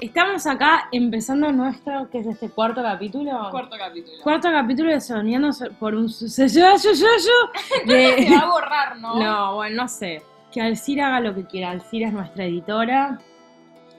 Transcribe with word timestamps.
Estamos 0.00 0.46
acá 0.46 0.88
empezando 0.92 1.50
nuestro, 1.52 2.08
¿qué 2.10 2.20
es 2.20 2.26
este 2.26 2.48
cuarto 2.50 2.82
capítulo? 2.82 3.48
Cuarto 3.50 3.76
capítulo. 3.76 4.16
Cuarto 4.22 4.48
capítulo 4.50 4.92
de 4.92 5.00
Soñando 5.00 5.50
por 5.80 5.94
un 5.94 6.08
suceso. 6.08 6.60
Yo, 6.60 6.76
yo, 6.76 6.92
yo, 6.92 7.86
de- 7.92 8.26
Se 8.28 8.34
va 8.34 8.40
a 8.42 8.46
borrar, 8.50 8.98
¿no? 8.98 9.14
No, 9.18 9.54
bueno, 9.56 9.82
no 9.82 9.88
sé. 9.88 10.22
Que 10.52 10.60
Alcira 10.62 11.08
haga 11.08 11.20
lo 11.20 11.34
que 11.34 11.44
quiera. 11.44 11.70
Alcira 11.70 12.08
es 12.08 12.14
nuestra 12.14 12.44
editora. 12.44 13.18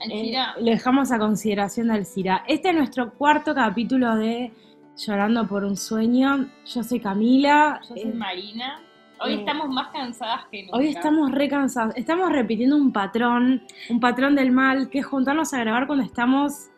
Eh, 0.01 0.33
lo 0.59 0.65
dejamos 0.65 1.11
a 1.11 1.19
consideración 1.19 1.87
de 1.87 1.95
Alcira. 1.95 2.43
Este 2.47 2.69
es 2.69 2.75
nuestro 2.75 3.11
cuarto 3.13 3.53
capítulo 3.53 4.15
de 4.15 4.51
Llorando 4.95 5.47
por 5.47 5.63
un 5.63 5.75
sueño. 5.75 6.47
Yo 6.65 6.83
soy 6.83 6.99
Camila. 6.99 7.79
yo 7.83 7.95
soy 7.95 8.01
Eh, 8.01 8.13
Marina. 8.13 8.81
Hoy 9.21 9.33
eh, 9.33 9.39
estamos 9.39 9.67
más 9.67 9.89
cansadas 9.89 10.45
que 10.49 10.63
nunca. 10.63 10.77
Hoy 10.77 10.87
estamos 10.87 11.31
re 11.31 11.49
cansados. 11.49 11.93
Estamos 11.97 12.31
repitiendo 12.31 12.77
un 12.77 12.93
patrón, 12.93 13.61
un 13.89 13.99
patrón 13.99 14.35
del 14.35 14.51
mal, 14.51 14.89
que 14.89 14.99
es 14.99 15.05
juntarnos 15.05 15.53
a 15.53 15.59
grabar 15.59 15.87
cuando 15.87 16.05
estamos 16.05 16.69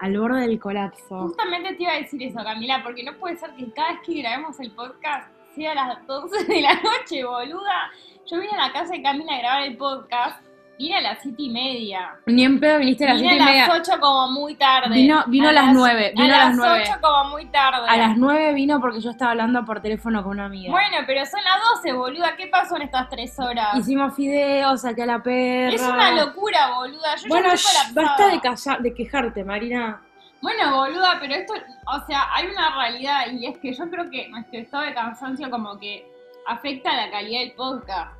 al 0.00 0.18
borde 0.18 0.40
del 0.40 0.58
colapso. 0.58 1.28
Justamente 1.28 1.74
te 1.74 1.82
iba 1.84 1.92
a 1.92 1.98
decir 1.98 2.20
eso, 2.24 2.40
Camila, 2.42 2.82
porque 2.82 3.04
no 3.04 3.16
puede 3.18 3.36
ser 3.36 3.50
que 3.54 3.70
cada 3.72 3.92
vez 3.92 4.00
que 4.04 4.14
grabemos 4.20 4.58
el 4.58 4.72
podcast 4.72 5.28
sea 5.54 5.70
a 5.72 5.74
las 5.74 6.06
12 6.08 6.44
de 6.46 6.60
la 6.60 6.74
noche, 6.74 7.24
boluda. 7.24 7.92
Yo 8.26 8.40
vine 8.40 8.52
a 8.54 8.66
la 8.66 8.72
casa 8.72 8.94
de 8.94 9.02
Camila 9.02 9.32
a 9.34 9.38
grabar 9.38 9.62
el 9.62 9.76
podcast, 9.76 10.43
vine 10.78 10.96
a 10.96 11.00
las 11.00 11.18
7 11.22 11.36
y 11.42 11.50
media. 11.50 12.16
Ni 12.26 12.44
en 12.44 12.58
pedo 12.60 12.78
viniste 12.78 13.04
a 13.04 13.08
las 13.14 13.16
Vine 13.20 13.30
siete 13.34 13.44
y 13.44 13.46
a 13.46 13.50
media. 13.50 13.68
las 13.68 13.88
8 13.88 14.00
como 14.00 14.30
muy 14.32 14.54
tarde. 14.56 14.94
Vino- 14.94 15.24
vino 15.26 15.48
a 15.48 15.52
las 15.52 15.72
nueve, 15.72 16.12
vino 16.16 16.24
a 16.34 16.38
las 16.38 16.56
nueve. 16.56 16.82
8 16.88 16.98
como 17.00 17.30
muy 17.30 17.46
tarde. 17.46 17.88
A 17.88 17.96
las 17.96 18.16
9 18.16 18.52
vino 18.54 18.80
porque 18.80 19.00
yo 19.00 19.10
estaba 19.10 19.30
hablando 19.32 19.64
por 19.64 19.80
teléfono 19.80 20.22
con 20.22 20.32
una 20.32 20.46
amiga. 20.46 20.70
Bueno, 20.70 20.96
pero 21.06 21.24
son 21.26 21.40
las 21.44 21.60
12, 21.82 21.92
boluda. 21.92 22.36
¿Qué 22.36 22.46
pasó 22.48 22.76
en 22.76 22.82
estas 22.82 23.08
3 23.08 23.38
horas? 23.40 23.76
Hicimos 23.76 24.14
fideos, 24.14 24.80
saqué 24.82 25.02
a 25.02 25.06
la 25.06 25.22
perra. 25.22 25.74
Es 25.74 25.82
una 25.82 26.10
locura, 26.12 26.74
boluda. 26.76 27.16
Yo 27.16 27.28
Bueno, 27.28 27.48
ya 27.50 27.54
shh, 27.56 27.94
basta 27.94 28.28
de, 28.28 28.40
callar- 28.40 28.80
de 28.80 28.94
quejarte, 28.94 29.44
Marina. 29.44 30.00
Bueno, 30.42 30.76
boluda, 30.76 31.16
pero 31.20 31.34
esto, 31.36 31.54
o 31.86 32.06
sea, 32.06 32.28
hay 32.34 32.46
una 32.48 32.74
realidad 32.76 33.22
y 33.32 33.46
es 33.46 33.56
que 33.58 33.72
yo 33.72 33.88
creo 33.88 34.10
que 34.10 34.28
nuestro 34.28 34.58
estado 34.60 34.82
de 34.84 34.92
cansancio 34.92 35.48
como 35.50 35.78
que 35.78 36.06
afecta 36.46 36.90
a 36.90 37.06
la 37.06 37.10
calidad 37.10 37.40
del 37.40 37.52
podcast. 37.52 38.12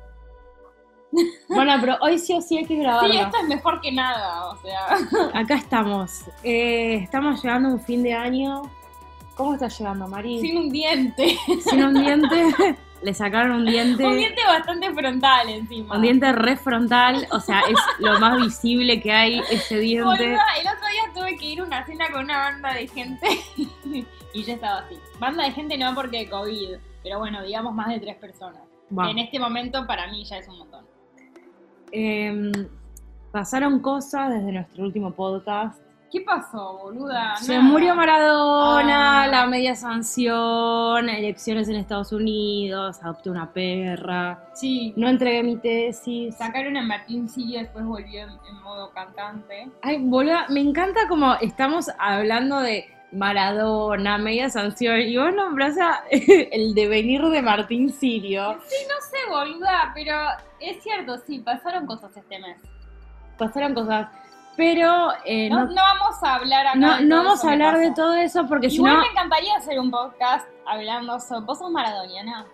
Bueno, 1.49 1.73
pero 1.79 1.97
hoy 2.01 2.19
sí 2.19 2.33
o 2.33 2.41
sí 2.41 2.57
hay 2.57 2.65
que 2.65 2.75
grabarlo. 2.75 3.13
Sí, 3.13 3.19
esto 3.19 3.37
es 3.41 3.47
mejor 3.47 3.81
que 3.81 3.91
nada, 3.91 4.49
o 4.49 4.57
sea. 4.57 4.97
Acá 5.33 5.55
estamos. 5.55 6.25
Eh, 6.43 6.95
estamos 6.95 7.41
llegando 7.41 7.69
a 7.69 7.71
un 7.73 7.79
fin 7.79 8.03
de 8.03 8.13
año. 8.13 8.63
¿Cómo 9.35 9.53
está 9.53 9.67
llegando, 9.67 10.07
Mari? 10.07 10.39
Sin 10.39 10.57
un 10.57 10.69
diente. 10.69 11.37
Sin 11.61 11.83
un 11.83 11.93
diente. 11.93 12.53
Le 13.01 13.13
sacaron 13.13 13.57
un 13.57 13.65
diente. 13.65 14.03
Un 14.03 14.17
diente 14.17 14.41
bastante 14.45 14.91
frontal 14.93 15.49
encima. 15.49 15.95
Un 15.95 16.01
diente 16.01 16.31
re 16.31 16.55
frontal. 16.57 17.27
O 17.31 17.39
sea, 17.39 17.59
es 17.69 17.77
lo 17.99 18.19
más 18.19 18.41
visible 18.41 18.99
que 19.01 19.11
hay 19.11 19.41
ese 19.51 19.77
diente. 19.79 20.03
Boluda, 20.05 20.45
el 20.59 20.67
otro 20.67 20.87
día 20.87 21.03
tuve 21.13 21.37
que 21.37 21.45
ir 21.45 21.59
a 21.59 21.63
una 21.65 21.85
cena 21.85 22.09
con 22.11 22.23
una 22.23 22.39
banda 22.39 22.73
de 22.73 22.87
gente 22.87 23.27
y 24.33 24.43
ya 24.43 24.53
estaba 24.53 24.79
así. 24.79 24.95
Banda 25.19 25.43
de 25.43 25.51
gente 25.51 25.77
no 25.77 25.93
porque 25.93 26.29
COVID, 26.29 26.77
pero 27.03 27.19
bueno, 27.19 27.43
digamos 27.43 27.73
más 27.75 27.89
de 27.89 27.99
tres 27.99 28.15
personas. 28.15 28.61
En 29.09 29.19
este 29.19 29.39
momento 29.39 29.85
para 29.85 30.07
mí 30.07 30.23
ya 30.23 30.37
es 30.37 30.47
un 30.47 30.59
montón. 30.59 30.85
Em, 31.97 32.51
pasaron 33.31 33.79
cosas 33.79 34.29
desde 34.33 34.51
nuestro 34.51 34.83
último 34.83 35.11
podcast. 35.11 35.79
¿Qué 36.11 36.19
pasó, 36.21 36.77
boluda? 36.83 37.37
Se 37.37 37.53
Nada. 37.57 37.63
murió 37.63 37.95
Maradona, 37.95 39.23
Ah. 39.23 39.27
la 39.27 39.45
media 39.47 39.75
sanción, 39.75 41.09
elecciones 41.09 41.69
en 41.69 41.77
Estados 41.77 42.11
Unidos, 42.11 42.99
adopté 43.01 43.29
una 43.29 43.51
perra, 43.53 44.43
Sí. 44.53 44.93
no 44.97 45.07
entregué 45.07 45.41
mi 45.43 45.55
tesis. 45.57 46.35
Sacaron 46.35 46.75
a 46.77 46.83
Martín 46.83 47.29
Sirio, 47.29 47.59
después 47.59 47.85
volvió 47.85 48.23
en, 48.23 48.29
en 48.29 48.61
modo 48.61 48.91
cantante. 48.91 49.69
Ay, 49.81 49.97
boluda, 50.03 50.45
me 50.49 50.59
encanta 50.59 51.07
como 51.07 51.33
estamos 51.35 51.89
hablando 51.97 52.59
de 52.59 52.85
Maradona, 53.11 54.17
media 54.17 54.49
sanción, 54.49 54.99
y 54.99 55.17
vos 55.17 55.33
nombrás 55.33 55.77
a 55.77 56.03
el 56.11 56.73
devenir 56.73 57.21
de 57.23 57.41
Martín 57.41 57.91
Sirio. 57.91 58.57
Sí, 58.67 58.75
no 58.89 58.95
sé, 59.01 59.17
boluda, 59.29 59.91
pero 59.93 60.15
es 60.59 60.81
cierto, 60.83 61.17
sí, 61.25 61.39
pasaron 61.39 61.85
cosas 61.85 62.15
este 62.15 62.39
mes. 62.39 62.57
Pasaron 63.37 63.73
cosas, 63.73 64.07
pero 64.57 65.11
eh, 65.25 65.49
No, 65.49 65.65
no, 65.65 65.65
no 65.67 65.75
vamos 65.75 66.23
a 66.23 66.35
hablar 66.35 66.67
acá 66.67 66.75
no- 66.77 66.97
de 66.97 67.03
no 67.05 67.17
vamos 67.17 67.43
a 67.43 67.51
hablar 67.51 67.77
de 67.77 67.91
todo 67.91 68.13
eso 68.15 68.47
porque 68.47 68.69
si 68.69 68.81
no... 68.81 68.97
me 68.99 69.07
encantaría 69.07 69.55
hacer 69.57 69.79
un 69.79 69.91
podcast 69.91 70.47
hablando 70.65 71.19
sobre... 71.19 71.45
¿Vos 71.45 71.59
sos 71.59 71.71
maradoniana? 71.71 72.45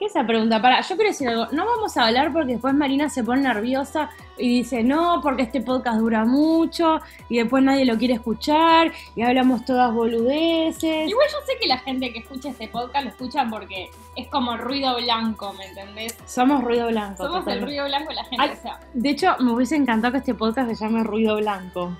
¿Qué 0.00 0.06
es 0.06 0.12
esa 0.12 0.26
pregunta? 0.26 0.62
Para, 0.62 0.80
yo 0.80 0.96
quiero 0.96 1.10
decir 1.10 1.28
algo. 1.28 1.48
No 1.52 1.66
vamos 1.66 1.94
a 1.98 2.06
hablar 2.06 2.32
porque 2.32 2.52
después 2.52 2.72
Marina 2.72 3.10
se 3.10 3.22
pone 3.22 3.42
nerviosa 3.42 4.08
y 4.38 4.48
dice, 4.48 4.82
no, 4.82 5.20
porque 5.22 5.42
este 5.42 5.60
podcast 5.60 5.98
dura 5.98 6.24
mucho 6.24 7.02
y 7.28 7.36
después 7.36 7.62
nadie 7.62 7.84
lo 7.84 7.98
quiere 7.98 8.14
escuchar 8.14 8.92
y 9.14 9.20
hablamos 9.20 9.62
todas 9.66 9.92
boludeces. 9.92 11.06
Igual 11.06 11.26
yo 11.30 11.36
sé 11.46 11.52
que 11.60 11.66
la 11.68 11.76
gente 11.80 12.14
que 12.14 12.20
escucha 12.20 12.48
este 12.48 12.66
podcast 12.68 13.04
lo 13.04 13.10
escucha 13.10 13.46
porque 13.50 13.90
es 14.16 14.26
como 14.28 14.56
ruido 14.56 14.96
blanco, 14.96 15.52
¿me 15.52 15.66
entendés? 15.66 16.16
Somos 16.24 16.64
ruido 16.64 16.86
blanco. 16.88 17.22
Somos 17.22 17.46
el 17.48 17.60
ruido 17.60 17.84
blanco 17.84 18.08
de 18.08 18.14
la 18.14 18.24
gente, 18.24 18.42
Ay. 18.42 18.50
o 18.58 18.62
sea, 18.62 18.80
De 18.94 19.10
hecho, 19.10 19.36
me 19.40 19.52
hubiese 19.52 19.76
encantado 19.76 20.12
que 20.12 20.18
este 20.20 20.32
podcast 20.34 20.70
se 20.70 20.76
llame 20.82 21.04
Ruido 21.04 21.36
Blanco. 21.36 21.94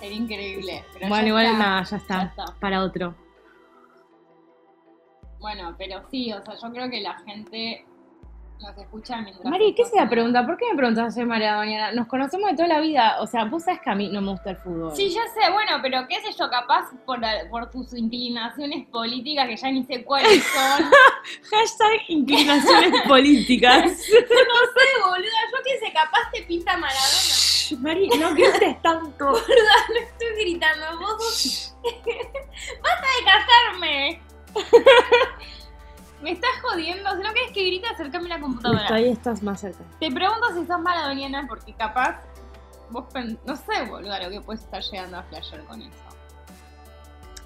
sería 0.00 0.16
increíble. 0.16 0.82
Pero 0.94 1.08
bueno, 1.08 1.28
igual 1.28 1.44
está. 1.44 1.58
nada, 1.58 1.82
ya 1.82 1.96
está, 1.98 2.16
Ya 2.16 2.22
está. 2.22 2.44
Para 2.58 2.82
otro. 2.82 3.14
Bueno, 5.44 5.74
pero 5.76 6.00
sí, 6.10 6.32
o 6.32 6.42
sea, 6.42 6.54
yo 6.54 6.72
creo 6.72 6.88
que 6.88 7.02
la 7.02 7.18
gente 7.18 7.84
nos 8.62 8.78
escucha 8.78 9.18
mientras... 9.20 9.44
Mari, 9.44 9.74
¿qué 9.74 9.82
está 9.82 10.04
la 10.04 10.08
pregunta? 10.08 10.46
¿Por 10.46 10.56
qué 10.56 10.64
me 10.70 10.74
preguntas 10.78 11.12
soy 11.12 11.26
Maradona? 11.26 11.92
Nos 11.92 12.06
conocemos 12.06 12.48
de 12.48 12.56
toda 12.56 12.68
la 12.68 12.80
vida. 12.80 13.16
O 13.20 13.26
sea, 13.26 13.44
vos 13.44 13.62
sabes 13.62 13.82
que 13.82 13.90
a 13.90 13.94
mí 13.94 14.08
no 14.08 14.22
me 14.22 14.30
gusta 14.30 14.52
el 14.52 14.56
fútbol. 14.56 14.96
Sí, 14.96 15.10
ya 15.10 15.20
sé, 15.34 15.52
bueno, 15.52 15.72
pero 15.82 16.08
qué 16.08 16.14
sé 16.22 16.32
yo, 16.32 16.48
capaz 16.48 16.86
por, 17.04 17.20
por 17.50 17.70
tus 17.70 17.92
inclinaciones 17.92 18.86
políticas, 18.86 19.46
que 19.46 19.56
ya 19.58 19.70
ni 19.70 19.84
sé 19.84 20.02
cuáles 20.02 20.42
son. 20.44 20.82
Hashtag 21.50 22.00
inclinaciones 22.08 23.02
políticas. 23.06 23.82
no 23.84 23.92
sé, 23.92 25.10
boluda, 25.10 25.40
yo 25.52 25.58
qué 25.62 25.78
sé, 25.86 25.92
capaz 25.92 26.30
te 26.32 26.42
pinta 26.44 26.72
Maradona. 26.78 27.82
Mari, 27.82 28.08
no 28.18 28.30
grites 28.34 28.80
tanto. 28.80 29.26
No 29.26 29.36
estoy 29.36 30.40
gritando, 30.40 30.98
vos 31.00 31.22
sos- 31.22 31.76
¡Basta 32.82 33.06
de 33.18 33.24
casarme! 33.26 34.20
Me 36.22 36.30
estás 36.32 36.50
jodiendo, 36.62 37.10
si 37.10 37.22
no 37.22 37.34
querés 37.34 37.52
que 37.52 37.64
grite, 37.66 37.86
acercame 37.86 38.28
la 38.30 38.40
computadora. 38.40 38.94
Ahí 38.94 39.08
estás 39.10 39.42
más 39.42 39.60
cerca. 39.60 39.84
Te 40.00 40.10
pregunto 40.10 40.46
si 40.54 40.66
sos 40.66 40.80
maradoniana 40.80 41.44
porque 41.46 41.74
capaz 41.74 42.20
vos 42.90 43.04
pen- 43.12 43.38
no 43.46 43.56
sé, 43.56 43.84
boluda, 43.88 44.22
lo 44.22 44.30
que 44.30 44.40
puedes 44.40 44.62
estar 44.62 44.82
llegando 44.82 45.18
a 45.18 45.22
flashear 45.24 45.62
con 45.64 45.82
eso. 45.82 45.90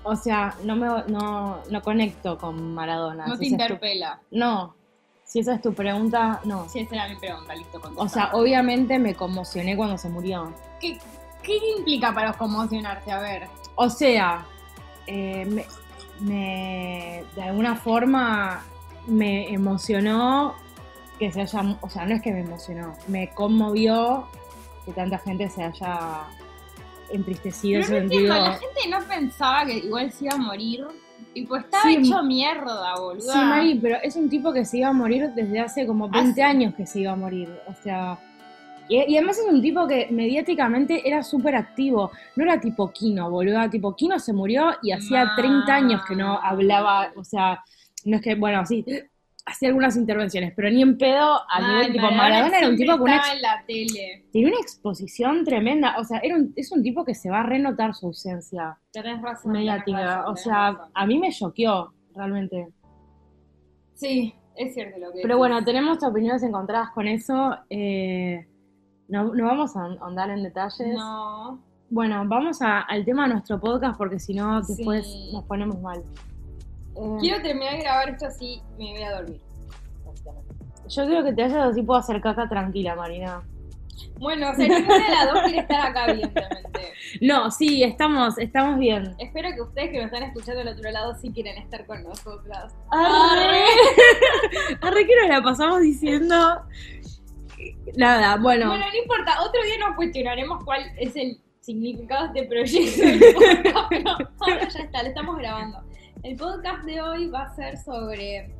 O 0.05 0.15
sea, 0.15 0.55
no 0.63 0.77
me 0.77 0.87
no, 1.09 1.59
no 1.69 1.83
conecto 1.83 2.39
con 2.39 2.73
Maradona. 2.73 3.27
No 3.27 3.37
te 3.37 3.45
si 3.45 3.49
tu- 3.49 3.55
interpela. 3.55 4.21
No. 4.31 4.77
Si 5.25 5.41
esa 5.41 5.55
es 5.55 5.61
tu 5.61 5.75
pregunta, 5.75 6.41
no. 6.45 6.69
Sí, 6.69 6.81
esa 6.81 6.95
era 6.95 7.09
mi 7.09 7.17
pregunta, 7.17 7.55
listo, 7.55 7.81
O 7.97 8.09
sea, 8.09 8.31
obviamente 8.33 8.99
me 8.99 9.15
conmocioné 9.15 9.77
cuando 9.77 9.99
se 9.99 10.09
murió. 10.09 10.55
¿Qué, 10.81 10.99
¿Qué 11.43 11.59
implica 11.77 12.15
para 12.15 12.33
conmocionarse? 12.33 13.11
A 13.11 13.19
ver. 13.21 13.49
O 13.75 13.91
sea, 13.91 14.47
eh, 15.07 15.45
me, 15.47 15.67
me- 16.21 17.25
de 17.35 17.43
alguna 17.43 17.77
forma 17.77 18.63
me 19.07 19.53
emocionó 19.53 20.55
que 21.19 21.33
se 21.33 21.41
haya, 21.43 21.77
o 21.81 21.89
sea, 21.91 22.05
no 22.07 22.15
es 22.15 22.23
que 22.23 22.33
me 22.33 22.41
emocionó, 22.41 22.95
me 23.09 23.31
conmovió 23.31 24.29
que 24.85 24.93
tanta 24.93 25.19
gente 25.19 25.49
se 25.49 25.63
haya 25.65 26.25
entristecido, 27.11 27.81
Pero 27.87 27.95
no 27.95 27.99
sentido. 28.01 28.21
entiendo, 28.35 28.51
la 28.51 28.53
gente 28.59 28.89
no 28.91 29.01
pensaba 29.15 29.65
que 29.67 29.79
igual 29.79 30.13
se 30.13 30.25
iba 30.27 30.35
a 30.35 30.39
morir. 30.39 30.87
Tipo, 31.35 31.57
estaba 31.57 31.83
Sí. 31.85 31.97
hecho 31.97 32.23
mierda, 32.23 32.95
boluda. 32.99 33.33
Sí, 33.33 33.39
Mari, 33.39 33.79
pero 33.81 33.97
es 34.03 34.17
un 34.17 34.29
tipo 34.29 34.53
que 34.53 34.65
se 34.65 34.79
iba 34.79 34.89
a 34.89 34.93
morir 34.93 35.31
desde 35.35 35.61
hace 35.61 35.87
como 35.87 36.09
20 36.09 36.31
Hace- 36.31 36.43
años 36.43 36.75
que 36.75 36.87
se 36.87 37.01
iba 37.01 37.13
a 37.13 37.17
morir. 37.17 37.49
O 37.67 37.75
sea. 37.83 38.19
Y, 38.89 38.97
y 39.13 39.17
además 39.17 39.39
es 39.39 39.47
un 39.53 39.61
tipo 39.61 39.87
que 39.87 40.09
mediáticamente 40.11 41.07
era 41.09 41.23
súper 41.23 41.55
activo. 41.57 42.11
No 42.37 42.45
era 42.45 42.59
tipo 42.61 42.91
Kino, 42.91 43.31
boluda. 43.31 43.69
Tipo, 43.69 43.95
Kino 43.95 44.19
se 44.19 44.33
murió 44.33 44.71
y 44.83 44.93
hacía 44.93 45.25
Ma. 45.27 45.37
30 45.37 45.75
años 45.75 46.03
que 46.07 46.17
no 46.17 46.39
hablaba. 46.41 47.13
O 47.17 47.25
sea, 47.25 47.63
no 48.05 48.17
es 48.17 48.23
que, 48.23 48.35
bueno, 48.35 48.65
sí, 48.65 48.85
hacía 49.45 49.69
algunas 49.69 49.97
intervenciones, 49.97 50.53
pero 50.55 50.71
ni 50.71 50.83
en 50.83 50.97
pedo 50.99 51.41
a 51.51 51.61
nivel 51.69 51.93
tipo. 51.93 52.11
Maradona 52.11 52.59
era 52.59 52.69
un 52.69 52.77
tipo 52.77 52.93
con 52.93 53.03
una, 53.03 53.17
estaba 53.17 53.33
ex- 53.33 53.37
en 53.37 53.43
la 53.43 53.65
tele. 53.67 54.25
tenía 54.33 54.49
una 54.49 54.61
exposición 54.61 55.45
tremenda. 55.45 55.97
O 55.99 56.05
sea, 56.05 56.19
era 56.23 56.37
un- 56.37 56.53
es 56.57 56.71
un 56.73 56.83
tipo 56.83 57.05
que 57.05 57.15
se 57.15 57.31
va 57.31 57.41
a 57.41 57.43
renotar 57.45 57.95
su 57.95 58.07
ausencia 58.07 58.79
Tenés 58.93 59.21
razón. 59.23 59.53
tenés 59.53 59.67
mediática. 59.67 60.17
razón, 60.17 60.33
O 60.33 60.37
sea, 60.37 60.71
razón. 60.73 60.91
a 60.95 61.07
mí 61.07 61.19
me 61.19 61.31
choqueó, 61.33 61.93
realmente. 62.15 62.69
Sí, 63.95 64.35
es 64.57 64.75
cierto 64.75 64.99
lo 64.99 65.13
que 65.13 65.21
Pero 65.23 65.39
bueno, 65.39 65.63
tenemos 65.65 66.03
opiniones 66.03 66.43
encontradas 66.43 66.91
con 66.91 67.07
eso. 67.09 67.57
eh, 67.71 68.47
No, 69.09 69.35
no 69.35 69.47
vamos 69.47 69.77
a 69.77 69.85
ahondar 69.85 70.31
en 70.31 70.43
detalles. 70.43 70.95
No. 70.95 71.59
Bueno, 71.91 72.23
vamos 72.27 72.61
a- 72.61 72.81
al 72.83 73.05
tema 73.05 73.27
de 73.27 73.35
nuestro 73.35 73.59
podcast 73.59 73.97
porque 73.97 74.19
si 74.19 74.35
no 74.35 74.61
después 74.61 75.07
Sí. 75.07 75.31
nos 75.33 75.45
ponemos 75.45 75.81
mal. 75.81 76.03
Eh, 76.97 77.17
Quiero 77.21 77.41
terminar 77.43 77.75
de 77.77 77.81
grabar 77.83 78.09
esto 78.11 78.27
así 78.27 78.61
me 78.79 78.93
voy 78.93 79.03
a 79.03 79.13
dormir. 79.21 79.41
Yo 80.89 81.07
quiero 81.07 81.25
que 81.25 81.33
te 81.33 81.43
vayas 81.43 81.69
así 81.71 81.83
puedo 81.83 82.01
hacer 82.01 82.21
caca 82.21 82.49
tranquila, 82.49 82.95
Marina. 82.97 83.43
Bueno, 84.19 84.51
o 84.51 84.55
sea, 84.55 84.67
ninguna 84.69 84.95
de 84.95 85.11
las 85.11 85.33
dos 85.33 85.43
quiere 85.45 85.59
estar 85.61 85.87
acá, 85.89 86.07
evidentemente. 86.11 86.93
No, 87.21 87.51
sí, 87.51 87.83
estamos, 87.83 88.39
estamos 88.39 88.79
bien. 88.79 89.15
Espero 89.19 89.49
que 89.55 89.63
ustedes 89.63 89.91
que 89.91 89.99
me 89.99 90.05
están 90.05 90.23
escuchando 90.25 90.59
del 90.65 90.69
otro 90.77 90.91
lado 90.91 91.15
sí 91.21 91.31
quieren 91.33 91.57
estar 91.59 91.85
con 91.87 92.03
nosotras. 92.05 92.75
Arre. 92.91 93.65
Arre 94.83 95.07
que 95.07 95.17
nos 95.21 95.29
la 95.29 95.43
pasamos 95.43 95.81
diciendo. 95.81 96.63
Nada, 97.97 98.37
bueno. 98.37 98.69
Bueno, 98.69 98.85
no 98.91 98.97
importa, 98.97 99.41
otro 99.43 99.63
día 99.63 99.79
nos 99.87 99.97
cuestionaremos 99.97 100.65
cuál 100.65 100.83
es 100.99 101.15
el 101.17 101.41
significado 101.61 102.29
de 102.33 102.41
este 102.41 102.49
proyecto 102.49 103.41
pero 103.91 104.11
ahora 104.41 104.69
ya 104.69 104.81
está, 104.81 105.03
lo 105.03 105.09
estamos 105.09 105.37
grabando. 105.37 105.83
El 106.23 106.37
podcast 106.37 106.83
de 106.85 107.01
hoy 107.03 107.27
va 107.29 107.43
a 107.43 107.55
ser 107.55 107.77
sobre 107.79 108.51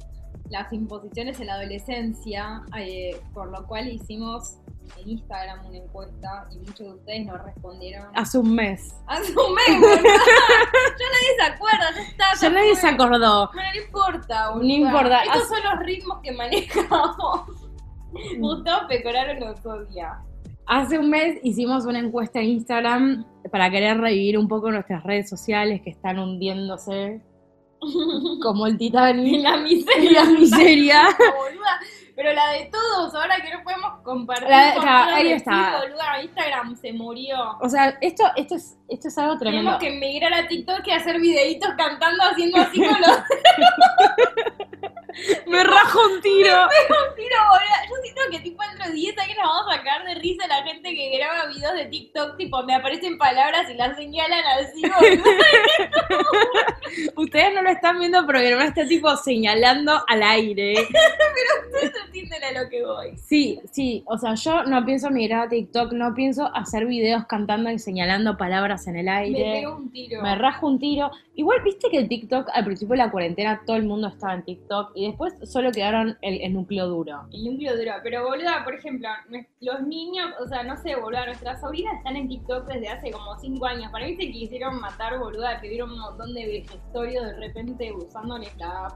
las 0.51 0.73
imposiciones 0.73 1.39
en 1.41 1.47
la 1.47 1.55
adolescencia, 1.55 2.63
eh, 2.79 3.21
por 3.35 3.51
lo 3.51 3.67
cual 3.67 3.89
hicimos 3.89 4.59
en 4.99 5.11
Instagram 5.11 5.67
una 5.67 5.77
encuesta 5.77 6.47
y 6.51 6.59
muchos 6.59 6.79
de 6.79 6.91
ustedes 6.95 7.27
nos 7.27 7.43
respondieron 7.45 8.07
Hace 8.15 8.39
un 8.39 8.55
mes. 8.55 8.95
hace 9.07 9.33
un 9.37 9.55
mes, 9.55 9.81
boludo. 9.81 9.97
Ya 10.99 11.07
nadie 11.13 11.37
se 11.37 11.43
acuerda, 11.43 11.95
ya 11.95 12.03
está. 12.03 12.25
Ya 12.41 12.51
nadie 12.51 12.75
se 12.77 12.89
acordó. 12.89 13.51
Bueno, 13.53 13.69
no 13.75 13.81
importa, 13.83 14.51
No 14.55 14.63
importa. 14.65 15.23
Estos 15.25 15.43
Hace- 15.43 15.49
son 15.55 15.65
los 15.65 15.79
ritmos 15.87 16.19
que 16.23 16.33
manejamos. 16.33 17.43
Gustavo 18.39 18.89
Pecoraro 18.89 19.39
nos 19.39 19.65
odia. 19.65 20.19
Hace 20.67 20.99
un 20.99 21.09
mes 21.11 21.39
hicimos 21.43 21.87
una 21.87 21.99
encuesta 21.99 22.41
en 22.41 22.47
Instagram 22.51 23.25
para 23.51 23.71
querer 23.71 23.99
revivir 23.99 24.37
un 24.39 24.49
poco 24.49 24.71
nuestras 24.71 25.03
redes 25.03 25.29
sociales 25.29 25.81
que 25.83 25.91
están 25.91 26.19
hundiéndose 26.19 27.23
como 28.43 28.67
el 28.67 28.75
Y 28.75 28.79
Titanic. 28.79 29.43
la 29.43 29.57
Y 29.57 29.63
miseria. 29.63 30.25
la 30.25 30.31
miseria. 30.31 31.03
Pero 32.17 32.33
la 32.33 32.51
de 32.51 32.69
todos, 32.73 33.15
ahora 33.15 33.37
que 33.37 33.49
no 33.57 33.63
podemos 33.63 34.01
compartir. 34.03 34.49
La- 34.49 34.75
con 34.75 34.89
ahí 34.89 35.31
está. 35.33 35.79
boluda, 35.81 36.21
Instagram 36.25 36.75
se 36.77 36.93
murió. 36.93 37.37
O 37.61 37.69
sea, 37.69 37.97
esto, 38.01 38.25
esto, 38.35 38.57
es, 38.57 38.77
esto 38.89 39.07
es 39.07 39.19
algo 39.19 39.39
tremendo. 39.39 39.79
Tenemos 39.79 40.01
que 40.03 40.09
emigrar 40.09 40.35
a 40.35 40.49
TikTok 40.49 40.85
y 40.85 40.91
hacer 40.91 41.21
videitos 41.21 41.71
cantando, 41.79 42.25
haciendo 42.25 42.59
así 42.61 42.79
con 42.81 42.89
los 43.01 43.19
Me 45.47 45.65
rajo 45.65 45.99
un 46.15 46.21
tiro. 46.21 46.69
tiros, 47.17 47.41
boluda. 47.49 47.89
Yo 47.89 47.95
siento 48.03 48.21
que 48.31 48.41
tipo 48.41 48.63
dentro 48.63 48.87
de 48.89 48.93
10 48.93 49.19
años 49.19 49.37
nos 49.39 49.47
vamos 49.47 49.73
a 49.73 49.77
sacar 49.77 50.05
de 50.05 50.15
risa 50.17 50.47
la 50.47 50.63
gente 50.65 50.95
que 50.95 51.17
graba 51.17 51.47
videos 51.47 51.75
de 51.75 51.87
TikTok, 51.87 52.37
tipo 52.37 52.63
me 52.65 52.75
aparecen 52.75 53.17
palabras 53.19 53.69
y 53.71 53.75
las 53.75 53.97
señalan 53.97 54.45
así. 54.59 54.83
Ustedes 57.17 57.55
no 57.55 57.63
lo 57.63 57.71
están 57.71 57.99
viendo, 57.99 58.27
pero 58.27 58.41
mi 58.41 58.47
hermana 58.47 58.69
está 58.69 58.87
tipo 58.87 59.15
señalando 59.17 59.93
al 60.07 60.23
aire. 60.23 60.75
Ustedes 61.73 61.93
entienden 62.07 62.45
a 62.45 62.63
lo 62.63 62.69
que 62.69 62.85
voy. 62.85 63.17
Sí, 63.19 63.61
sí, 63.73 64.03
o 64.07 64.19
sea, 64.19 64.35
yo 64.35 64.65
no 64.65 64.85
pienso 64.85 65.11
migrar 65.11 65.47
a 65.47 65.49
TikTok, 65.49 65.93
no 65.93 66.15
pienso 66.15 66.51
hacer 66.55 66.87
videos 66.87 67.25
cantando 67.27 67.71
y 67.71 67.79
señalando 67.79 68.37
palabras 68.37 68.87
en 68.87 68.97
el 68.97 69.07
Me 69.07 69.11
aire. 69.13 69.53
pego 69.61 69.77
un 69.77 69.91
tiro. 69.91 70.23
Me 70.23 70.35
rajo 70.37 70.67
un 70.67 70.79
tiro. 70.79 71.11
Igual 71.35 71.63
viste 71.63 71.89
que 71.91 71.99
el 71.99 72.09
TikTok, 72.09 72.49
al 72.53 72.65
principio 72.65 72.93
de 72.93 72.99
la 72.99 73.11
cuarentena, 73.11 73.63
todo 73.65 73.77
el 73.77 73.85
mundo 73.85 74.09
estaba 74.09 74.35
en 74.35 74.43
TikTok 74.45 74.93
y 74.99 75.07
después 75.07 75.35
solo 75.45 75.71
quedaron 75.73 76.17
el, 76.23 76.41
el 76.41 76.53
núcleo 76.53 76.87
duro. 76.87 77.29
El 77.33 77.45
núcleo 77.45 77.77
duro. 77.77 77.93
Pero, 78.03 78.25
boluda, 78.27 78.65
por 78.65 78.75
ejemplo, 78.75 79.09
los 79.61 79.83
niños, 79.83 80.31
o 80.43 80.47
sea, 80.49 80.63
no 80.65 80.77
sé, 80.77 80.97
boluda, 80.97 81.27
nuestras 81.27 81.61
sobrinas 81.61 81.97
están 81.99 82.17
en 82.17 82.29
TikTok 82.29 82.67
desde 82.67 82.89
hace 82.89 83.11
como 83.11 83.39
5 83.39 83.65
años. 83.67 83.91
Para 83.93 84.07
mí 84.07 84.17
se 84.17 84.31
quisieron 84.31 84.81
matar, 84.81 85.19
boluda, 85.19 85.61
que 85.61 85.69
vieron 85.69 85.93
un 85.93 85.99
montón 86.01 86.35
de 86.35 86.47
vejestorios 86.47 87.25
de 87.27 87.37
repente 87.37 87.93
usándoles 87.93 88.57
la. 88.57 88.89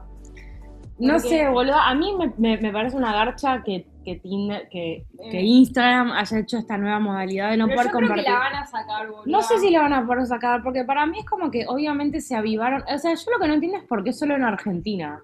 No 0.99 1.13
Porque- 1.15 1.27
sé, 1.29 1.49
boludo, 1.49 1.75
a 1.75 1.95
mí 1.95 2.13
me, 2.17 2.31
me- 2.37 2.57
me 2.61 2.71
parece 2.71 2.95
una 2.95 3.11
garcha 3.11 3.63
que, 3.63 3.87
que, 4.05 4.21
Tinder- 4.21 4.69
que, 4.69 5.05
que 5.31 5.39
Eh. 5.39 5.43
Instagram 5.43 6.11
haya 6.11 6.37
hecho 6.39 6.57
esta 6.57 6.77
nueva 6.77 6.99
modalidad 6.99 7.49
de 7.49 7.57
no 7.57 7.65
Pero 7.65 7.77
poder 7.77 7.91
yo 7.91 7.97
creo 7.97 8.01
que 8.01 8.07
compartir. 8.23 8.33
la 8.33 8.39
van 8.39 8.55
a 8.55 8.65
sacar, 8.67 9.07
boluda. 9.09 9.23
No 9.25 9.41
sé 9.41 9.57
si 9.57 9.71
la 9.71 9.81
van 9.81 9.93
a 9.93 10.05
poder 10.05 10.25
sacar, 10.27 10.61
porque 10.61 10.83
para 10.83 11.05
mí 11.07 11.17
es 11.19 11.25
como 11.25 11.49
que 11.49 11.65
obviamente 11.67 12.21
se 12.21 12.35
avivaron. 12.35 12.83
O 12.93 12.97
sea, 12.99 13.15
yo 13.15 13.31
lo 13.31 13.39
que 13.39 13.47
no 13.47 13.55
entiendo 13.55 13.79
es 13.79 13.85
por 13.85 14.03
qué 14.03 14.13
solo 14.13 14.35
en 14.35 14.43
Argentina. 14.43 15.23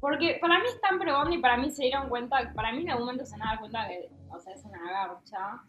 Porque 0.00 0.38
para 0.40 0.58
mí 0.58 0.66
están 0.68 0.98
probando 0.98 1.34
y 1.34 1.38
para 1.38 1.56
mí 1.56 1.70
se 1.70 1.82
dieron 1.84 2.08
cuenta, 2.08 2.52
para 2.54 2.72
mí 2.72 2.82
en 2.82 2.90
algún 2.90 3.06
momento 3.06 3.26
se 3.26 3.34
a 3.36 3.38
dar 3.38 3.60
cuenta 3.60 3.88
que, 3.88 4.08
o 4.30 4.38
sea, 4.38 4.54
es 4.54 4.64
una 4.64 4.78
garcha. 4.78 5.62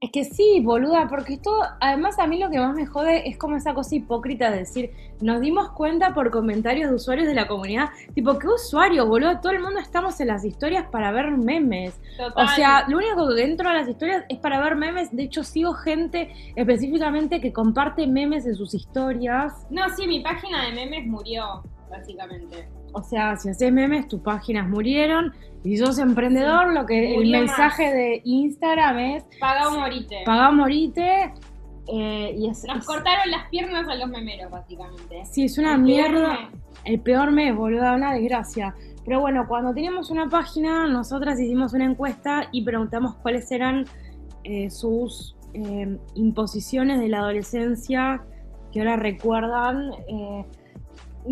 Es 0.00 0.10
que 0.10 0.24
sí, 0.24 0.60
boluda, 0.62 1.08
porque 1.08 1.32
esto, 1.32 1.62
además 1.80 2.18
a 2.18 2.26
mí 2.26 2.38
lo 2.38 2.50
que 2.50 2.58
más 2.58 2.74
me 2.74 2.84
jode 2.84 3.26
es 3.26 3.38
como 3.38 3.56
esa 3.56 3.72
cosa 3.72 3.94
hipócrita 3.94 4.50
de 4.50 4.58
decir, 4.58 4.90
nos 5.22 5.40
dimos 5.40 5.70
cuenta 5.70 6.12
por 6.12 6.30
comentarios 6.30 6.90
de 6.90 6.96
usuarios 6.96 7.26
de 7.26 7.32
la 7.32 7.46
comunidad, 7.46 7.88
tipo, 8.14 8.38
¿qué 8.38 8.46
usuarios, 8.48 9.08
boludo? 9.08 9.40
Todo 9.40 9.52
el 9.52 9.62
mundo 9.62 9.80
estamos 9.80 10.20
en 10.20 10.28
las 10.28 10.44
historias 10.44 10.84
para 10.90 11.10
ver 11.10 11.30
memes. 11.30 11.98
Total. 12.18 12.44
O 12.44 12.48
sea, 12.48 12.84
lo 12.86 12.98
único 12.98 13.34
que 13.34 13.44
entro 13.44 13.70
a 13.70 13.72
las 13.72 13.88
historias 13.88 14.26
es 14.28 14.38
para 14.38 14.60
ver 14.60 14.76
memes, 14.76 15.10
de 15.16 15.22
hecho 15.22 15.42
sigo 15.42 15.72
gente 15.72 16.30
específicamente 16.54 17.40
que 17.40 17.54
comparte 17.54 18.06
memes 18.06 18.44
en 18.44 18.56
sus 18.56 18.74
historias. 18.74 19.66
No, 19.70 19.88
sí, 19.88 20.06
mi 20.06 20.20
página 20.20 20.66
de 20.66 20.72
memes 20.72 21.06
murió, 21.06 21.62
básicamente. 21.88 22.68
O 22.94 23.02
sea, 23.02 23.36
si 23.36 23.48
haces 23.50 23.72
memes, 23.72 24.08
tus 24.08 24.20
páginas 24.20 24.68
murieron. 24.68 25.32
Y 25.64 25.70
si 25.70 25.76
sos 25.78 25.98
emprendedor, 25.98 26.72
lo 26.72 26.86
que 26.86 27.16
el 27.16 27.30
mensaje 27.30 27.84
más. 27.86 27.92
de 27.94 28.20
Instagram 28.24 28.98
es 28.98 29.24
Paga 29.40 29.68
o 29.68 29.72
morite. 29.78 30.22
paga 30.24 30.50
morite. 30.50 31.32
eh, 31.86 32.34
y 32.38 32.48
es, 32.48 32.64
Nos 32.64 32.78
es- 32.78 32.86
cortaron 32.86 33.30
las 33.30 33.48
piernas 33.50 33.86
a 33.88 33.94
los 33.94 34.08
memeros, 34.08 34.50
básicamente. 34.50 35.22
sí, 35.30 35.44
es 35.44 35.58
una 35.58 35.74
El 35.74 35.82
peor 35.84 36.10
mierda. 36.10 36.28
mes. 36.30 36.40
El 36.84 37.00
peor 37.00 37.30
mes, 37.32 37.54
boluda, 37.54 37.94
una 37.94 38.12
desgracia. 38.14 38.74
Pero 39.04 39.20
bueno, 39.20 39.46
cuando 39.48 39.74
teníamos 39.74 40.10
una 40.10 40.28
página, 40.30 40.86
nosotras 40.86 41.38
hicimos 41.38 41.74
una 41.74 41.84
encuesta 41.84 42.48
y 42.52 42.62
preguntamos 42.64 43.16
cuáles 43.16 43.50
eran 43.52 43.84
eh, 44.44 44.70
sus 44.70 45.36
eh, 45.52 45.98
imposiciones 46.14 47.00
de 47.00 47.08
la 47.08 47.18
adolescencia 47.18 48.22
que 48.72 48.80
ahora 48.80 48.96
recuerdan. 48.96 49.90
eh, 50.08 50.44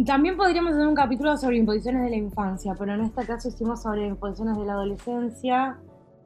también 0.06 0.36
podríamos 0.36 0.72
hacer 0.72 0.86
un 0.86 0.94
capítulo 0.94 1.36
sobre 1.36 1.56
imposiciones 1.58 2.02
de 2.04 2.10
la 2.10 2.16
infancia, 2.16 2.74
pero 2.78 2.94
en 2.94 3.02
este 3.02 3.26
caso 3.26 3.48
hicimos 3.48 3.82
sobre 3.82 4.06
imposiciones 4.06 4.56
de 4.56 4.64
la 4.64 4.72
adolescencia. 4.74 5.78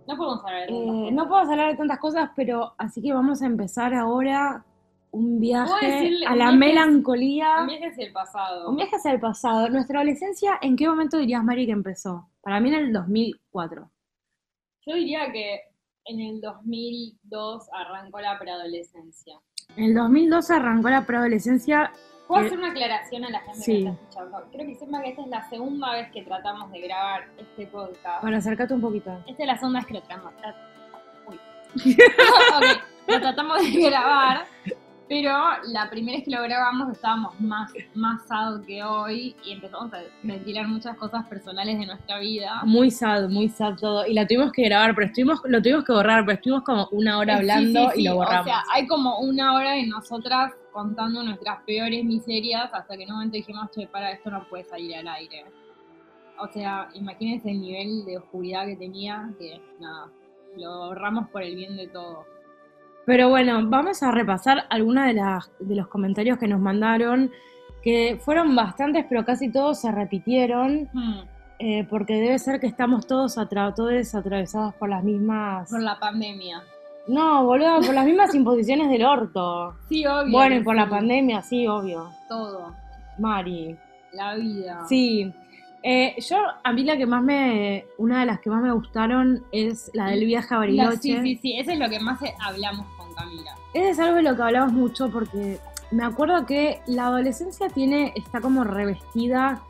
No 0.06 0.16
podemos 0.16 0.44
hablar 0.44 0.68
de 0.68 0.72
Eh, 0.74 0.76
tantas 0.78 0.94
cosas. 0.94 1.12
no 1.14 1.28
podemos 1.28 1.50
hablar 1.50 1.70
de 1.72 1.76
tantas 1.76 1.98
cosas, 1.98 2.30
pero 2.36 2.74
así 2.78 3.02
que 3.02 3.12
vamos 3.12 3.42
a 3.42 3.46
empezar 3.46 3.92
ahora 3.94 4.64
un 5.10 5.40
viaje 5.40 5.86
decirle 5.86 6.26
a 6.26 6.32
un 6.32 6.38
la 6.38 6.44
viaje- 6.50 6.58
melancolía. 6.58 7.56
Un 7.62 7.66
viaje 7.66 7.86
hacia 7.86 8.06
el 8.06 8.12
pasado. 8.12 8.70
Un 8.70 8.76
viaje 8.76 8.96
hacia 8.96 9.12
el 9.12 9.20
pasado. 9.20 9.68
Nuestra 9.68 9.98
adolescencia, 9.98 10.58
¿en 10.62 10.76
qué 10.76 10.88
momento 10.88 11.16
dirías, 11.18 11.42
Mari, 11.42 11.66
que 11.66 11.72
empezó? 11.72 12.28
Para 12.42 12.60
mí 12.60 12.68
en 12.68 12.74
el 12.76 12.92
2004. 12.92 13.90
Yo 14.86 14.94
diría 14.94 15.32
que 15.32 15.60
en 16.04 16.20
el 16.20 16.40
2002 16.40 17.68
arrancó 17.72 18.20
la 18.20 18.38
preadolescencia. 18.38 19.40
En 19.76 19.84
el 19.84 19.94
2012 19.94 20.54
arrancó 20.54 20.88
la 20.90 21.04
preadolescencia. 21.04 21.90
¿Puedo 22.26 22.42
Eh, 22.42 22.46
hacer 22.46 22.58
una 22.58 22.70
aclaración 22.70 23.24
a 23.24 23.30
la 23.30 23.40
gente 23.40 23.60
sí. 23.60 23.72
que 23.72 23.78
está 23.78 23.90
escuchando? 23.92 24.44
Creo 24.52 24.66
que 24.66 24.74
sepa 24.74 25.02
que 25.02 25.08
esta 25.10 25.22
es 25.22 25.28
la 25.28 25.48
segunda 25.48 25.92
vez 25.92 26.10
que 26.12 26.22
tratamos 26.22 26.70
de 26.72 26.80
grabar 26.80 27.24
este 27.38 27.66
podcast. 27.66 28.22
Para 28.22 28.36
acercarte 28.38 28.74
un 28.74 28.80
poquito. 28.80 29.10
Esta 29.26 29.42
es 29.42 29.46
la 29.46 29.56
segunda 29.56 29.78
vez 29.80 29.86
que 29.86 29.94
lo 29.94 30.00
tratamos. 30.02 30.32
Uy. 31.28 31.38
ok, 32.56 32.82
lo 33.08 33.20
tratamos 33.20 33.58
de 33.62 33.80
grabar, 33.90 34.44
pero 35.08 35.32
la 35.68 35.88
primera 35.88 36.16
vez 36.18 36.24
que 36.24 36.30
lo 36.32 36.42
grabamos 36.42 36.90
estábamos 36.90 37.38
más, 37.40 37.72
más 37.94 38.26
sad 38.26 38.62
que 38.66 38.82
hoy 38.82 39.36
y 39.44 39.52
empezamos 39.52 39.92
a 39.94 39.98
ventilar 40.24 40.66
muchas 40.66 40.96
cosas 40.96 41.24
personales 41.28 41.78
de 41.78 41.86
nuestra 41.86 42.18
vida. 42.18 42.62
Muy 42.64 42.90
sad, 42.90 43.28
muy 43.28 43.48
sad 43.48 43.76
todo. 43.76 44.04
Y 44.04 44.14
la 44.14 44.26
tuvimos 44.26 44.50
que 44.52 44.62
grabar, 44.64 44.94
pero 44.96 45.06
estuvimos, 45.06 45.40
lo 45.44 45.62
tuvimos 45.62 45.84
que 45.84 45.92
borrar, 45.92 46.24
pero 46.24 46.34
estuvimos 46.36 46.64
como 46.64 46.88
una 46.90 47.18
hora 47.18 47.34
Eh, 47.34 47.36
sí, 47.36 47.40
hablando 47.50 47.90
sí, 47.92 48.00
y 48.00 48.04
lo 48.08 48.14
borramos. 48.16 48.40
O 48.40 48.44
sea, 48.48 48.62
hay 48.72 48.86
como 48.88 49.20
una 49.20 49.54
hora 49.54 49.72
de 49.72 49.86
nosotras 49.86 50.52
contando 50.76 51.22
nuestras 51.22 51.62
peores 51.64 52.04
miserias 52.04 52.68
hasta 52.74 52.96
que 52.96 53.04
en 53.04 53.08
un 53.10 53.16
momento 53.16 53.36
dijimos, 53.36 53.70
che, 53.70 53.86
para, 53.86 54.10
esto 54.12 54.30
no 54.30 54.46
puede 54.48 54.64
salir 54.64 54.94
al 54.96 55.08
aire. 55.08 55.44
O 56.38 56.46
sea, 56.48 56.88
imagínense 56.92 57.50
el 57.50 57.60
nivel 57.62 58.04
de 58.04 58.18
oscuridad 58.18 58.66
que 58.66 58.76
tenía, 58.76 59.30
que 59.38 59.58
nada, 59.80 60.08
lo 60.56 60.68
ahorramos 60.68 61.28
por 61.30 61.42
el 61.42 61.56
bien 61.56 61.76
de 61.76 61.86
todos. 61.88 62.26
Pero 63.06 63.30
bueno, 63.30 63.66
vamos 63.68 64.02
a 64.02 64.10
repasar 64.10 64.66
algunos 64.68 65.06
de, 65.06 65.14
las- 65.14 65.50
de 65.60 65.76
los 65.76 65.88
comentarios 65.88 66.36
que 66.38 66.46
nos 66.46 66.60
mandaron, 66.60 67.30
que 67.82 68.18
fueron 68.22 68.54
bastantes, 68.54 69.06
pero 69.08 69.24
casi 69.24 69.50
todos 69.50 69.80
se 69.80 69.90
repitieron, 69.92 70.90
Hmm, 70.92 71.20
eh, 71.58 71.86
porque 71.88 72.14
debe 72.14 72.38
ser 72.38 72.60
que 72.60 72.66
estamos 72.66 73.06
todos, 73.06 73.38
atra 73.38 73.72
todos 73.72 74.14
atravesados 74.14 74.74
por 74.74 74.90
las 74.90 75.02
mismas... 75.02 75.70
por 75.70 75.80
la 75.82 75.98
pandemia. 75.98 76.62
No, 77.08 77.44
boludo, 77.44 77.80
por 77.80 77.94
las 77.94 78.04
mismas 78.04 78.34
imposiciones 78.34 78.90
del 78.90 79.04
orto. 79.04 79.74
Sí, 79.88 80.04
obvio. 80.06 80.32
Bueno, 80.32 80.56
y 80.56 80.62
por 80.62 80.74
la 80.74 80.88
pandemia, 80.88 81.42
sí, 81.42 81.66
obvio. 81.66 82.10
Todo. 82.28 82.74
Mari. 83.18 83.76
La 84.12 84.34
vida. 84.34 84.84
Sí. 84.88 85.32
Eh, 85.82 86.16
yo, 86.18 86.36
a 86.64 86.72
mí 86.72 86.82
la 86.82 86.96
que 86.96 87.06
más 87.06 87.22
me, 87.22 87.84
una 87.98 88.20
de 88.20 88.26
las 88.26 88.40
que 88.40 88.50
más 88.50 88.60
me 88.60 88.72
gustaron 88.72 89.44
es 89.52 89.90
la 89.94 90.06
del 90.08 90.24
viaje 90.24 90.52
a 90.52 90.58
Bariloche. 90.58 90.98
Sí, 90.98 91.16
sí, 91.22 91.38
sí, 91.40 91.58
eso 91.58 91.70
es 91.70 91.78
lo 91.78 91.88
que 91.88 92.00
más 92.00 92.18
hablamos 92.40 92.86
con 92.96 93.14
Camila. 93.14 93.52
Ese 93.72 93.90
es 93.90 93.98
algo 94.00 94.16
de 94.16 94.22
lo 94.22 94.34
que 94.34 94.42
hablamos 94.42 94.72
mucho 94.72 95.08
porque 95.10 95.58
me 95.92 96.04
acuerdo 96.04 96.44
que 96.44 96.80
la 96.86 97.06
adolescencia 97.06 97.68
tiene, 97.68 98.12
está 98.16 98.40
como 98.40 98.64
revestida 98.64 99.62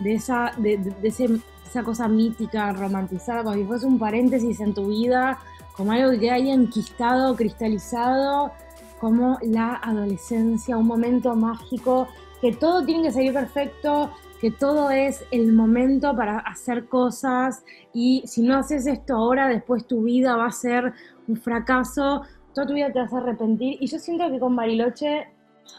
de 0.00 0.14
esa, 0.14 0.52
de, 0.56 0.78
de 0.78 1.08
ese, 1.08 1.28
esa 1.64 1.84
cosa 1.84 2.08
mítica, 2.08 2.72
romantizada, 2.72 3.44
como 3.44 3.54
si 3.54 3.64
fuese 3.64 3.86
un 3.86 3.98
paréntesis 3.98 4.58
en 4.60 4.74
tu 4.74 4.88
vida, 4.88 5.38
como 5.76 5.92
algo 5.92 6.18
que 6.18 6.30
haya 6.30 6.52
enquistado, 6.52 7.36
cristalizado, 7.36 8.52
como 9.00 9.38
la 9.42 9.80
adolescencia, 9.82 10.76
un 10.76 10.86
momento 10.86 11.34
mágico, 11.34 12.06
que 12.40 12.52
todo 12.52 12.84
tiene 12.84 13.04
que 13.04 13.12
salir 13.12 13.32
perfecto, 13.32 14.10
que 14.40 14.50
todo 14.50 14.90
es 14.90 15.24
el 15.30 15.52
momento 15.52 16.16
para 16.16 16.38
hacer 16.38 16.86
cosas 16.86 17.62
y 17.92 18.22
si 18.26 18.42
no 18.42 18.56
haces 18.56 18.86
esto 18.86 19.14
ahora, 19.14 19.48
después 19.48 19.86
tu 19.86 20.02
vida 20.02 20.36
va 20.36 20.46
a 20.46 20.52
ser 20.52 20.94
un 21.28 21.36
fracaso, 21.36 22.22
toda 22.54 22.66
tu 22.66 22.74
vida 22.74 22.90
te 22.92 23.00
vas 23.00 23.12
a 23.12 23.18
arrepentir. 23.18 23.76
Y 23.80 23.86
yo 23.86 23.98
siento 23.98 24.30
que 24.30 24.38
con 24.38 24.56
Bariloche, 24.56 25.28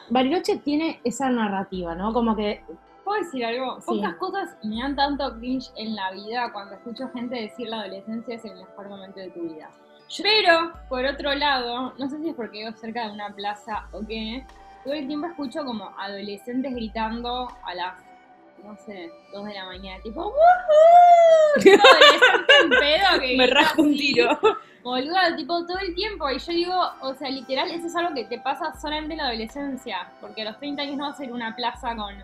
Bariloche 0.09 0.57
tiene 0.57 0.99
esa 1.03 1.29
narrativa, 1.29 1.95
¿no? 1.95 2.13
Como 2.13 2.35
que... 2.35 2.63
¿Puedo 3.03 3.23
decir 3.23 3.43
algo? 3.43 3.79
Pocas 3.83 4.15
cosas 4.15 4.55
me 4.63 4.79
dan 4.79 4.95
tanto 4.95 5.35
cringe 5.39 5.71
en 5.75 5.95
la 5.95 6.11
vida 6.11 6.53
cuando 6.53 6.75
escucho 6.75 7.09
gente 7.09 7.35
decir 7.35 7.67
la 7.67 7.81
adolescencia 7.81 8.35
es 8.35 8.45
el 8.45 8.55
mejor 8.55 8.89
momento 8.89 9.19
de 9.19 9.31
tu 9.31 9.41
vida. 9.41 9.69
Pero, 10.21 10.73
por 10.89 11.05
otro 11.05 11.33
lado, 11.35 11.93
no 11.97 12.09
sé 12.09 12.19
si 12.19 12.29
es 12.29 12.35
porque 12.35 12.59
vivo 12.59 12.71
cerca 12.73 13.07
de 13.07 13.13
una 13.13 13.29
plaza 13.29 13.87
o 13.91 14.05
qué, 14.05 14.45
todo 14.83 14.93
el 14.93 15.07
tiempo 15.07 15.27
escucho 15.27 15.63
como 15.63 15.93
adolescentes 15.97 16.73
gritando 16.73 17.47
a 17.63 17.75
las 17.75 17.93
no 18.63 18.77
sé, 18.77 19.11
dos 19.33 19.45
de 19.45 19.53
la 19.53 19.65
mañana, 19.65 20.01
tipo, 20.03 20.21
¡Woohoo! 20.21 21.55
en 22.63 22.69
pedo 22.69 23.19
que 23.19 23.37
Me 23.37 23.47
rasco 23.47 23.81
un 23.81 23.97
tiro. 23.97 24.39
Boluda, 24.83 25.35
tipo, 25.35 25.65
todo 25.65 25.79
el 25.79 25.93
tiempo. 25.95 26.29
Y 26.29 26.39
yo 26.39 26.53
digo, 26.53 26.81
o 27.01 27.13
sea, 27.13 27.29
literal, 27.29 27.69
eso 27.71 27.87
es 27.87 27.95
algo 27.95 28.13
que 28.13 28.25
te 28.25 28.39
pasa 28.39 28.73
solamente 28.79 29.13
en 29.13 29.17
la 29.17 29.27
adolescencia. 29.27 30.11
Porque 30.19 30.41
a 30.41 30.45
los 30.45 30.59
30 30.59 30.81
años 30.81 30.97
no 30.97 31.09
vas 31.09 31.19
a 31.19 31.23
ir 31.23 31.31
a 31.31 31.33
una 31.33 31.55
plaza 31.55 31.95
con, 31.95 32.17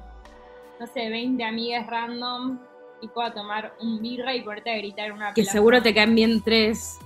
no 0.79 0.87
sé, 0.87 1.09
20 1.09 1.43
amigas 1.43 1.87
random 1.87 2.59
y 3.01 3.07
pueda 3.07 3.31
tomar 3.33 3.73
un 3.79 4.01
birra 4.01 4.35
y 4.35 4.41
poderte 4.41 4.71
a 4.71 4.77
gritar 4.77 5.07
en 5.07 5.13
una 5.13 5.33
Que 5.33 5.45
seguro 5.45 5.81
te 5.81 5.93
caen 5.93 6.15
bien 6.15 6.41
tres. 6.41 6.99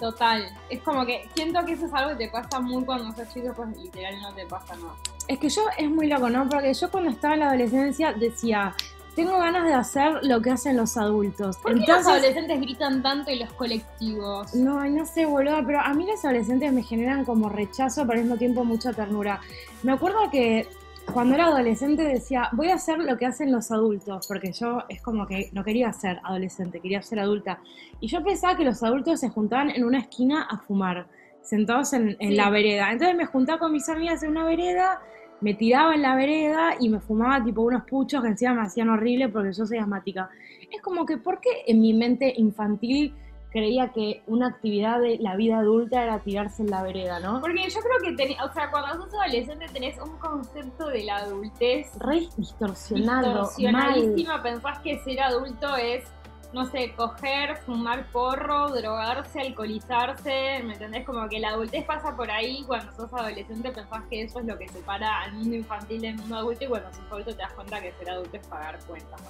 Total. 0.00 0.48
Es 0.70 0.80
como 0.80 1.04
que 1.04 1.28
siento 1.34 1.62
que 1.66 1.72
eso 1.72 1.84
es 1.84 1.92
algo 1.92 2.16
que 2.16 2.24
te 2.24 2.32
pasa 2.32 2.58
muy 2.58 2.82
cuando 2.84 3.14
sos 3.14 3.32
chico, 3.32 3.52
pues 3.54 3.76
literal 3.76 4.20
no 4.22 4.32
te 4.32 4.46
pasa 4.46 4.74
nada. 4.74 4.94
Es 5.28 5.38
que 5.38 5.50
yo 5.50 5.62
es 5.76 5.90
muy 5.90 6.06
loco, 6.06 6.30
¿no? 6.30 6.48
Porque 6.48 6.72
yo 6.72 6.90
cuando 6.90 7.10
estaba 7.10 7.34
en 7.34 7.40
la 7.40 7.48
adolescencia 7.48 8.14
decía, 8.14 8.74
tengo 9.14 9.38
ganas 9.38 9.64
de 9.64 9.74
hacer 9.74 10.20
lo 10.22 10.40
que 10.40 10.50
hacen 10.50 10.78
los 10.78 10.96
adultos. 10.96 11.58
¿Por 11.58 11.74
qué 11.74 11.86
los 11.86 12.06
adolescentes 12.06 12.60
gritan 12.62 13.02
tanto 13.02 13.30
y 13.30 13.40
los 13.40 13.52
colectivos? 13.52 14.54
No, 14.54 14.82
no 14.88 15.04
sé, 15.04 15.26
boludo, 15.26 15.62
pero 15.66 15.80
a 15.80 15.92
mí 15.92 16.06
los 16.06 16.24
adolescentes 16.24 16.72
me 16.72 16.82
generan 16.82 17.26
como 17.26 17.50
rechazo, 17.50 18.06
pero 18.06 18.14
al 18.14 18.24
mismo 18.24 18.38
tiempo 18.38 18.64
mucha 18.64 18.94
ternura. 18.94 19.40
Me 19.82 19.92
acuerdo 19.92 20.30
que 20.30 20.66
cuando 21.12 21.34
era 21.34 21.46
adolescente 21.46 22.02
decía, 22.02 22.48
voy 22.52 22.68
a 22.68 22.74
hacer 22.74 22.98
lo 22.98 23.16
que 23.16 23.26
hacen 23.26 23.50
los 23.50 23.70
adultos, 23.70 24.26
porque 24.28 24.52
yo 24.52 24.82
es 24.88 25.02
como 25.02 25.26
que 25.26 25.50
no 25.52 25.64
quería 25.64 25.92
ser 25.92 26.20
adolescente, 26.22 26.80
quería 26.80 27.02
ser 27.02 27.18
adulta. 27.18 27.58
Y 28.00 28.08
yo 28.08 28.22
pensaba 28.22 28.56
que 28.56 28.64
los 28.64 28.82
adultos 28.82 29.20
se 29.20 29.28
juntaban 29.28 29.70
en 29.70 29.84
una 29.84 29.98
esquina 29.98 30.42
a 30.42 30.58
fumar, 30.58 31.06
sentados 31.42 31.92
en, 31.92 32.16
la 32.36 32.50
vereda. 32.50 32.92
Entonces 32.92 33.16
me 33.16 33.26
juntaba 33.26 33.58
con 33.58 33.72
mis 33.72 33.88
amigas 33.88 34.22
en 34.22 34.30
una 34.30 34.44
vereda 34.44 35.00
me 35.40 35.54
tiraba 35.54 35.94
en 35.94 36.02
la 36.02 36.14
vereda 36.14 36.74
y 36.78 36.88
me 36.88 37.00
fumaba 37.00 37.42
tipo 37.42 37.62
unos 37.62 37.84
puchos 37.84 38.22
que 38.22 38.28
encima 38.28 38.54
me 38.54 38.62
hacían 38.62 38.90
horrible 38.90 39.28
porque 39.28 39.52
yo 39.52 39.66
soy 39.66 39.78
asmática. 39.78 40.28
Es 40.70 40.82
como 40.82 41.06
que, 41.06 41.16
¿por 41.16 41.40
qué 41.40 41.48
en 41.66 41.80
mi 41.80 41.94
mente 41.94 42.32
infantil 42.36 43.14
creía 43.50 43.88
que 43.88 44.22
una 44.26 44.48
actividad 44.48 45.00
de 45.00 45.18
la 45.18 45.36
vida 45.36 45.58
adulta 45.58 46.02
era 46.02 46.20
tirarse 46.20 46.62
en 46.62 46.70
la 46.70 46.82
vereda, 46.82 47.20
¿no? 47.20 47.40
Porque 47.40 47.68
yo 47.68 47.80
creo 47.80 48.16
que, 48.16 48.36
o 48.42 48.52
sea, 48.52 48.70
cuando 48.70 49.04
sos 49.04 49.14
adolescente 49.14 49.66
tenés 49.72 49.98
un 49.98 50.16
concepto 50.18 50.88
de 50.88 51.04
la 51.04 51.16
adultez 51.16 51.88
re 51.98 52.28
distorsionado, 52.36 53.42
distorsionadísima. 53.42 54.42
Pensás 54.42 54.78
que 54.80 54.98
ser 55.00 55.20
adulto 55.20 55.76
es 55.76 56.04
no 56.52 56.66
sé, 56.66 56.92
coger, 56.96 57.56
fumar 57.58 58.06
porro, 58.10 58.70
drogarse, 58.70 59.40
alcoholizarse, 59.40 60.60
¿me 60.64 60.72
entendés? 60.72 61.06
Como 61.06 61.28
que 61.28 61.38
la 61.38 61.50
adultez 61.50 61.84
pasa 61.84 62.16
por 62.16 62.30
ahí, 62.30 62.64
cuando 62.66 62.92
sos 62.92 63.12
adolescente 63.14 63.70
pensás 63.70 64.02
que 64.10 64.22
eso 64.22 64.40
es 64.40 64.46
lo 64.46 64.58
que 64.58 64.68
separa 64.68 65.22
al 65.22 65.34
mundo 65.34 65.56
infantil 65.56 66.00
del 66.00 66.16
mundo 66.16 66.36
adulto 66.36 66.64
y 66.64 66.68
cuando 66.68 66.92
sos 66.92 67.04
adulto 67.08 67.30
te 67.30 67.42
das 67.42 67.52
cuenta 67.52 67.80
que 67.80 67.92
ser 67.92 68.10
adulto 68.10 68.36
es 68.36 68.46
pagar 68.48 68.78
cuentas. 68.86 69.20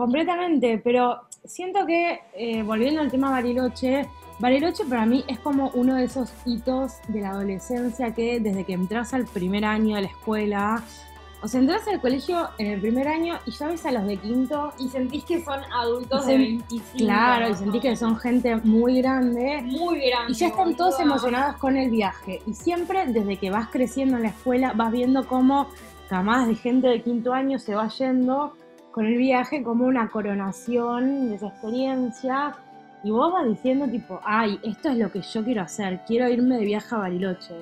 Completamente, 0.00 0.80
pero 0.82 1.20
siento 1.44 1.84
que, 1.84 2.20
eh, 2.32 2.62
volviendo 2.62 3.02
al 3.02 3.10
tema 3.10 3.30
Bariloche, 3.30 4.08
Bariloche 4.38 4.86
para 4.86 5.04
mí 5.04 5.26
es 5.28 5.38
como 5.40 5.70
uno 5.74 5.96
de 5.96 6.04
esos 6.04 6.32
hitos 6.46 6.94
de 7.08 7.20
la 7.20 7.32
adolescencia 7.32 8.14
que 8.14 8.40
desde 8.40 8.64
que 8.64 8.72
entras 8.72 9.12
al 9.12 9.26
primer 9.26 9.66
año 9.66 9.96
de 9.96 10.00
la 10.00 10.08
escuela, 10.08 10.82
o 11.42 11.48
sea, 11.48 11.60
entras 11.60 11.86
al 11.86 12.00
colegio 12.00 12.48
en 12.56 12.68
el 12.68 12.80
primer 12.80 13.08
año 13.08 13.40
y 13.44 13.50
ya 13.50 13.66
ves 13.66 13.84
a 13.84 13.92
los 13.92 14.06
de 14.06 14.16
quinto. 14.16 14.72
Y 14.78 14.88
sentís 14.88 15.22
que 15.24 15.44
son 15.44 15.60
adultos 15.70 16.24
de 16.24 16.38
25. 16.38 16.96
Claro, 16.96 17.50
y 17.50 17.54
sentís 17.54 17.82
que 17.82 17.94
son 17.94 18.16
gente 18.16 18.56
muy 18.56 19.02
grande. 19.02 19.60
Muy 19.64 20.00
grande. 20.00 20.32
Y 20.32 20.34
ya 20.34 20.46
están 20.46 20.76
todos 20.76 20.98
emocionados 20.98 21.56
con 21.56 21.76
el 21.76 21.90
viaje. 21.90 22.40
Y 22.46 22.54
siempre, 22.54 23.06
desde 23.06 23.36
que 23.36 23.50
vas 23.50 23.68
creciendo 23.68 24.16
en 24.16 24.22
la 24.22 24.28
escuela, 24.30 24.72
vas 24.74 24.92
viendo 24.92 25.26
cómo 25.26 25.68
camadas 26.08 26.48
de 26.48 26.54
gente 26.54 26.88
de 26.88 27.02
quinto 27.02 27.34
año 27.34 27.58
se 27.58 27.74
va 27.74 27.88
yendo 27.88 28.54
con 28.92 29.06
el 29.06 29.16
viaje 29.16 29.62
como 29.62 29.86
una 29.86 30.10
coronación 30.10 31.28
de 31.28 31.36
esa 31.36 31.48
experiencia. 31.48 32.56
Y 33.02 33.10
vos 33.10 33.32
vas 33.32 33.48
diciendo 33.48 33.88
tipo, 33.88 34.20
ay, 34.24 34.58
esto 34.62 34.90
es 34.90 34.98
lo 34.98 35.10
que 35.10 35.22
yo 35.22 35.44
quiero 35.44 35.62
hacer, 35.62 36.00
quiero 36.06 36.28
irme 36.28 36.58
de 36.58 36.64
viaje 36.64 36.94
a 36.94 36.98
Bariloche. 36.98 37.54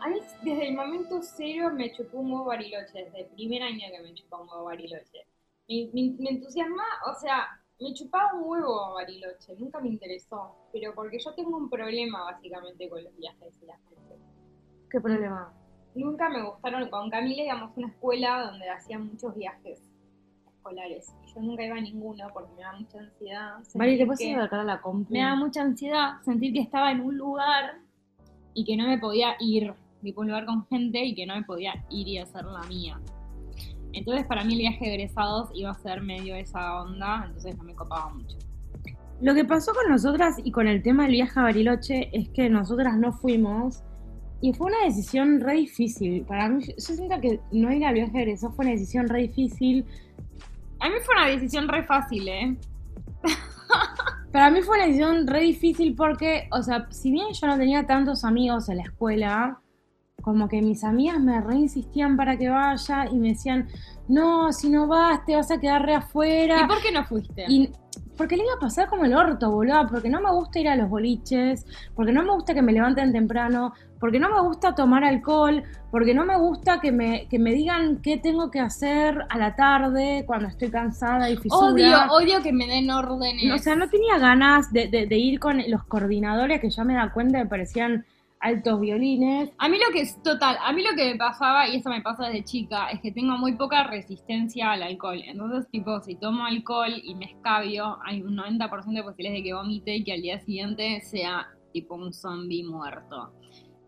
A 0.00 0.08
mí 0.08 0.20
desde 0.42 0.68
el 0.68 0.76
momento 0.76 1.20
cero 1.22 1.70
me 1.74 1.92
chupó 1.92 2.18
un 2.18 2.32
huevo 2.32 2.46
Bariloche, 2.46 3.04
desde 3.04 3.20
el 3.20 3.26
primer 3.26 3.62
año 3.62 3.86
que 3.92 4.02
me 4.02 4.14
chupó 4.14 4.42
un 4.42 4.48
huevo 4.48 4.64
Bariloche. 4.64 5.26
Me, 5.68 5.90
me, 5.92 6.30
entusiasma, 6.30 6.84
o 7.10 7.14
sea, 7.20 7.46
me 7.78 7.92
chupaba 7.92 8.32
un 8.34 8.44
huevo 8.48 8.94
Bariloche, 8.94 9.54
nunca 9.58 9.80
me 9.80 9.88
interesó, 9.88 10.54
pero 10.72 10.94
porque 10.94 11.18
yo 11.18 11.34
tengo 11.34 11.56
un 11.58 11.68
problema 11.68 12.24
básicamente 12.24 12.88
con 12.88 13.04
los 13.04 13.14
viajes 13.18 13.58
y 13.60 13.66
las 13.66 13.78
gente. 13.82 14.18
¿Qué 14.88 15.00
problema? 15.00 15.52
Nunca 15.94 16.30
me 16.30 16.42
gustaron, 16.42 16.88
con 16.88 17.10
Camila 17.10 17.42
íbamos 17.42 17.76
a 17.76 17.80
una 17.80 17.88
escuela 17.88 18.50
donde 18.50 18.70
hacían 18.70 19.08
muchos 19.08 19.34
viajes 19.34 19.87
escolares. 20.58 21.14
Y 21.24 21.34
yo 21.34 21.40
nunca 21.40 21.64
iba 21.64 21.76
a 21.76 21.80
ninguno 21.80 22.26
porque 22.32 22.52
me 22.56 22.62
da 22.62 22.72
mucha 22.72 22.98
ansiedad. 22.98 23.54
Vale, 23.74 23.96
¿te 23.96 24.06
puedes 24.06 24.52
a 24.52 24.64
la 24.64 24.80
compu? 24.80 25.12
Me 25.12 25.20
da 25.20 25.34
mucha 25.34 25.62
ansiedad 25.62 26.20
sentir 26.24 26.52
que 26.52 26.60
estaba 26.60 26.90
en 26.90 27.00
un 27.00 27.16
lugar 27.16 27.78
y 28.54 28.64
que 28.64 28.76
no 28.76 28.86
me 28.86 28.98
podía 28.98 29.34
ir 29.40 29.72
tipo 30.02 30.20
un 30.20 30.28
lugar 30.28 30.46
con 30.46 30.66
gente 30.66 31.04
y 31.04 31.14
que 31.14 31.26
no 31.26 31.36
me 31.36 31.42
podía 31.42 31.84
ir 31.90 32.06
y 32.08 32.18
hacer 32.18 32.44
la 32.44 32.62
mía. 32.64 33.00
Entonces 33.92 34.26
para 34.26 34.44
mí 34.44 34.54
el 34.54 34.60
viaje 34.60 34.84
de 34.84 34.94
egresados 34.94 35.50
iba 35.54 35.70
a 35.70 35.74
ser 35.74 36.02
medio 36.02 36.34
esa 36.34 36.82
onda, 36.82 37.24
entonces 37.26 37.56
no 37.56 37.64
me 37.64 37.74
copaba 37.74 38.10
mucho. 38.10 38.36
Lo 39.20 39.34
que 39.34 39.44
pasó 39.44 39.72
con 39.74 39.90
nosotras 39.90 40.36
y 40.42 40.52
con 40.52 40.68
el 40.68 40.82
tema 40.82 41.04
del 41.04 41.12
viaje 41.12 41.40
a 41.40 41.42
Bariloche 41.42 42.10
es 42.12 42.28
que 42.28 42.48
nosotras 42.48 42.96
no 42.98 43.12
fuimos 43.12 43.82
y 44.40 44.52
fue 44.52 44.68
una 44.68 44.84
decisión 44.84 45.40
re 45.40 45.54
difícil. 45.54 46.24
Para 46.24 46.48
mí, 46.48 46.64
yo 46.64 46.74
siento 46.78 47.20
que 47.20 47.40
no 47.50 47.72
ir 47.72 47.84
al 47.84 47.94
viaje 47.94 48.24
de 48.24 48.36
fue 48.36 48.64
una 48.64 48.70
decisión 48.70 49.08
re 49.08 49.22
difícil. 49.22 49.84
A 50.80 50.88
mí 50.88 50.94
fue 51.04 51.14
una 51.16 51.26
decisión 51.26 51.68
re 51.68 51.84
fácil, 51.84 52.28
¿eh? 52.28 52.56
Para 54.32 54.50
mí 54.50 54.62
fue 54.62 54.76
una 54.76 54.86
decisión 54.86 55.26
re 55.26 55.40
difícil 55.40 55.94
porque, 55.96 56.48
o 56.52 56.62
sea, 56.62 56.86
si 56.90 57.10
bien 57.10 57.26
yo 57.32 57.46
no 57.46 57.56
tenía 57.56 57.86
tantos 57.86 58.24
amigos 58.24 58.68
en 58.68 58.76
la 58.76 58.84
escuela, 58.84 59.60
como 60.22 60.48
que 60.48 60.60
mis 60.60 60.84
amigas 60.84 61.18
me 61.18 61.40
reinsistían 61.40 62.16
para 62.16 62.36
que 62.36 62.48
vaya 62.48 63.06
y 63.10 63.16
me 63.16 63.28
decían, 63.30 63.68
no, 64.08 64.52
si 64.52 64.68
no 64.68 64.86
vas, 64.86 65.24
te 65.24 65.34
vas 65.34 65.50
a 65.50 65.58
quedar 65.58 65.84
re 65.84 65.94
afuera. 65.94 66.62
¿Y 66.62 66.68
por 66.68 66.82
qué 66.82 66.92
no 66.92 67.04
fuiste? 67.04 67.44
Y 67.48 67.72
porque 68.16 68.36
le 68.36 68.42
iba 68.42 68.54
a 68.54 68.58
pasar 68.58 68.88
como 68.88 69.04
el 69.04 69.14
orto, 69.14 69.50
boludo, 69.50 69.86
porque 69.88 70.10
no 70.10 70.20
me 70.20 70.30
gusta 70.32 70.58
ir 70.58 70.68
a 70.68 70.76
los 70.76 70.90
boliches, 70.90 71.64
porque 71.94 72.12
no 72.12 72.22
me 72.24 72.32
gusta 72.32 72.52
que 72.52 72.62
me 72.62 72.72
levanten 72.72 73.12
temprano, 73.12 73.72
porque 74.00 74.18
no 74.18 74.30
me 74.30 74.40
gusta 74.40 74.74
tomar 74.74 75.04
alcohol, 75.04 75.62
porque 75.90 76.14
no 76.14 76.24
me 76.24 76.36
gusta 76.38 76.80
que 76.80 76.92
me, 76.92 77.26
que 77.28 77.38
me 77.38 77.52
digan 77.52 78.00
qué 78.02 78.16
tengo 78.16 78.50
que 78.50 78.60
hacer 78.60 79.24
a 79.28 79.38
la 79.38 79.56
tarde 79.56 80.24
cuando 80.26 80.48
estoy 80.48 80.70
cansada 80.70 81.30
y 81.30 81.36
fisura. 81.36 81.72
Odio, 81.72 82.12
odio 82.12 82.42
que 82.42 82.52
me 82.52 82.66
den 82.66 82.90
órdenes. 82.90 83.52
o 83.52 83.58
sea, 83.58 83.74
no 83.74 83.88
tenía 83.88 84.18
ganas 84.18 84.72
de, 84.72 84.88
de, 84.88 85.06
de 85.06 85.18
ir 85.18 85.40
con 85.40 85.62
los 85.68 85.84
coordinadores 85.84 86.60
que 86.60 86.70
ya 86.70 86.84
me 86.84 86.94
da 86.94 87.12
cuenta 87.12 87.42
que 87.42 87.46
parecían 87.46 88.04
altos 88.40 88.80
violines. 88.80 89.50
A 89.58 89.68
mí 89.68 89.78
lo 89.78 89.92
que 89.92 90.02
es 90.02 90.22
total, 90.22 90.56
a 90.62 90.72
mí 90.72 90.82
lo 90.82 90.94
que 90.96 91.12
me 91.12 91.18
pasaba, 91.18 91.68
y 91.68 91.76
eso 91.76 91.90
me 91.90 92.00
pasa 92.02 92.26
desde 92.26 92.44
chica, 92.44 92.88
es 92.88 93.00
que 93.00 93.12
tengo 93.12 93.36
muy 93.36 93.54
poca 93.54 93.84
resistencia 93.84 94.72
al 94.72 94.82
alcohol. 94.82 95.20
Entonces, 95.24 95.68
tipo, 95.70 96.00
si 96.00 96.14
tomo 96.14 96.44
alcohol 96.44 96.92
y 97.02 97.14
me 97.14 97.26
escabio, 97.26 97.98
hay 98.04 98.22
un 98.22 98.36
90% 98.36 98.94
de 98.94 99.02
posibilidades 99.02 99.38
de 99.38 99.42
que 99.42 99.54
vomite 99.54 99.96
y 99.96 100.04
que 100.04 100.12
al 100.12 100.22
día 100.22 100.38
siguiente 100.40 101.00
sea 101.00 101.48
tipo 101.72 101.94
un 101.94 102.12
zombie 102.12 102.64
muerto. 102.64 103.32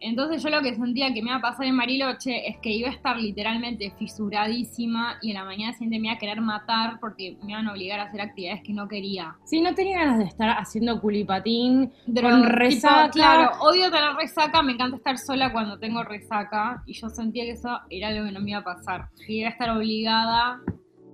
Entonces 0.02 0.42
yo 0.42 0.48
lo 0.50 0.62
que 0.62 0.74
sentía 0.74 1.12
que 1.12 1.22
me 1.22 1.28
iba 1.28 1.36
a 1.36 1.40
pasar 1.42 1.66
en 1.66 1.74
Mariloche 1.74 2.48
es 2.48 2.56
que 2.58 2.70
iba 2.70 2.88
a 2.88 2.92
estar 2.92 3.16
literalmente 3.18 3.90
fisuradísima 3.98 5.18
y 5.20 5.30
en 5.30 5.34
la 5.34 5.44
mañana 5.44 5.72
siguiente 5.74 5.98
me 5.98 6.06
iba 6.08 6.14
a 6.16 6.18
querer 6.18 6.40
matar 6.40 6.98
porque 7.00 7.36
me 7.42 7.52
iban 7.52 7.68
a 7.68 7.72
obligar 7.72 8.00
a 8.00 8.04
hacer 8.04 8.20
actividades 8.20 8.62
que 8.62 8.72
no 8.72 8.88
quería. 8.88 9.36
Sí, 9.44 9.60
no 9.60 9.74
tenía 9.74 9.98
ganas 9.98 10.18
de 10.18 10.24
estar 10.24 10.50
haciendo 10.58 11.00
culipatín 11.00 11.92
Dro- 12.06 12.30
con 12.30 12.42
tipo, 12.42 12.52
resaca. 12.56 13.10
claro, 13.10 13.50
odio 13.60 13.90
tener 13.90 14.14
resaca, 14.16 14.62
me 14.62 14.72
encanta 14.72 14.96
estar 14.96 15.18
sola 15.18 15.52
cuando 15.52 15.78
tengo 15.78 16.02
resaca 16.02 16.82
y 16.86 16.94
yo 16.94 17.08
sentía 17.10 17.44
que 17.44 17.50
eso 17.52 17.78
era 17.90 18.08
algo 18.08 18.24
que 18.24 18.32
no 18.32 18.40
me 18.40 18.50
iba 18.50 18.60
a 18.60 18.64
pasar. 18.64 19.08
Que 19.26 19.32
iba 19.34 19.48
a 19.48 19.52
estar 19.52 19.70
obligada 19.70 20.60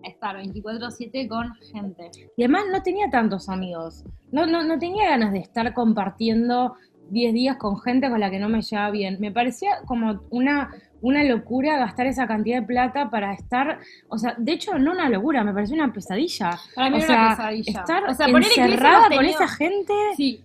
a 0.04 0.08
estar 0.08 0.36
24/7 0.36 1.26
con 1.28 1.52
gente. 1.72 2.10
Y 2.36 2.42
además 2.44 2.62
no 2.70 2.80
tenía 2.82 3.10
tantos 3.10 3.48
amigos. 3.48 4.04
No, 4.30 4.46
no, 4.46 4.62
no 4.64 4.78
tenía 4.78 5.08
ganas 5.10 5.32
de 5.32 5.38
estar 5.40 5.72
compartiendo 5.74 6.74
10 7.10 7.34
días 7.34 7.56
con 7.56 7.80
gente 7.80 8.08
con 8.08 8.20
la 8.20 8.30
que 8.30 8.38
no 8.38 8.48
me 8.48 8.62
llevaba 8.62 8.90
bien. 8.90 9.16
Me 9.20 9.30
parecía 9.30 9.78
como 9.86 10.20
una, 10.30 10.70
una 11.00 11.24
locura 11.24 11.78
gastar 11.78 12.06
esa 12.06 12.26
cantidad 12.26 12.60
de 12.60 12.66
plata 12.66 13.10
para 13.10 13.32
estar, 13.32 13.78
o 14.08 14.18
sea, 14.18 14.34
de 14.38 14.52
hecho 14.52 14.78
no 14.78 14.92
una 14.92 15.08
locura, 15.08 15.44
me 15.44 15.52
pareció 15.52 15.74
una 15.74 15.92
pesadilla. 15.92 16.58
Para 16.74 16.90
mí 16.90 16.96
o 16.96 16.98
era 16.98 17.06
sea, 17.06 17.18
una 17.18 17.36
pesadilla. 17.36 17.80
estar 17.80 18.04
O 18.04 18.14
sea, 18.14 18.26
encerrada 18.26 19.08
con 19.14 19.24
esa 19.24 19.48
gente. 19.48 19.92
Sí. 20.16 20.42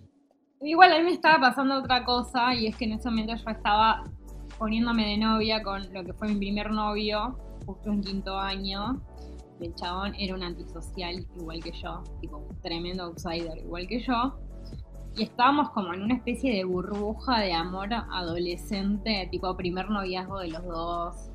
Igual 0.60 0.92
a 0.92 0.98
mí 0.98 1.04
me 1.04 1.12
estaba 1.12 1.40
pasando 1.40 1.76
otra 1.76 2.04
cosa 2.04 2.54
y 2.54 2.68
es 2.68 2.76
que 2.76 2.84
en 2.84 2.92
ese 2.92 3.10
momento 3.10 3.34
yo 3.34 3.50
estaba 3.50 4.04
poniéndome 4.58 5.04
de 5.06 5.16
novia 5.16 5.60
con 5.62 5.92
lo 5.92 6.04
que 6.04 6.12
fue 6.12 6.28
mi 6.28 6.36
primer 6.36 6.70
novio, 6.70 7.36
justo 7.66 7.90
en 7.90 8.00
quinto 8.00 8.38
año. 8.38 9.02
El 9.60 9.74
chabón 9.74 10.14
era 10.16 10.34
un 10.34 10.42
antisocial 10.42 11.26
igual 11.36 11.62
que 11.62 11.72
yo, 11.72 12.02
tipo 12.20 12.38
un 12.38 12.60
tremendo 12.60 13.04
outsider 13.04 13.58
igual 13.58 13.88
que 13.88 14.00
yo. 14.00 14.38
Y 15.16 15.24
estábamos 15.24 15.70
como 15.70 15.92
en 15.92 16.02
una 16.02 16.14
especie 16.14 16.54
de 16.54 16.64
burbuja 16.64 17.40
de 17.40 17.52
amor 17.52 17.92
adolescente, 17.92 19.28
tipo 19.30 19.54
primer 19.56 19.90
noviazgo 19.90 20.38
de 20.40 20.48
los 20.48 20.64
dos. 20.64 21.30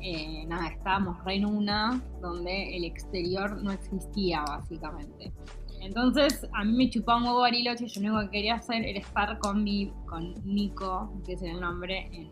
Eh, 0.00 0.44
nada, 0.46 0.68
estábamos 0.68 1.22
re 1.24 1.36
en 1.36 1.46
una 1.46 2.02
donde 2.20 2.76
el 2.76 2.84
exterior 2.84 3.62
no 3.62 3.70
existía 3.70 4.42
básicamente. 4.42 5.32
Entonces 5.80 6.46
a 6.54 6.64
mí 6.64 6.72
me 6.72 6.90
chupaba 6.90 7.18
un 7.18 7.24
huevo 7.24 7.40
Bariloche, 7.40 7.86
yo 7.86 8.00
lo 8.00 8.08
único 8.08 8.24
que 8.24 8.38
quería 8.38 8.56
hacer 8.56 8.84
era 8.84 8.98
estar 8.98 9.38
con 9.38 9.62
mi, 9.62 9.92
con 10.06 10.34
Nico, 10.44 11.12
que 11.24 11.34
es 11.34 11.42
el 11.42 11.60
nombre, 11.60 12.08
en 12.12 12.30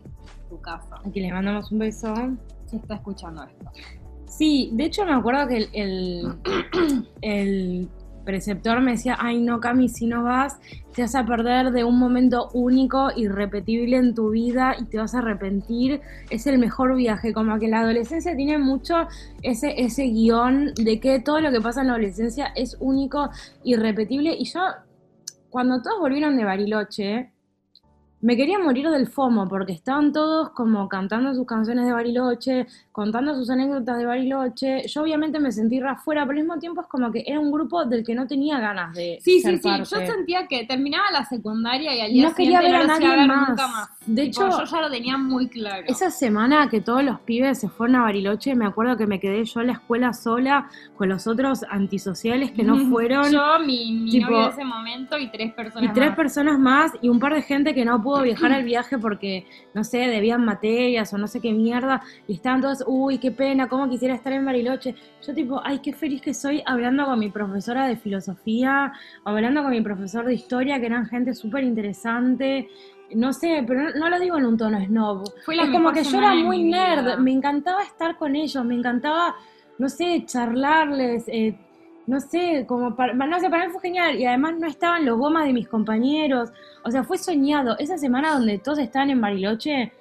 su 0.49 0.59
casa. 0.59 0.99
Aquí 1.05 1.21
les 1.21 1.31
mandamos 1.31 1.71
un 1.71 1.79
beso. 1.79 2.13
Se 2.65 2.75
está 2.75 2.95
escuchando 2.95 3.43
esto. 3.43 3.71
Sí, 4.27 4.69
de 4.73 4.85
hecho 4.85 5.05
me 5.05 5.13
acuerdo 5.13 5.47
que 5.47 5.57
el, 5.57 5.69
el, 5.73 7.07
el 7.21 7.89
preceptor 8.27 8.81
me 8.81 8.91
decía, 8.91 9.17
ay 9.19 9.39
no, 9.39 9.61
Cami, 9.61 9.87
si 9.87 10.05
no 10.05 10.21
vas, 10.21 10.59
te 10.93 11.01
vas 11.01 11.15
a 11.15 11.25
perder 11.25 11.71
de 11.71 11.85
un 11.85 11.97
momento 11.97 12.49
único, 12.53 13.09
irrepetible 13.15 13.95
en 13.95 14.13
tu 14.13 14.31
vida 14.31 14.75
y 14.77 14.83
te 14.83 14.97
vas 14.97 15.15
a 15.15 15.19
arrepentir. 15.19 16.01
Es 16.29 16.45
el 16.45 16.59
mejor 16.59 16.95
viaje, 16.97 17.33
como 17.33 17.57
que 17.57 17.69
la 17.69 17.79
adolescencia 17.79 18.35
tiene 18.35 18.57
mucho 18.57 19.07
ese, 19.43 19.81
ese 19.81 20.03
guion 20.03 20.73
de 20.75 20.99
que 20.99 21.21
todo 21.21 21.39
lo 21.39 21.51
que 21.51 21.61
pasa 21.61 21.81
en 21.81 21.87
la 21.87 21.93
adolescencia 21.93 22.51
es 22.53 22.75
único, 22.81 23.29
irrepetible. 23.63 24.35
Y 24.37 24.43
yo, 24.43 24.59
cuando 25.49 25.81
todos 25.81 26.01
volvieron 26.01 26.35
de 26.35 26.43
Bariloche, 26.43 27.31
me 28.19 28.35
quería 28.35 28.57
morir 28.57 28.89
del 28.89 29.07
FOMO 29.07 29.47
porque 29.47 29.73
estaban 29.73 30.11
todos 30.11 30.49
como 30.49 30.89
cantando 30.89 31.33
sus 31.35 31.45
canciones 31.45 31.85
de 31.85 31.91
Bariloche, 31.93 32.65
contando 32.91 33.35
sus 33.35 33.47
anécdotas 33.49 33.97
de 33.97 34.05
Bariloche. 34.05 34.87
Yo 34.87 35.03
obviamente 35.03 35.39
me 35.39 35.51
sentí 35.51 35.79
afuera, 35.79 36.25
pero 36.25 36.39
al 36.39 36.43
mismo 36.45 36.59
tiempo 36.59 36.81
es 36.81 36.87
como 36.87 37.11
que 37.11 37.23
era 37.27 37.39
un 37.39 37.51
grupo 37.51 37.85
del 37.85 38.03
que 38.03 38.15
no 38.15 38.25
tenía 38.25 38.59
ganas 38.59 38.95
de 38.95 39.19
Sí, 39.21 39.39
ser 39.39 39.59
sí, 39.59 39.61
sí. 39.63 39.69
Yo 39.77 39.85
sentía 40.05 40.47
que 40.47 40.65
terminaba 40.65 41.11
la 41.11 41.25
secundaria 41.25 41.93
y 41.95 42.01
al 42.01 42.11
día 42.11 42.29
no 42.29 42.35
quería 42.35 42.59
ver 42.61 42.75
a 42.75 42.79
no 42.81 42.87
nadie 42.87 43.07
ver 43.07 43.27
más. 43.27 43.49
nunca 43.49 43.67
más. 43.67 43.89
De 44.07 44.23
Tipo, 44.25 44.45
hecho, 44.47 44.59
yo 44.59 44.65
ya 44.65 44.81
lo 44.81 44.89
tenía 44.89 45.17
muy 45.17 45.47
claro. 45.47 45.83
Esa 45.87 46.09
semana 46.09 46.69
que 46.69 46.81
todos 46.81 47.03
los 47.03 47.19
pibes 47.19 47.59
se 47.59 47.69
fueron 47.69 47.97
a 47.97 48.01
Bariloche, 48.01 48.55
me 48.55 48.65
acuerdo 48.65 48.97
que 48.97 49.05
me 49.05 49.19
quedé 49.19 49.45
yo 49.45 49.61
en 49.61 49.67
la 49.67 49.73
escuela 49.73 50.13
sola 50.13 50.69
con 50.97 51.09
los 51.09 51.27
otros 51.27 51.63
antisociales 51.69 52.51
que 52.51 52.63
no 52.63 52.77
fueron. 52.89 53.31
Yo, 53.31 53.59
mi, 53.65 53.91
mi 53.93 54.09
tipo- 54.11 54.25
novio 54.31 54.43
de 54.45 54.49
ese 54.49 54.65
momento 54.65 55.17
y 55.19 55.29
tres 55.29 55.53
personas 55.53 55.89
Y 55.91 55.93
tres 55.93 56.07
más. 56.07 56.15
personas 56.15 56.57
más 56.59 56.91
y 57.01 57.09
un 57.09 57.19
par 57.19 57.33
de 57.35 57.41
gente 57.43 57.75
que 57.75 57.85
no 57.85 58.01
pudo 58.07 58.21
viajar 58.21 58.53
al 58.53 58.63
viaje 58.63 58.97
porque, 58.97 59.45
no 59.73 59.83
sé, 59.83 59.97
debían 59.97 60.45
materias 60.45 61.13
o 61.13 61.17
no 61.17 61.27
sé 61.27 61.41
qué 61.41 61.51
mierda. 61.51 62.01
Y 62.25 62.35
estaban 62.35 62.61
todos, 62.61 62.81
uy, 62.87 63.17
qué 63.17 63.31
pena, 63.31 63.67
cómo 63.67 63.89
quisiera 63.89 64.15
estar 64.15 64.31
en 64.31 64.45
Bariloche. 64.45 64.95
Yo 65.25 65.33
tipo, 65.33 65.59
ay, 65.61 65.79
qué 65.79 65.91
feliz 65.91 66.21
que 66.21 66.33
soy 66.33 66.63
hablando 66.65 67.03
con 67.03 67.19
mi 67.19 67.29
profesora 67.29 67.85
de 67.85 67.97
filosofía, 67.97 68.93
hablando 69.25 69.61
con 69.61 69.71
mi 69.71 69.81
profesor 69.81 70.23
de 70.23 70.35
historia, 70.35 70.79
que 70.79 70.85
eran 70.85 71.05
gente 71.07 71.33
súper 71.33 71.65
interesante. 71.65 72.69
No 73.13 73.33
sé, 73.33 73.65
pero 73.67 73.91
no, 73.93 74.09
lo 74.09 74.19
digo 74.21 74.37
en 74.37 74.45
un 74.45 74.57
tono 74.57 74.79
snob. 74.85 75.25
Es 75.45 75.69
como 75.69 75.91
que 75.91 76.05
yo 76.05 76.17
era 76.17 76.33
muy 76.33 76.63
nerd, 76.63 77.19
me 77.19 77.31
encantaba 77.31 77.83
estar 77.83 78.17
con 78.17 78.37
ellos, 78.37 78.63
me 78.63 78.75
encantaba, 78.75 79.35
no 79.79 79.89
sé, 79.89 80.23
charlarles, 80.25 81.25
eh, 81.27 81.57
no 82.07 82.21
sé, 82.21 82.65
como 82.65 82.95
para, 82.95 83.13
no 83.13 83.39
sé, 83.39 83.49
para 83.49 83.65
mí 83.65 83.71
fue 83.71 83.81
genial 83.81 84.15
y 84.15 84.25
además 84.25 84.55
no 84.57 84.65
estaban 84.65 85.05
los 85.05 85.17
gomas 85.17 85.45
de 85.45 85.53
mis 85.53 85.67
compañeros, 85.67 86.51
o 86.83 86.89
sea, 86.89 87.03
fue 87.03 87.17
soñado. 87.17 87.77
Esa 87.77 87.97
semana 87.97 88.33
donde 88.33 88.57
todos 88.59 88.79
estaban 88.79 89.09
en 89.09 89.19
Bariloche 89.19 89.91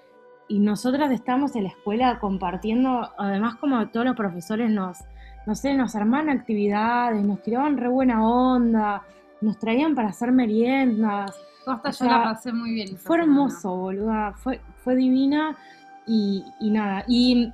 y 0.48 0.60
nosotras 0.60 1.10
estábamos 1.10 1.56
en 1.56 1.64
la 1.64 1.70
escuela 1.70 2.20
compartiendo, 2.20 3.10
además 3.18 3.56
como 3.56 3.88
todos 3.88 4.06
los 4.06 4.16
profesores 4.16 4.70
nos, 4.70 4.98
no 5.46 5.56
sé, 5.56 5.74
nos 5.74 5.96
armaban 5.96 6.30
actividades, 6.30 7.24
nos 7.24 7.42
tiraban 7.42 7.76
re 7.76 7.88
buena 7.88 8.24
onda, 8.24 9.02
nos 9.40 9.58
traían 9.58 9.96
para 9.96 10.08
hacer 10.08 10.30
meriendas. 10.30 11.32
Costa, 11.64 11.88
o 11.88 11.92
yo 11.92 12.04
la 12.06 12.22
pasé 12.22 12.52
muy 12.52 12.72
bien. 12.72 12.96
Fue 12.96 13.16
semana. 13.16 13.22
hermoso, 13.24 13.76
boluda. 13.76 14.32
Fue, 14.36 14.60
fue 14.84 14.94
divina 14.94 15.56
y, 16.06 16.44
y 16.60 16.70
nada. 16.70 17.04
Y, 17.08 17.52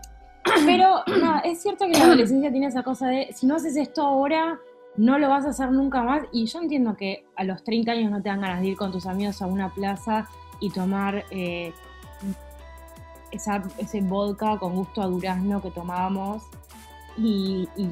pero 0.66 1.02
nada, 1.06 1.40
es 1.40 1.62
cierto 1.62 1.86
que 1.86 1.92
la 1.98 2.04
adolescencia 2.04 2.50
tiene 2.50 2.66
esa 2.66 2.82
cosa 2.82 3.08
de 3.08 3.28
si 3.34 3.46
no 3.46 3.56
haces 3.56 3.76
esto 3.76 4.02
ahora, 4.02 4.58
no 4.96 5.18
lo 5.18 5.28
vas 5.28 5.46
a 5.46 5.50
hacer 5.50 5.70
nunca 5.70 6.02
más. 6.02 6.22
Y 6.32 6.46
yo 6.46 6.60
entiendo 6.60 6.96
que 6.96 7.24
a 7.36 7.44
los 7.44 7.62
30 7.64 7.92
años 7.92 8.10
no 8.10 8.22
te 8.22 8.28
dan 8.28 8.40
ganas 8.40 8.60
de 8.60 8.68
ir 8.68 8.76
con 8.76 8.92
tus 8.92 9.06
amigos 9.06 9.40
a 9.42 9.46
una 9.46 9.68
plaza 9.72 10.28
y 10.60 10.70
tomar 10.70 11.24
eh, 11.30 11.72
esa, 13.30 13.62
ese 13.78 14.00
vodka 14.02 14.58
con 14.58 14.74
gusto 14.74 15.02
a 15.02 15.06
durazno 15.06 15.62
que 15.62 15.70
tomábamos. 15.70 16.42
Y, 17.16 17.68
y, 17.76 17.88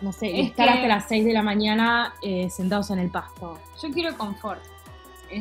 no 0.00 0.12
sé, 0.12 0.40
Es 0.40 0.48
estar 0.48 0.66
que- 0.68 0.74
hasta 0.74 0.88
las 0.88 1.08
6 1.08 1.24
de 1.24 1.32
la 1.32 1.42
mañana 1.42 2.14
eh, 2.22 2.48
sentados 2.50 2.90
en 2.90 2.98
el 2.98 3.10
pasto. 3.10 3.58
Yo 3.82 3.90
quiero 3.90 4.16
confort. 4.16 4.60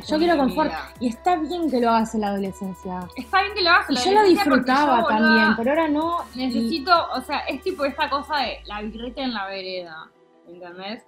Yo 0.08 0.18
quiero 0.18 0.38
confort. 0.38 0.70
vida. 0.70 0.94
Y 1.00 1.08
está 1.10 1.36
bien 1.38 1.70
que 1.70 1.80
lo 1.82 1.90
hagas 1.90 2.16
en 2.16 2.22
la 2.22 2.28
adolescencia. 2.28 3.08
Está 3.18 3.42
bien 3.42 3.54
que 3.54 3.62
lo 3.62 3.70
hagas. 3.72 3.90
Y 3.90 3.94
la 3.94 4.00
yo 4.04 4.12
lo 4.12 4.20
adolescencia, 4.20 4.54
disfrutaba 4.56 5.02
yo, 5.02 5.08
también, 5.08 5.56
pero 5.58 5.70
ahora 5.72 5.88
no. 5.88 6.18
y- 6.36 6.38
Necesito, 6.40 6.92
o 7.16 7.22
sea, 7.22 7.40
es 7.40 7.62
tipo 7.62 7.86
esta 7.86 8.10
cosa 8.10 8.38
de 8.38 8.60
la 8.66 8.82
birrita 8.82 9.22
en 9.22 9.34
la 9.34 9.48
vereda, 9.48 10.08
¿entendés? 10.48 11.04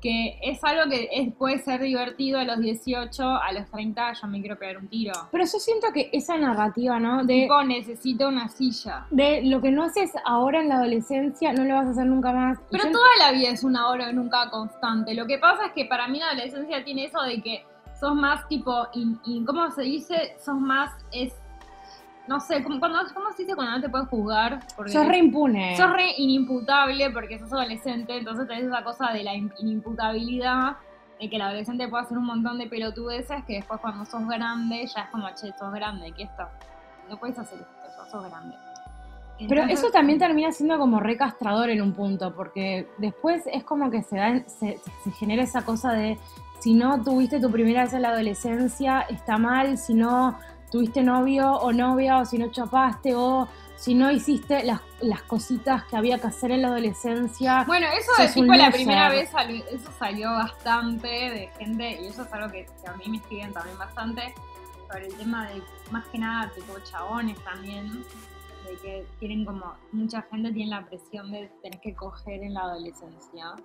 Que 0.00 0.36
es 0.42 0.62
algo 0.64 0.90
que 0.90 1.08
es- 1.12 1.32
puede 1.34 1.58
ser 1.60 1.80
divertido 1.80 2.40
a 2.40 2.44
los 2.44 2.58
18, 2.58 3.22
a 3.24 3.52
los 3.52 3.70
30 3.70 4.12
yo 4.14 4.26
me 4.26 4.40
quiero 4.40 4.58
pegar 4.58 4.78
un 4.78 4.88
tiro. 4.88 5.12
Pero 5.30 5.44
yo 5.44 5.58
siento 5.60 5.92
que 5.94 6.10
esa 6.12 6.36
narrativa, 6.36 6.98
¿no? 6.98 7.24
De, 7.24 7.42
Tipo, 7.42 7.62
necesito 7.62 8.26
una 8.28 8.48
silla. 8.48 9.06
de 9.10 9.42
lo 9.44 9.60
que 9.60 9.70
no 9.70 9.84
haces 9.84 10.10
ahora 10.24 10.60
en 10.60 10.68
la 10.70 10.76
adolescencia, 10.76 11.52
no 11.52 11.62
lo 11.64 11.74
vas 11.76 11.86
a 11.86 11.90
hacer 11.90 12.06
nunca 12.06 12.32
más. 12.32 12.58
Pero 12.70 12.84
yo- 12.84 12.90
toda 12.90 13.08
la 13.20 13.30
vida 13.30 13.50
es 13.50 13.62
una 13.62 13.88
hora 13.90 14.10
nunca 14.10 14.50
constante. 14.50 15.14
Lo 15.14 15.26
que 15.26 15.38
pasa 15.38 15.66
es 15.66 15.72
que 15.72 15.84
para 15.84 16.08
mí 16.08 16.18
la 16.18 16.30
adolescencia 16.30 16.82
tiene 16.82 17.04
eso 17.04 17.22
de 17.22 17.40
que 17.40 17.64
sos 18.02 18.16
más 18.16 18.48
tipo, 18.48 18.88
in- 18.94 19.20
in- 19.26 19.46
¿cómo 19.46 19.70
se 19.70 19.82
dice? 19.82 20.34
Sos 20.44 20.58
más, 20.58 20.90
es, 21.12 21.32
no 22.26 22.40
sé, 22.40 22.60
¿cómo, 22.64 22.80
cuando, 22.80 22.98
¿cómo 23.14 23.30
se 23.30 23.44
dice 23.44 23.54
cuando 23.54 23.74
no 23.76 23.80
te 23.80 23.88
puedes 23.88 24.08
juzgar? 24.08 24.58
Porque 24.76 24.90
sos 24.90 25.06
re 25.06 25.18
impune. 25.18 25.76
sos 25.76 25.88
re 25.92 26.10
inimputable 26.18 27.10
porque 27.10 27.38
sos 27.38 27.52
adolescente, 27.52 28.16
entonces 28.18 28.48
tenés 28.48 28.64
esa 28.64 28.82
cosa 28.82 29.12
de 29.12 29.22
la 29.22 29.34
in- 29.34 29.52
inimputabilidad, 29.60 30.78
de 31.20 31.30
que 31.30 31.36
el 31.36 31.42
adolescente 31.42 31.86
puede 31.86 32.02
hacer 32.02 32.18
un 32.18 32.24
montón 32.26 32.58
de 32.58 32.66
pelotudeces 32.66 33.44
que 33.44 33.54
después 33.54 33.78
cuando 33.80 34.04
sos 34.04 34.26
grande 34.26 34.84
ya 34.92 35.02
es 35.02 35.10
como, 35.10 35.28
che, 35.28 35.52
sos 35.56 35.72
grande, 35.72 36.10
¿qué 36.16 36.24
está? 36.24 36.50
No 37.08 37.16
puedes 37.20 37.38
hacer 37.38 37.60
esto, 37.60 37.72
ya 38.04 38.10
sos 38.10 38.28
grande. 38.28 38.56
Pero 39.48 39.62
eso 39.62 39.90
también 39.92 40.18
termina 40.18 40.50
siendo 40.50 40.76
como 40.78 40.98
recastrador 40.98 41.70
en 41.70 41.80
un 41.82 41.92
punto, 41.92 42.34
porque 42.34 42.88
después 42.98 43.42
es 43.46 43.62
como 43.62 43.90
que 43.92 44.02
se, 44.02 44.16
da, 44.16 44.40
se, 44.48 44.78
se 45.04 45.10
genera 45.12 45.44
esa 45.44 45.64
cosa 45.64 45.92
de 45.92 46.18
si 46.62 46.74
no 46.74 47.02
tuviste 47.02 47.40
tu 47.40 47.50
primera 47.50 47.82
vez 47.82 47.92
en 47.92 48.02
la 48.02 48.10
adolescencia, 48.10 49.00
está 49.10 49.36
mal, 49.36 49.76
si 49.76 49.94
no 49.94 50.38
tuviste 50.70 51.02
novio 51.02 51.50
o 51.50 51.72
novia, 51.72 52.18
o 52.18 52.24
si 52.24 52.38
no 52.38 52.52
chapaste, 52.52 53.16
o 53.16 53.48
si 53.74 53.96
no 53.96 54.12
hiciste 54.12 54.62
las, 54.62 54.80
las 55.00 55.22
cositas 55.22 55.82
que 55.86 55.96
había 55.96 56.20
que 56.20 56.28
hacer 56.28 56.52
en 56.52 56.62
la 56.62 56.68
adolescencia. 56.68 57.64
Bueno, 57.64 57.88
eso 57.98 58.12
de 58.16 58.28
tipo 58.28 58.54
la 58.54 58.70
primera 58.70 59.08
vez 59.08 59.28
eso 59.72 59.90
salió 59.98 60.30
bastante 60.30 61.08
de 61.08 61.50
gente, 61.58 62.00
y 62.00 62.06
eso 62.06 62.22
es 62.22 62.32
algo 62.32 62.48
que, 62.52 62.66
que 62.80 62.88
a 62.88 62.92
mí 62.92 63.06
me 63.08 63.16
escriben 63.16 63.52
también 63.52 63.76
bastante, 63.76 64.32
sobre 64.86 65.08
el 65.08 65.14
tema 65.16 65.48
de 65.48 65.62
más 65.90 66.06
que 66.06 66.18
nada 66.18 66.48
tipo 66.54 66.78
chabones 66.84 67.42
también, 67.42 68.04
de 68.68 68.76
que 68.80 69.04
tienen 69.18 69.44
como, 69.44 69.74
mucha 69.90 70.22
gente 70.30 70.52
tiene 70.52 70.70
la 70.70 70.86
presión 70.86 71.32
de 71.32 71.50
tener 71.60 71.80
que 71.80 71.92
coger 71.92 72.40
en 72.44 72.54
la 72.54 72.60
adolescencia. 72.60 73.56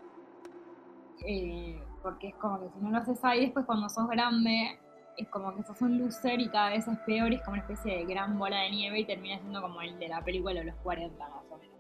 Eh, 1.26 1.80
porque 2.08 2.30
es 2.30 2.36
como 2.36 2.58
que 2.62 2.70
si 2.70 2.80
no 2.80 2.90
lo 2.90 3.00
haces 3.00 3.20
ahí, 3.24 3.42
después 3.42 3.66
cuando 3.66 3.90
sos 3.90 4.08
grande, 4.08 4.80
es 5.18 5.28
como 5.28 5.54
que 5.54 5.62
sos 5.64 5.82
un 5.82 5.98
loser 5.98 6.40
y 6.40 6.48
cada 6.48 6.70
vez 6.70 6.88
es 6.88 6.98
peor 7.00 7.34
y 7.34 7.36
es 7.36 7.42
como 7.42 7.56
una 7.56 7.64
especie 7.64 7.98
de 7.98 8.06
gran 8.06 8.40
bola 8.40 8.62
de 8.62 8.70
nieve 8.70 9.02
y 9.02 9.06
termina 9.06 9.38
siendo 9.40 9.62
como 9.62 9.82
el 9.82 10.00
de 10.00 10.08
la 10.08 10.24
película 10.24 10.54
de 10.54 10.68
los 10.68 10.76
40 10.84 11.22
más 11.22 11.44
o 11.52 11.58
menos. 11.58 11.76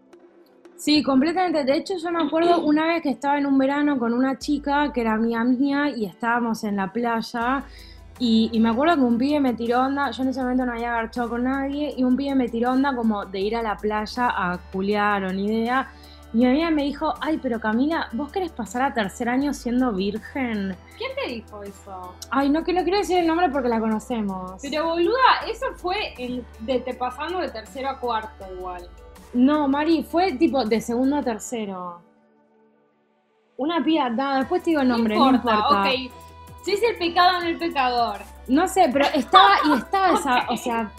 Sí, 0.76 1.02
completamente. 1.02 1.63
De 1.63 1.78
hecho, 1.78 1.94
yo 1.98 2.12
me 2.12 2.22
acuerdo 2.22 2.60
una 2.66 2.88
vez 2.88 3.04
que 3.04 3.10
estaba 3.10 3.38
en 3.38 3.46
un 3.46 3.58
verano 3.58 3.98
con 3.98 4.13
una 4.13 4.38
chica 4.38 4.92
que 4.92 5.00
era 5.00 5.13
amiga 5.13 5.46
mía 5.46 5.92
y 5.96 6.04
estábamos 6.04 6.66
en 6.66 6.76
la 6.76 6.92
playa. 6.92 7.63
Y, 8.20 8.52
me 8.60 8.68
acuerdo 8.68 8.96
que 8.96 9.02
un 9.04 9.18
pibe 9.18 9.40
me 9.40 9.54
tiró 9.54 9.80
onda, 9.80 10.12
yo 10.12 10.24
en 10.24 10.30
ese 10.30 10.42
momento 10.42 10.66
no 10.66 10.74
había 10.74 10.90
agarchado 10.90 11.30
con 11.30 11.46
nadie, 11.46 11.94
y 11.96 12.04
un 12.04 12.18
pibe 12.18 12.36
me 12.36 12.50
tiró 12.50 12.72
onda 12.72 12.94
como 12.94 13.24
de 13.26 13.40
ir 13.40 13.56
a 13.56 13.62
la 13.62 13.78
playa 13.78 14.28
a 14.28 14.58
culiar 14.74 15.24
o 15.24 15.32
ni 15.32 15.46
idea. 15.46 15.88
Y 16.34 16.40
mi 16.40 16.46
amiga 16.46 16.72
me 16.72 16.84
dijo, 16.84 17.13
ay, 17.22 17.40
pero 17.42 17.60
Camila, 17.60 18.10
¿vos 18.12 18.32
querés 18.32 18.52
pasar 18.52 18.82
a 18.82 18.94
tercer 18.94 19.30
año 19.30 19.54
siendo 19.54 19.94
virgen? 19.94 20.76
¿Quién 20.98 21.12
te 21.16 21.32
dijo 21.32 21.63
eso? 21.63 22.16
Ay, 22.30 22.50
no, 22.50 22.63
que 22.63 22.74
no 22.74 22.84
quiero 22.84 22.98
decir 22.98 23.20
el 23.20 23.28
nombre 23.28 23.50
porque 23.50 23.70
la 23.70 23.80
conocemos. 23.80 24.60
Pero 24.62 24.88
boluda, 24.88 25.46
eso 25.50 25.68
fue 25.76 26.13
de, 26.60 26.80
te 26.80 26.94
pasando 26.94 27.40
de 27.40 27.50
tercero 27.50 27.90
a 27.90 28.00
cuarto 28.00 28.46
igual. 28.54 28.90
No, 29.34 29.68
Mari, 29.68 30.04
fue 30.04 30.34
tipo 30.34 30.66
de 30.66 30.82
segundo 30.82 31.18
a 31.18 31.24
tercero. 31.24 32.02
Una 33.56 33.84
piba, 33.84 34.10
no, 34.10 34.38
después 34.38 34.63
te 34.63 34.72
digo 34.72 34.82
el 34.82 34.90
nombre, 34.90 35.16
no 35.16 35.30
importa. 35.32 35.82
ok. 35.82 36.12
Si 36.63 36.72
es 36.74 36.84
el 36.84 36.98
pecado 36.98 37.42
en 37.42 37.48
el 37.48 37.58
pecador. 37.58 38.20
No 38.48 38.68
sé, 38.68 38.90
pero 38.92 39.06
estaba, 39.13 39.56
y 39.66 39.74
estaba 39.74 40.13
esa, 40.13 40.46
o 40.50 40.58
sea, 40.58 40.92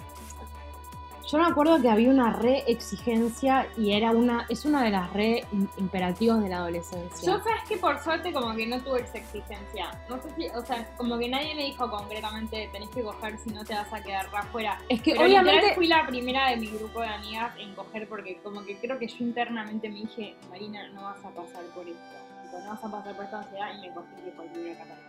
yo 1.30 1.38
me 1.38 1.44
acuerdo 1.44 1.80
que 1.82 1.90
había 1.90 2.08
una 2.08 2.32
re 2.32 2.64
exigencia 2.66 3.68
y 3.76 3.92
era 3.92 4.12
una, 4.12 4.46
es 4.48 4.64
una 4.64 4.82
de 4.82 4.90
las 4.90 5.12
re 5.12 5.44
imperativos 5.76 6.42
de 6.42 6.48
la 6.48 6.58
adolescencia. 6.58 7.32
Yo 7.32 7.38
sabes 7.42 7.62
que 7.68 7.76
por 7.76 8.02
suerte 8.02 8.32
como 8.32 8.54
que 8.54 8.66
no 8.66 8.80
tuve 8.80 9.02
esa 9.02 9.18
exigencia. 9.18 9.90
No 10.08 10.22
sé 10.22 10.30
si, 10.36 10.48
o 10.48 10.64
sea, 10.64 10.88
como 10.96 11.18
que 11.18 11.28
nadie 11.28 11.54
me 11.54 11.64
dijo 11.64 11.90
concretamente 11.90 12.70
tenés 12.72 12.88
que 12.88 13.02
coger 13.02 13.38
si 13.38 13.50
no 13.50 13.62
te 13.62 13.74
vas 13.74 13.92
a 13.92 14.02
quedar 14.02 14.26
afuera. 14.34 14.78
Es 14.88 15.02
que 15.02 15.12
Pero 15.12 15.24
obviamente 15.24 15.74
fui 15.74 15.86
la 15.86 16.06
primera 16.06 16.48
de 16.48 16.56
mi 16.56 16.68
grupo 16.68 17.00
de 17.02 17.08
amigas 17.08 17.52
en 17.58 17.74
coger 17.74 18.08
porque 18.08 18.38
como 18.42 18.64
que 18.64 18.78
creo 18.78 18.98
que 18.98 19.06
yo 19.06 19.16
internamente 19.18 19.90
me 19.90 20.00
dije, 20.00 20.34
Marina, 20.48 20.88
no 20.94 21.02
vas 21.02 21.22
a 21.22 21.28
pasar 21.28 21.64
por 21.74 21.86
esto. 21.86 22.00
Tipo, 22.42 22.58
no 22.60 22.70
vas 22.70 22.84
a 22.84 22.90
pasar 22.90 23.14
por 23.14 23.24
esta 23.26 23.38
ansiedad 23.40 23.74
y 23.76 23.80
me 23.80 23.94
cogí 23.94 24.06
el 24.24 24.50
primer 24.50 24.78
catalán. 24.78 25.07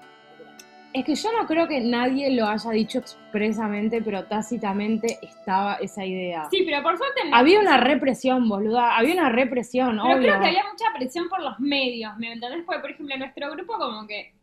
Es 0.92 1.06
que 1.06 1.14
yo 1.14 1.30
no 1.40 1.46
creo 1.46 1.68
que 1.68 1.82
nadie 1.82 2.32
lo 2.36 2.48
haya 2.48 2.72
dicho 2.72 2.98
expresamente, 2.98 4.02
pero 4.02 4.26
tácitamente 4.26 5.20
estaba 5.22 5.76
esa 5.76 6.04
idea. 6.04 6.48
Sí, 6.50 6.64
pero 6.66 6.82
por 6.82 6.98
suerte 6.98 7.30
no. 7.30 7.36
Había 7.36 7.60
una 7.60 7.78
represión, 7.78 8.50
boluda. 8.50 8.98
Había 8.98 9.14
una 9.14 9.30
represión, 9.30 10.00
Pero 10.02 10.04
obvio. 10.04 10.30
creo 10.30 10.40
que 10.40 10.48
había 10.48 10.64
mucha 10.64 10.86
presión 10.98 11.30
por 11.30 11.42
los 11.42 11.60
medios, 11.60 12.18
¿me 12.18 12.34
entendés? 12.34 12.64
Porque, 12.66 12.82
por 12.82 12.90
ejemplo, 12.92 13.14
en 13.14 13.20
nuestro 13.20 13.52
grupo 13.52 13.74
como 13.78 14.08
que 14.08 14.34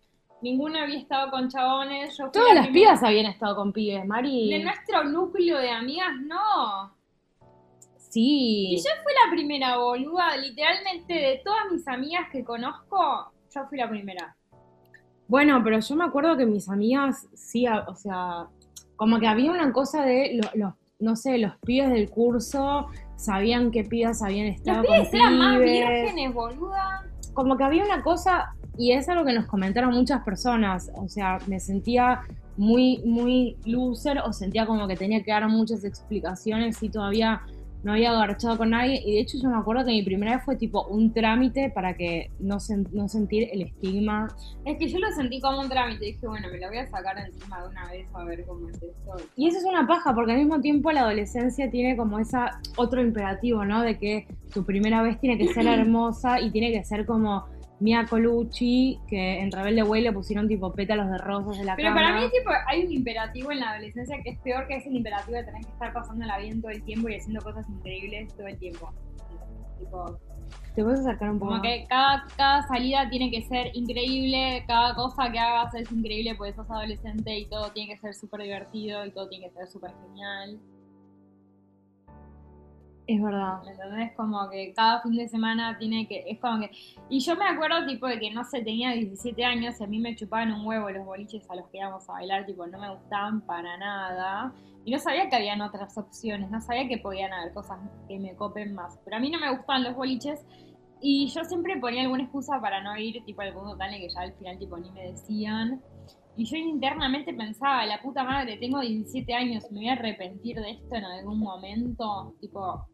ninguno 0.40 0.78
había 0.78 1.00
estado 1.00 1.30
con 1.32 1.48
chabones. 1.48 2.16
Yo 2.16 2.30
Todas 2.30 2.54
la 2.54 2.60
las 2.62 2.68
pibas 2.68 3.02
habían 3.02 3.26
estado 3.26 3.56
con 3.56 3.72
pibes, 3.72 4.06
Mari. 4.06 4.48
De 4.48 4.62
nuestro 4.62 5.02
núcleo 5.02 5.58
de 5.58 5.70
amigas, 5.70 6.12
no. 6.26 6.94
Sí. 8.08 8.68
Y 8.70 8.76
yo 8.76 8.90
fui 9.02 9.12
la 9.24 9.30
primera, 9.32 9.78
boluda. 9.78 10.36
Literalmente, 10.36 11.12
de 11.12 11.42
todas 11.44 11.72
mis 11.72 11.86
amigas 11.88 12.28
que 12.30 12.44
conozco, 12.44 13.32
yo 13.52 13.66
fui 13.68 13.78
la 13.78 13.88
primera. 13.88 14.36
Bueno, 15.28 15.60
pero 15.64 15.80
yo 15.80 15.96
me 15.96 16.04
acuerdo 16.04 16.36
que 16.36 16.46
mis 16.46 16.68
amigas, 16.68 17.26
sí, 17.34 17.66
o 17.66 17.94
sea, 17.96 18.46
como 18.96 19.18
que 19.18 19.26
había 19.26 19.50
una 19.50 19.72
cosa 19.72 20.02
de 20.04 20.40
lo- 20.42 20.50
los, 20.54 20.74
no 21.00 21.16
sé, 21.16 21.38
los 21.38 21.52
pibes 21.64 21.90
del 21.90 22.08
curso 22.10 22.86
sabían 23.16 23.70
qué 23.70 23.82
pibas 23.84 24.22
habían 24.22 24.46
estado 24.46 24.82
Los 24.82 24.86
pibes 24.86 25.10
con 25.10 25.20
eran 25.20 25.38
más 25.38 25.58
vírgenes, 25.60 26.34
boluda. 26.34 27.04
como 27.34 27.56
que 27.56 27.64
había 27.64 27.84
una 27.84 28.02
cosa, 28.02 28.54
y 28.78 28.92
es 28.92 29.08
algo 29.08 29.24
que 29.24 29.32
nos 29.32 29.46
comentaron 29.46 29.92
muchas 29.94 30.22
personas, 30.22 30.90
o 30.94 31.08
sea, 31.08 31.38
me 31.46 31.60
sentía 31.60 32.20
muy, 32.56 33.02
muy 33.04 33.56
loser, 33.66 34.18
o 34.20 34.32
sentía 34.32 34.64
como 34.66 34.86
que 34.88 34.96
tenía 34.96 35.22
que 35.22 35.30
dar 35.32 35.46
muchas 35.48 35.84
explicaciones 35.84 36.82
y 36.82 36.88
todavía 36.88 37.42
no 37.86 37.92
había 37.92 38.10
agarchado 38.10 38.58
con 38.58 38.70
nadie, 38.70 39.00
y 39.06 39.14
de 39.14 39.20
hecho 39.20 39.38
yo 39.40 39.48
me 39.48 39.56
acuerdo 39.56 39.84
que 39.84 39.92
mi 39.92 40.02
primera 40.02 40.34
vez 40.34 40.44
fue 40.44 40.56
tipo 40.56 40.84
un 40.88 41.12
trámite 41.12 41.70
para 41.70 41.94
que 41.94 42.30
no, 42.40 42.56
sen- 42.56 42.88
no 42.90 43.08
sentir 43.08 43.48
el 43.52 43.62
estigma. 43.62 44.26
Es 44.64 44.76
que 44.76 44.88
yo 44.88 44.98
lo 44.98 45.06
sentí 45.12 45.40
como 45.40 45.60
un 45.60 45.68
trámite. 45.68 46.04
Dije, 46.04 46.26
bueno, 46.26 46.48
me 46.50 46.58
lo 46.58 46.66
voy 46.68 46.78
a 46.78 46.86
sacar 46.88 47.16
encima 47.18 47.62
de 47.62 47.68
una 47.68 47.88
vez 47.88 48.08
a 48.12 48.24
ver 48.24 48.44
cómo 48.44 48.68
es 48.68 48.74
esto. 48.74 49.12
Y 49.36 49.46
eso 49.46 49.58
es 49.58 49.64
una 49.64 49.86
paja, 49.86 50.12
porque 50.14 50.32
al 50.32 50.38
mismo 50.38 50.60
tiempo 50.60 50.90
la 50.90 51.02
adolescencia 51.02 51.70
tiene 51.70 51.96
como 51.96 52.18
esa 52.18 52.60
otro 52.76 53.00
imperativo, 53.00 53.64
¿no? 53.64 53.82
De 53.82 53.98
que 53.98 54.26
tu 54.52 54.64
primera 54.64 55.02
vez 55.02 55.20
tiene 55.20 55.38
que 55.38 55.46
ser 55.54 55.66
hermosa 55.68 56.40
y 56.40 56.50
tiene 56.50 56.72
que 56.72 56.82
ser 56.84 57.06
como 57.06 57.46
Mia 57.78 58.06
Colucci, 58.06 58.98
que 59.06 59.40
en 59.40 59.52
Rebelde 59.52 59.82
Way 59.82 60.02
le 60.02 60.12
pusieron 60.12 60.48
tipo 60.48 60.72
pétalos 60.72 61.10
de 61.10 61.18
rosas 61.18 61.58
de 61.58 61.64
la 61.64 61.76
Pero 61.76 61.88
cama. 61.90 62.00
para 62.00 62.20
mí 62.20 62.26
tipo, 62.30 62.50
hay 62.66 62.84
un 62.84 62.92
imperativo 62.92 63.52
en 63.52 63.60
la 63.60 63.72
adolescencia 63.72 64.16
que 64.22 64.30
es 64.30 64.38
peor 64.40 64.66
que 64.66 64.76
es 64.76 64.86
el 64.86 64.96
imperativo 64.96 65.36
de 65.36 65.44
tener 65.44 65.62
que 65.62 65.70
estar 65.72 65.92
pasándola 65.92 66.38
bien 66.38 66.60
todo 66.62 66.70
el 66.70 66.82
tiempo 66.84 67.08
y 67.08 67.16
haciendo 67.16 67.42
cosas 67.42 67.68
increíbles 67.68 68.34
todo 68.34 68.46
el 68.46 68.58
tiempo. 68.58 68.92
Tipo, 69.78 70.18
¿Te 70.74 70.82
puedes 70.82 71.00
acercar 71.00 71.30
un 71.30 71.38
poco? 71.38 71.50
como 71.50 71.62
que 71.62 71.86
cada, 71.88 72.24
cada 72.36 72.62
salida 72.66 73.08
tiene 73.10 73.30
que 73.30 73.42
ser 73.42 73.70
increíble, 73.74 74.64
cada 74.66 74.94
cosa 74.94 75.30
que 75.30 75.38
hagas 75.38 75.74
es 75.74 75.90
increíble 75.92 76.34
porque 76.34 76.54
sos 76.54 76.70
adolescente 76.70 77.38
y 77.38 77.46
todo 77.46 77.70
tiene 77.72 77.94
que 77.94 78.00
ser 78.00 78.14
súper 78.14 78.42
divertido 78.42 79.04
y 79.04 79.10
todo 79.10 79.28
tiene 79.28 79.48
que 79.48 79.54
ser 79.54 79.66
súper 79.68 79.90
genial. 80.06 80.58
Es 83.06 83.22
verdad. 83.22 83.62
¿Me 83.64 83.70
entendés? 83.70 84.12
Como 84.16 84.50
que 84.50 84.72
cada 84.74 85.00
fin 85.00 85.12
de 85.12 85.28
semana 85.28 85.78
tiene 85.78 86.08
que. 86.08 86.24
Es 86.28 86.40
como 86.40 86.60
que. 86.60 86.70
Y 87.08 87.20
yo 87.20 87.36
me 87.36 87.46
acuerdo, 87.46 87.86
tipo, 87.86 88.06
de 88.06 88.18
que 88.18 88.32
no 88.32 88.44
sé, 88.44 88.62
tenía 88.62 88.92
17 88.92 89.44
años 89.44 89.80
y 89.80 89.84
a 89.84 89.86
mí 89.86 90.00
me 90.00 90.16
chupaban 90.16 90.52
un 90.52 90.66
huevo 90.66 90.90
los 90.90 91.06
boliches 91.06 91.48
a 91.48 91.54
los 91.54 91.68
que 91.68 91.78
íbamos 91.78 92.08
a 92.08 92.14
bailar, 92.14 92.46
tipo, 92.46 92.66
no 92.66 92.80
me 92.80 92.90
gustaban 92.90 93.42
para 93.42 93.76
nada. 93.76 94.52
Y 94.84 94.90
no 94.90 94.98
sabía 94.98 95.28
que 95.28 95.36
habían 95.36 95.60
otras 95.60 95.96
opciones, 95.96 96.50
no 96.50 96.60
sabía 96.60 96.88
que 96.88 96.98
podían 96.98 97.32
haber 97.32 97.52
cosas 97.52 97.78
que 98.08 98.18
me 98.18 98.34
copen 98.34 98.74
más. 98.74 98.98
Pero 99.04 99.16
a 99.16 99.20
mí 99.20 99.30
no 99.30 99.38
me 99.38 99.50
gustaban 99.50 99.84
los 99.84 99.94
boliches 99.94 100.44
y 101.00 101.28
yo 101.28 101.44
siempre 101.44 101.78
ponía 101.78 102.02
alguna 102.02 102.24
excusa 102.24 102.60
para 102.60 102.82
no 102.82 102.96
ir, 102.96 103.22
tipo, 103.24 103.42
al 103.42 103.52
punto 103.52 103.76
tal 103.76 103.90
que 103.90 104.08
ya 104.08 104.20
al 104.20 104.32
final, 104.34 104.58
tipo, 104.58 104.78
ni 104.78 104.90
me 104.90 105.12
decían. 105.12 105.82
Y 106.36 106.44
yo 106.44 106.56
internamente 106.56 107.32
pensaba, 107.32 107.86
la 107.86 108.00
puta 108.02 108.24
madre, 108.24 108.58
tengo 108.58 108.80
17 108.80 109.32
años, 109.32 109.64
me 109.70 109.78
voy 109.78 109.88
a 109.88 109.92
arrepentir 109.92 110.56
de 110.56 110.72
esto 110.72 110.96
en 110.96 111.04
algún 111.04 111.38
momento, 111.38 112.34
tipo, 112.40 112.86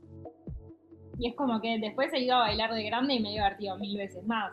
y 1.19 1.29
es 1.29 1.35
como 1.35 1.61
que 1.61 1.79
después 1.79 2.13
he 2.13 2.21
ido 2.25 2.37
a 2.37 2.41
bailar 2.41 2.73
de 2.75 2.83
grande 2.85 3.15
y 3.15 3.21
me 3.21 3.31
he 3.31 3.33
divertido 3.33 3.77
mil 3.79 3.97
veces 3.97 4.25
más. 4.27 4.53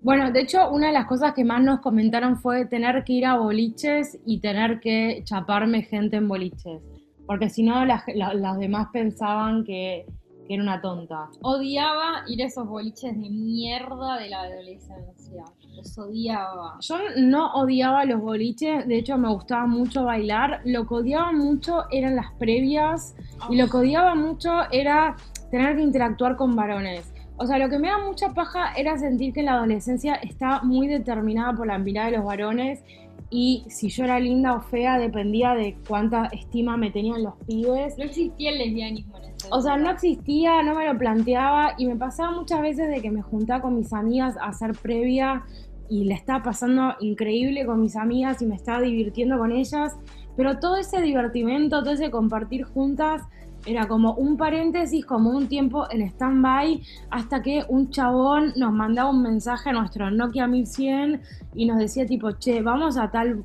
Bueno, 0.00 0.30
de 0.30 0.40
hecho, 0.40 0.70
una 0.70 0.88
de 0.88 0.92
las 0.92 1.06
cosas 1.06 1.32
que 1.32 1.44
más 1.44 1.62
nos 1.62 1.80
comentaron 1.80 2.36
fue 2.36 2.66
tener 2.66 3.04
que 3.04 3.14
ir 3.14 3.24
a 3.26 3.38
boliches 3.38 4.18
y 4.26 4.38
tener 4.40 4.80
que 4.80 5.22
chaparme 5.24 5.82
gente 5.82 6.16
en 6.16 6.28
boliches. 6.28 6.82
Porque 7.26 7.48
si 7.48 7.62
no, 7.62 7.84
las, 7.86 8.02
la- 8.14 8.34
las 8.34 8.58
demás 8.58 8.88
pensaban 8.92 9.64
que, 9.64 10.04
que 10.46 10.54
era 10.54 10.62
una 10.62 10.82
tonta. 10.82 11.30
Odiaba 11.40 12.22
ir 12.28 12.42
a 12.42 12.46
esos 12.46 12.68
boliches 12.68 13.14
de 13.18 13.30
mierda 13.30 14.18
de 14.18 14.28
la 14.28 14.42
adolescencia. 14.42 15.44
Los 15.74 15.96
odiaba. 15.98 16.76
Yo 16.80 16.96
no 17.16 17.54
odiaba 17.54 18.04
los 18.04 18.20
boliches, 18.20 18.86
de 18.86 18.98
hecho 18.98 19.16
me 19.16 19.30
gustaba 19.32 19.66
mucho 19.66 20.04
bailar. 20.04 20.60
Lo 20.66 20.86
que 20.86 20.94
odiaba 20.96 21.32
mucho 21.32 21.84
eran 21.90 22.14
las 22.14 22.30
previas 22.38 23.16
y 23.48 23.56
lo 23.56 23.68
que 23.68 23.76
odiaba 23.78 24.14
mucho 24.14 24.70
era 24.70 25.16
tener 25.54 25.76
que 25.76 25.82
interactuar 25.82 26.34
con 26.34 26.56
varones. 26.56 27.12
O 27.36 27.46
sea, 27.46 27.58
lo 27.58 27.68
que 27.68 27.78
me 27.78 27.86
da 27.86 27.98
mucha 27.98 28.34
paja 28.34 28.72
era 28.74 28.98
sentir 28.98 29.32
que 29.32 29.44
la 29.44 29.52
adolescencia 29.52 30.16
está 30.16 30.62
muy 30.62 30.88
determinada 30.88 31.52
por 31.52 31.68
la 31.68 31.78
mirada 31.78 32.10
de 32.10 32.16
los 32.16 32.26
varones 32.26 32.82
y 33.30 33.64
si 33.68 33.88
yo 33.88 34.02
era 34.02 34.18
linda 34.18 34.54
o 34.54 34.62
fea 34.62 34.98
dependía 34.98 35.54
de 35.54 35.76
cuánta 35.86 36.26
estima 36.32 36.76
me 36.76 36.90
tenían 36.90 37.22
los 37.22 37.34
pibes. 37.46 37.96
No 37.96 38.04
existía 38.04 38.50
el 38.50 38.58
lesbianismo 38.58 39.16
en 39.18 39.24
ese 39.26 39.46
O 39.48 39.60
sea, 39.60 39.76
no 39.76 39.90
existía, 39.90 40.60
no 40.64 40.74
me 40.74 40.92
lo 40.92 40.98
planteaba 40.98 41.74
y 41.78 41.86
me 41.86 41.94
pasaba 41.94 42.32
muchas 42.32 42.60
veces 42.60 42.88
de 42.88 43.00
que 43.00 43.12
me 43.12 43.22
juntaba 43.22 43.62
con 43.62 43.76
mis 43.76 43.92
amigas 43.92 44.36
a 44.38 44.46
hacer 44.46 44.72
previa 44.72 45.44
y 45.88 46.02
le 46.06 46.14
estaba 46.14 46.42
pasando 46.42 46.96
increíble 46.98 47.64
con 47.64 47.80
mis 47.80 47.94
amigas 47.94 48.42
y 48.42 48.46
me 48.46 48.56
estaba 48.56 48.80
divirtiendo 48.80 49.38
con 49.38 49.52
ellas, 49.52 49.96
pero 50.36 50.58
todo 50.58 50.78
ese 50.78 51.00
divertimento, 51.00 51.80
todo 51.84 51.92
ese 51.92 52.10
compartir 52.10 52.64
juntas 52.64 53.22
era 53.66 53.86
como 53.86 54.14
un 54.14 54.36
paréntesis, 54.36 55.04
como 55.04 55.30
un 55.30 55.48
tiempo 55.48 55.86
en 55.90 56.02
stand-by 56.02 56.82
hasta 57.10 57.42
que 57.42 57.64
un 57.68 57.90
chabón 57.90 58.52
nos 58.56 58.72
mandaba 58.72 59.10
un 59.10 59.22
mensaje 59.22 59.70
a 59.70 59.72
nuestro 59.72 60.10
Nokia 60.10 60.46
1100 60.46 61.22
y 61.54 61.66
nos 61.66 61.78
decía 61.78 62.06
tipo, 62.06 62.32
che, 62.32 62.62
vamos 62.62 62.96
a 62.96 63.10
tal 63.10 63.44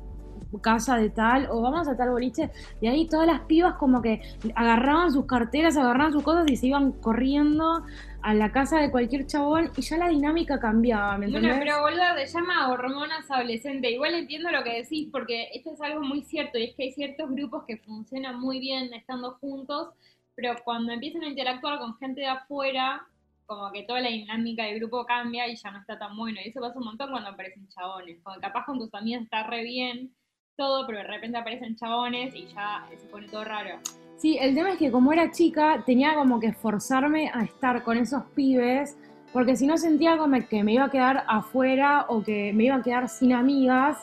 casa 0.58 0.96
de 0.96 1.10
tal 1.10 1.46
o 1.50 1.60
vamos 1.60 1.86
a 1.86 1.96
tal 1.96 2.10
boliche 2.10 2.50
y 2.80 2.88
ahí 2.88 3.06
todas 3.06 3.26
las 3.26 3.40
pibas 3.42 3.74
como 3.74 4.02
que 4.02 4.20
agarraban 4.56 5.12
sus 5.12 5.26
carteras, 5.26 5.76
agarraban 5.76 6.12
sus 6.12 6.24
cosas 6.24 6.50
y 6.50 6.56
se 6.56 6.66
iban 6.66 6.92
corriendo 6.92 7.84
a 8.22 8.34
la 8.34 8.52
casa 8.52 8.78
de 8.80 8.90
cualquier 8.90 9.26
chabón 9.26 9.72
y 9.76 9.82
ya 9.82 9.96
la 9.98 10.08
dinámica 10.08 10.58
cambiaba, 10.60 11.16
¿me 11.18 11.28
Bueno, 11.28 11.48
entendés? 11.48 11.58
pero 11.58 11.80
boludo, 11.82 12.14
te 12.16 12.26
llama 12.26 12.68
hormonas 12.70 13.30
adolescente. 13.30 13.90
Igual 13.90 14.14
entiendo 14.14 14.50
lo 14.50 14.62
que 14.64 14.82
decís, 14.82 15.08
porque 15.10 15.48
esto 15.54 15.72
es 15.74 15.80
algo 15.80 16.02
muy 16.02 16.22
cierto, 16.22 16.58
y 16.58 16.64
es 16.64 16.74
que 16.74 16.84
hay 16.84 16.92
ciertos 16.92 17.30
grupos 17.30 17.64
que 17.66 17.78
funcionan 17.78 18.40
muy 18.40 18.60
bien 18.60 18.92
estando 18.94 19.32
juntos, 19.40 19.90
pero 20.34 20.54
cuando 20.64 20.92
empiezan 20.92 21.22
a 21.22 21.28
interactuar 21.28 21.78
con 21.78 21.96
gente 21.98 22.22
de 22.22 22.28
afuera, 22.28 23.06
como 23.46 23.72
que 23.72 23.82
toda 23.82 24.00
la 24.00 24.10
dinámica 24.10 24.64
del 24.64 24.78
grupo 24.78 25.04
cambia 25.04 25.48
y 25.48 25.56
ya 25.56 25.70
no 25.72 25.80
está 25.80 25.98
tan 25.98 26.16
bueno. 26.16 26.38
Y 26.44 26.48
eso 26.48 26.60
pasa 26.60 26.78
un 26.78 26.84
montón 26.84 27.10
cuando 27.10 27.30
aparecen 27.30 27.68
chabones. 27.68 28.18
Como 28.22 28.40
capaz 28.40 28.64
con 28.64 28.78
tus 28.78 28.94
amigas 28.94 29.22
está 29.22 29.42
re 29.48 29.64
bien, 29.64 30.14
todo, 30.60 30.86
pero 30.86 30.98
de 30.98 31.04
repente 31.04 31.38
aparecen 31.38 31.74
chabones 31.74 32.34
y 32.34 32.46
ya 32.48 32.86
se 32.90 33.08
pone 33.08 33.26
todo 33.28 33.44
raro. 33.44 33.78
Sí, 34.18 34.36
el 34.38 34.54
tema 34.54 34.72
es 34.72 34.78
que 34.78 34.90
como 34.90 35.10
era 35.10 35.30
chica, 35.30 35.82
tenía 35.86 36.14
como 36.14 36.38
que 36.38 36.48
esforzarme 36.48 37.30
a 37.32 37.44
estar 37.44 37.82
con 37.82 37.96
esos 37.96 38.24
pibes, 38.34 38.98
porque 39.32 39.56
si 39.56 39.66
no 39.66 39.78
sentía 39.78 40.18
como 40.18 40.36
que 40.46 40.62
me 40.62 40.74
iba 40.74 40.84
a 40.84 40.90
quedar 40.90 41.24
afuera 41.26 42.04
o 42.08 42.22
que 42.22 42.52
me 42.52 42.64
iba 42.64 42.76
a 42.76 42.82
quedar 42.82 43.08
sin 43.08 43.32
amigas. 43.32 43.96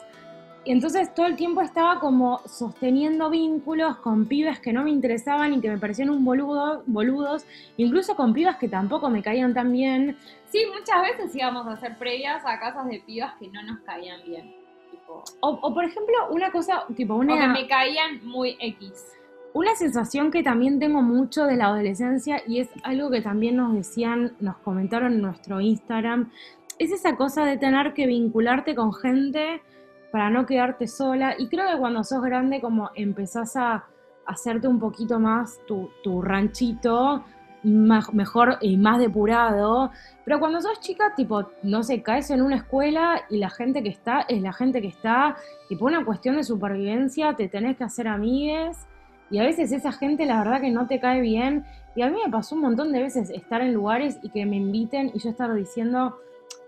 Y 0.64 0.72
entonces 0.72 1.14
todo 1.14 1.26
el 1.26 1.36
tiempo 1.36 1.62
estaba 1.62 2.00
como 2.00 2.40
sosteniendo 2.40 3.30
vínculos 3.30 3.98
con 3.98 4.26
pibes 4.26 4.58
que 4.58 4.72
no 4.72 4.82
me 4.82 4.90
interesaban 4.90 5.54
y 5.54 5.60
que 5.60 5.70
me 5.70 5.78
parecían 5.78 6.10
un 6.10 6.24
boludo, 6.24 6.82
boludos, 6.86 7.46
incluso 7.76 8.16
con 8.16 8.34
pibas 8.34 8.56
que 8.56 8.68
tampoco 8.68 9.08
me 9.10 9.22
caían 9.22 9.54
tan 9.54 9.70
bien. 9.70 10.16
Sí, 10.50 10.64
muchas 10.76 11.02
veces 11.02 11.36
íbamos 11.36 11.68
a 11.68 11.74
hacer 11.74 11.96
previas 11.96 12.44
a 12.44 12.58
casas 12.58 12.88
de 12.88 12.98
pibas 13.06 13.34
que 13.38 13.46
no 13.46 13.62
nos 13.62 13.78
caían 13.82 14.20
bien. 14.26 14.57
Tipo, 15.08 15.24
O, 15.40 15.48
o, 15.62 15.74
por 15.74 15.84
ejemplo, 15.84 16.14
una 16.30 16.50
cosa, 16.50 16.84
tipo 16.94 17.14
o 17.14 17.18
una... 17.18 17.36
que 17.36 17.48
me 17.48 17.66
caían 17.66 18.24
muy 18.24 18.56
X. 18.60 19.14
Una 19.54 19.74
sensación 19.74 20.30
que 20.30 20.42
también 20.42 20.78
tengo 20.78 21.00
mucho 21.00 21.44
de 21.44 21.56
la 21.56 21.66
adolescencia 21.66 22.42
y 22.46 22.60
es 22.60 22.68
algo 22.82 23.10
que 23.10 23.22
también 23.22 23.56
nos 23.56 23.72
decían, 23.72 24.36
nos 24.40 24.58
comentaron 24.58 25.14
en 25.14 25.22
nuestro 25.22 25.60
Instagram, 25.60 26.30
es 26.78 26.92
esa 26.92 27.16
cosa 27.16 27.44
de 27.44 27.56
tener 27.56 27.94
que 27.94 28.06
vincularte 28.06 28.74
con 28.74 28.92
gente 28.92 29.62
para 30.12 30.30
no 30.30 30.46
quedarte 30.46 30.86
sola. 30.86 31.34
Y 31.38 31.48
creo 31.48 31.70
que 31.72 31.78
cuando 31.78 32.04
sos 32.04 32.22
grande 32.22 32.60
como 32.60 32.90
empezás 32.94 33.56
a 33.56 33.86
hacerte 34.26 34.68
un 34.68 34.78
poquito 34.78 35.18
más 35.18 35.58
tu, 35.66 35.90
tu 36.04 36.20
ranchito, 36.20 37.24
mejor 37.62 38.58
y 38.60 38.76
más 38.76 38.98
depurado. 38.98 39.90
Pero 40.24 40.38
cuando 40.38 40.60
sos 40.60 40.80
chica, 40.80 41.14
tipo, 41.16 41.50
no 41.62 41.82
sé, 41.82 42.02
caes 42.02 42.30
en 42.30 42.42
una 42.42 42.56
escuela 42.56 43.22
y 43.30 43.38
la 43.38 43.50
gente 43.50 43.82
que 43.82 43.88
está 43.88 44.22
es 44.28 44.42
la 44.42 44.52
gente 44.52 44.80
que 44.80 44.88
está, 44.88 45.36
tipo 45.68 45.86
una 45.86 46.04
cuestión 46.04 46.36
de 46.36 46.44
supervivencia, 46.44 47.34
te 47.34 47.48
tenés 47.48 47.76
que 47.76 47.84
hacer 47.84 48.08
amigues. 48.08 48.76
Y 49.30 49.38
a 49.38 49.42
veces 49.42 49.72
esa 49.72 49.92
gente 49.92 50.24
la 50.24 50.38
verdad 50.38 50.60
que 50.60 50.70
no 50.70 50.86
te 50.86 51.00
cae 51.00 51.20
bien. 51.20 51.64
Y 51.94 52.02
a 52.02 52.10
mí 52.10 52.18
me 52.24 52.30
pasó 52.30 52.54
un 52.54 52.62
montón 52.62 52.92
de 52.92 53.02
veces 53.02 53.30
estar 53.30 53.60
en 53.60 53.74
lugares 53.74 54.18
y 54.22 54.30
que 54.30 54.46
me 54.46 54.56
inviten 54.56 55.10
y 55.14 55.18
yo 55.18 55.30
estar 55.30 55.52
diciendo, 55.54 56.18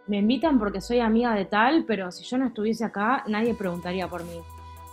me 0.07 0.18
invitan 0.18 0.59
porque 0.59 0.81
soy 0.81 1.00
amiga 1.00 1.35
de 1.35 1.44
tal, 1.44 1.85
pero 1.87 2.11
si 2.11 2.24
yo 2.24 2.37
no 2.37 2.46
estuviese 2.46 2.85
acá, 2.85 3.24
nadie 3.29 3.55
preguntaría 3.55 4.09
por 4.09 4.24
mí. 4.24 4.38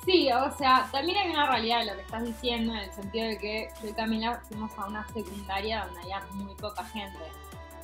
Sí, 0.07 0.29
o 0.31 0.49
sea, 0.57 0.87
también 0.89 1.17
hay 1.17 1.31
una 1.31 1.47
realidad 1.47 1.79
de 1.79 1.87
lo 1.87 1.95
que 1.95 2.01
estás 2.03 2.23
diciendo, 2.23 2.73
en 2.73 2.79
el 2.79 2.91
sentido 2.93 3.27
de 3.27 3.37
que 3.37 3.69
yo 3.83 3.89
y 3.89 3.93
Camila 3.93 4.39
fuimos 4.47 4.71
a 4.77 4.85
una 4.85 5.05
secundaria 5.09 5.83
donde 5.83 5.99
había 5.99 6.21
muy 6.31 6.55
poca 6.55 6.81
gente. 6.85 7.19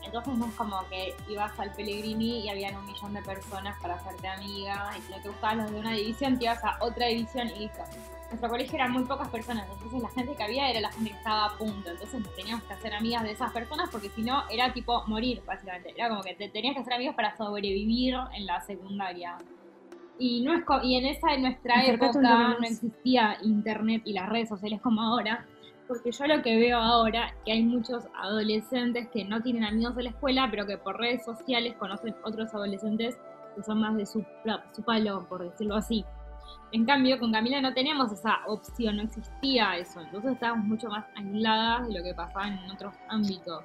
Entonces 0.01 0.37
no 0.37 0.45
es 0.45 0.53
como 0.53 0.87
que 0.87 1.13
ibas 1.27 1.51
al 1.59 1.73
Pellegrini 1.73 2.45
y 2.45 2.49
habían 2.49 2.77
un 2.77 2.85
millón 2.85 3.13
de 3.13 3.21
personas 3.23 3.77
para 3.81 3.95
hacerte 3.95 4.25
amiga, 4.25 4.93
y 4.97 5.01
si 5.01 5.11
no 5.11 5.21
te 5.21 5.27
gustaban 5.27 5.57
los 5.57 5.71
de 5.71 5.79
una 5.81 5.91
división, 5.91 6.39
te 6.39 6.45
ibas 6.45 6.63
a 6.63 6.77
otra 6.79 7.07
división 7.07 7.49
y 7.49 7.59
listo. 7.59 7.83
Nuestro 8.29 8.49
colegio 8.49 8.75
eran 8.75 8.93
muy 8.93 9.03
pocas 9.03 9.27
personas, 9.27 9.67
entonces 9.69 10.01
la 10.01 10.09
gente 10.09 10.33
que 10.33 10.43
había 10.43 10.69
era 10.69 10.79
la 10.79 10.93
gente 10.93 11.09
que 11.09 11.17
estaba 11.17 11.47
a 11.47 11.57
punto, 11.57 11.89
entonces 11.91 12.21
nos 12.21 12.33
teníamos 12.37 12.63
que 12.63 12.73
hacer 12.73 12.93
amigas 12.93 13.23
de 13.23 13.31
esas 13.31 13.51
personas 13.51 13.89
porque 13.91 14.09
si 14.09 14.21
no 14.21 14.49
era 14.49 14.71
tipo 14.71 15.03
morir, 15.07 15.43
básicamente. 15.45 15.93
Era 15.93 16.07
como 16.07 16.23
que 16.23 16.35
te 16.35 16.47
tenías 16.47 16.73
que 16.73 16.83
hacer 16.83 16.93
amigos 16.93 17.15
para 17.15 17.35
sobrevivir 17.35 18.15
en 18.33 18.45
la 18.45 18.61
secundaria. 18.61 19.37
Y, 20.19 20.41
no 20.41 20.53
es 20.53 20.63
y 20.83 20.95
en 20.95 21.05
esa 21.05 21.33
en 21.33 21.41
nuestra 21.41 21.85
época 21.85 22.21
no 22.21 22.57
existía 22.65 23.37
internet 23.41 24.03
y 24.05 24.13
las 24.13 24.29
redes 24.29 24.49
sociales 24.49 24.79
como 24.81 25.01
ahora, 25.01 25.45
porque 25.87 26.11
yo 26.11 26.27
lo 26.27 26.41
que 26.41 26.55
veo 26.57 26.77
ahora 26.77 27.33
que 27.45 27.51
hay 27.51 27.63
muchos 27.63 28.05
adolescentes 28.15 29.07
que 29.09 29.25
no 29.25 29.41
tienen 29.41 29.63
amigos 29.63 29.95
de 29.95 30.03
la 30.03 30.09
escuela, 30.09 30.47
pero 30.49 30.65
que 30.65 30.77
por 30.77 30.99
redes 30.99 31.25
sociales 31.25 31.75
conocen 31.77 32.15
otros 32.23 32.53
adolescentes 32.53 33.17
que 33.55 33.63
son 33.63 33.81
más 33.81 33.95
de 33.95 34.05
su, 34.05 34.23
su 34.71 34.83
palo, 34.83 35.25
por 35.27 35.43
decirlo 35.43 35.75
así. 35.75 36.05
En 36.71 36.85
cambio, 36.85 37.19
con 37.19 37.31
Camila 37.31 37.61
no 37.61 37.73
teníamos 37.73 38.11
esa 38.11 38.39
opción, 38.47 38.97
no 38.97 39.03
existía 39.03 39.77
eso, 39.77 40.01
entonces 40.01 40.31
estábamos 40.31 40.65
mucho 40.65 40.89
más 40.89 41.05
aisladas 41.15 41.87
de 41.87 41.93
lo 41.93 42.03
que 42.03 42.13
pasaba 42.13 42.47
en 42.47 42.71
otros 42.71 42.95
ámbitos. 43.09 43.63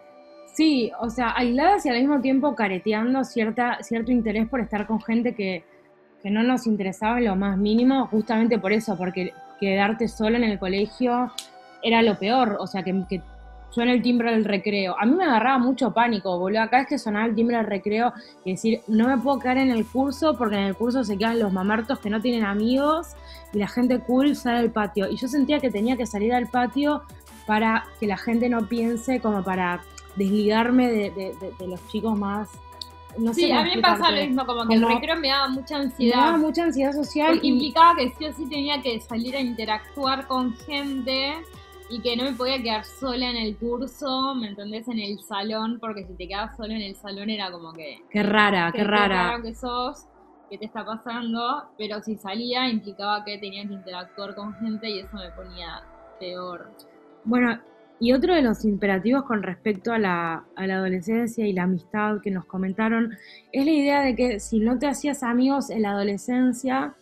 Sí, 0.52 0.90
o 1.00 1.08
sea, 1.08 1.32
aisladas 1.36 1.86
y 1.86 1.88
al 1.88 2.00
mismo 2.00 2.20
tiempo 2.20 2.54
careteando 2.54 3.24
cierta, 3.24 3.78
cierto 3.82 4.12
interés 4.12 4.48
por 4.48 4.60
estar 4.60 4.86
con 4.86 5.00
gente 5.00 5.34
que, 5.34 5.64
que 6.22 6.30
no 6.30 6.42
nos 6.42 6.66
interesaba 6.66 7.20
lo 7.20 7.36
más 7.36 7.56
mínimo, 7.58 8.06
justamente 8.08 8.58
por 8.58 8.72
eso, 8.72 8.96
porque 8.96 9.32
quedarte 9.60 10.08
solo 10.08 10.36
en 10.36 10.44
el 10.44 10.58
colegio 10.58 11.32
era 11.82 12.02
lo 12.02 12.18
peor, 12.18 12.56
o 12.60 12.66
sea, 12.66 12.82
que, 12.82 13.04
que 13.08 13.22
suena 13.70 13.92
el 13.92 14.02
timbre 14.02 14.30
del 14.32 14.44
recreo. 14.44 14.96
A 14.98 15.04
mí 15.06 15.14
me 15.14 15.24
agarraba 15.24 15.58
mucho 15.58 15.92
pánico, 15.92 16.38
boludo, 16.38 16.62
acá 16.62 16.80
es 16.80 16.86
que 16.88 16.98
sonaba 16.98 17.26
el 17.26 17.34
timbre 17.34 17.56
del 17.58 17.66
recreo 17.66 18.12
y 18.44 18.52
decir, 18.52 18.80
no 18.88 19.06
me 19.08 19.18
puedo 19.18 19.38
quedar 19.38 19.58
en 19.58 19.70
el 19.70 19.84
curso 19.86 20.36
porque 20.36 20.56
en 20.56 20.62
el 20.64 20.74
curso 20.74 21.04
se 21.04 21.16
quedan 21.18 21.38
los 21.38 21.52
mamertos 21.52 21.98
que 22.00 22.10
no 22.10 22.20
tienen 22.20 22.44
amigos 22.44 23.08
y 23.52 23.58
la 23.58 23.68
gente 23.68 23.98
cool 24.00 24.34
sale 24.36 24.58
al 24.58 24.70
patio. 24.70 25.08
Y 25.08 25.16
yo 25.16 25.28
sentía 25.28 25.60
que 25.60 25.70
tenía 25.70 25.96
que 25.96 26.06
salir 26.06 26.32
al 26.34 26.48
patio 26.48 27.02
para 27.46 27.84
que 28.00 28.06
la 28.06 28.16
gente 28.16 28.48
no 28.48 28.66
piense 28.68 29.20
como 29.20 29.42
para 29.44 29.80
desligarme 30.16 30.88
de, 30.90 31.10
de- 31.10 31.34
de- 31.40 31.52
de 31.58 31.66
los 31.68 31.86
chicos 31.88 32.18
más. 32.18 32.48
No 33.18 33.34
sé 33.34 33.40
Sí, 33.42 33.50
a 33.52 33.62
mí 33.64 33.70
me 33.76 33.82
pasa 33.82 34.10
lo 34.10 34.20
mismo, 34.24 34.46
como 34.46 34.66
que 34.68 34.74
el 34.74 34.82
Como- 34.82 34.94
recreo 34.94 35.16
me 35.16 35.28
daba 35.28 35.48
mucha 35.48 35.76
Me 35.78 35.84
ansiedad. 35.84 36.16
daba 36.18 36.38
mucha 36.38 36.64
ansiedad 36.64 36.92
social 36.92 37.32
Porque 37.32 37.46
y 37.46 37.50
implicaba 37.50 37.96
que 37.96 38.08
sí 38.18 38.24
o 38.26 38.32
sí 38.32 38.48
tenía 38.48 38.80
que 38.80 39.00
salir 39.00 39.36
a 39.36 39.40
interactuar 39.40 40.26
con 40.28 40.54
gente 40.58 41.34
y 41.90 42.00
que 42.00 42.16
no 42.16 42.24
me 42.24 42.32
podía 42.32 42.62
quedar 42.62 42.84
sola 42.84 43.30
en 43.30 43.36
el 43.36 43.56
curso, 43.56 44.34
¿me 44.34 44.48
entendés? 44.48 44.86
En 44.88 44.98
el 44.98 45.18
salón, 45.20 45.78
porque 45.80 46.04
si 46.06 46.12
te 46.14 46.28
quedabas 46.28 46.56
sola 46.56 46.74
en 46.74 46.82
el 46.82 46.94
salón 46.96 47.30
era 47.30 47.50
como 47.50 47.72
que... 47.72 48.02
qué 48.10 48.22
rara, 48.22 48.70
qué 48.72 48.84
rara. 48.84 49.30
raro 49.30 49.42
que 49.42 49.54
sos, 49.54 50.04
qué 50.50 50.58
te 50.58 50.66
está 50.66 50.84
pasando, 50.84 51.64
pero 51.78 52.00
si 52.02 52.16
salía 52.16 52.68
implicaba 52.68 53.24
que 53.24 53.38
tenía 53.38 53.66
que 53.66 53.72
interactuar 53.74 54.34
con 54.34 54.54
gente 54.56 54.88
y 54.88 55.00
eso 55.00 55.16
me 55.16 55.30
ponía 55.30 55.82
peor. 56.20 56.70
Bueno, 57.24 57.58
y 58.00 58.12
otro 58.12 58.34
de 58.34 58.42
los 58.42 58.64
imperativos 58.64 59.24
con 59.24 59.42
respecto 59.42 59.92
a 59.92 59.98
la, 59.98 60.44
a 60.56 60.66
la 60.66 60.74
adolescencia 60.76 61.46
y 61.46 61.52
la 61.52 61.64
amistad 61.64 62.20
que 62.22 62.30
nos 62.30 62.44
comentaron 62.44 63.16
es 63.52 63.64
la 63.64 63.70
idea 63.70 64.02
de 64.02 64.14
que 64.14 64.40
si 64.40 64.60
no 64.60 64.78
te 64.78 64.86
hacías 64.86 65.22
amigos 65.22 65.70
en 65.70 65.82
la 65.82 65.90
adolescencia, 65.90 66.94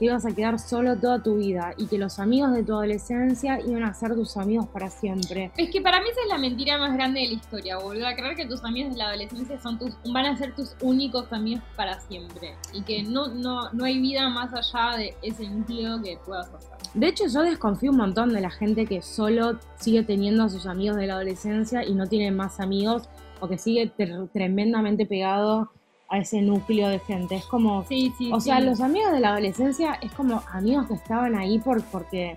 te 0.00 0.06
ibas 0.06 0.24
a 0.24 0.34
quedar 0.34 0.58
solo 0.58 0.96
toda 0.96 1.22
tu 1.22 1.36
vida 1.36 1.74
y 1.76 1.86
que 1.86 1.98
los 1.98 2.18
amigos 2.18 2.52
de 2.52 2.62
tu 2.62 2.72
adolescencia 2.72 3.60
iban 3.60 3.82
a 3.82 3.92
ser 3.92 4.14
tus 4.14 4.38
amigos 4.38 4.66
para 4.68 4.88
siempre. 4.88 5.52
Es 5.58 5.68
que 5.68 5.82
para 5.82 6.00
mí 6.00 6.08
esa 6.10 6.22
es 6.22 6.28
la 6.28 6.38
mentira 6.38 6.78
más 6.78 6.94
grande 6.94 7.20
de 7.20 7.26
la 7.26 7.32
historia, 7.34 7.76
boludo. 7.76 8.06
A 8.06 8.14
creer 8.14 8.34
que 8.34 8.46
tus 8.46 8.64
amigos 8.64 8.94
de 8.94 8.98
la 8.98 9.08
adolescencia 9.08 9.60
son 9.60 9.78
tus, 9.78 9.94
van 10.10 10.24
a 10.24 10.38
ser 10.38 10.54
tus 10.54 10.74
únicos 10.80 11.30
amigos 11.34 11.62
para 11.76 12.00
siempre. 12.00 12.54
Y 12.72 12.80
que 12.80 13.02
no, 13.02 13.28
no, 13.28 13.70
no 13.74 13.84
hay 13.84 14.00
vida 14.00 14.26
más 14.30 14.54
allá 14.54 14.96
de 14.96 15.14
ese 15.20 15.46
núcleo 15.50 16.00
que 16.02 16.18
puedas 16.24 16.48
hacer. 16.48 16.70
De 16.94 17.06
hecho, 17.06 17.24
yo 17.26 17.42
desconfío 17.42 17.90
un 17.90 17.98
montón 17.98 18.32
de 18.32 18.40
la 18.40 18.50
gente 18.50 18.86
que 18.86 19.02
solo 19.02 19.60
sigue 19.76 20.02
teniendo 20.02 20.44
a 20.44 20.48
sus 20.48 20.64
amigos 20.64 20.96
de 20.96 21.08
la 21.08 21.14
adolescencia 21.16 21.84
y 21.84 21.92
no 21.92 22.06
tiene 22.06 22.30
más 22.30 22.58
amigos 22.58 23.10
o 23.40 23.48
que 23.48 23.58
sigue 23.58 23.92
tremendamente 24.32 25.04
pegado 25.04 25.70
a 26.10 26.18
ese 26.18 26.42
núcleo 26.42 26.88
de 26.88 26.98
gente. 26.98 27.36
Es 27.36 27.46
como, 27.46 27.84
Sí, 27.84 28.12
sí, 28.18 28.30
o 28.32 28.40
sí. 28.40 28.46
sea, 28.46 28.60
los 28.60 28.80
amigos 28.80 29.12
de 29.12 29.20
la 29.20 29.30
adolescencia 29.30 29.94
es 30.02 30.12
como 30.12 30.42
amigos 30.52 30.86
que 30.88 30.94
estaban 30.94 31.36
ahí 31.36 31.58
por 31.60 31.82
porque 31.84 32.36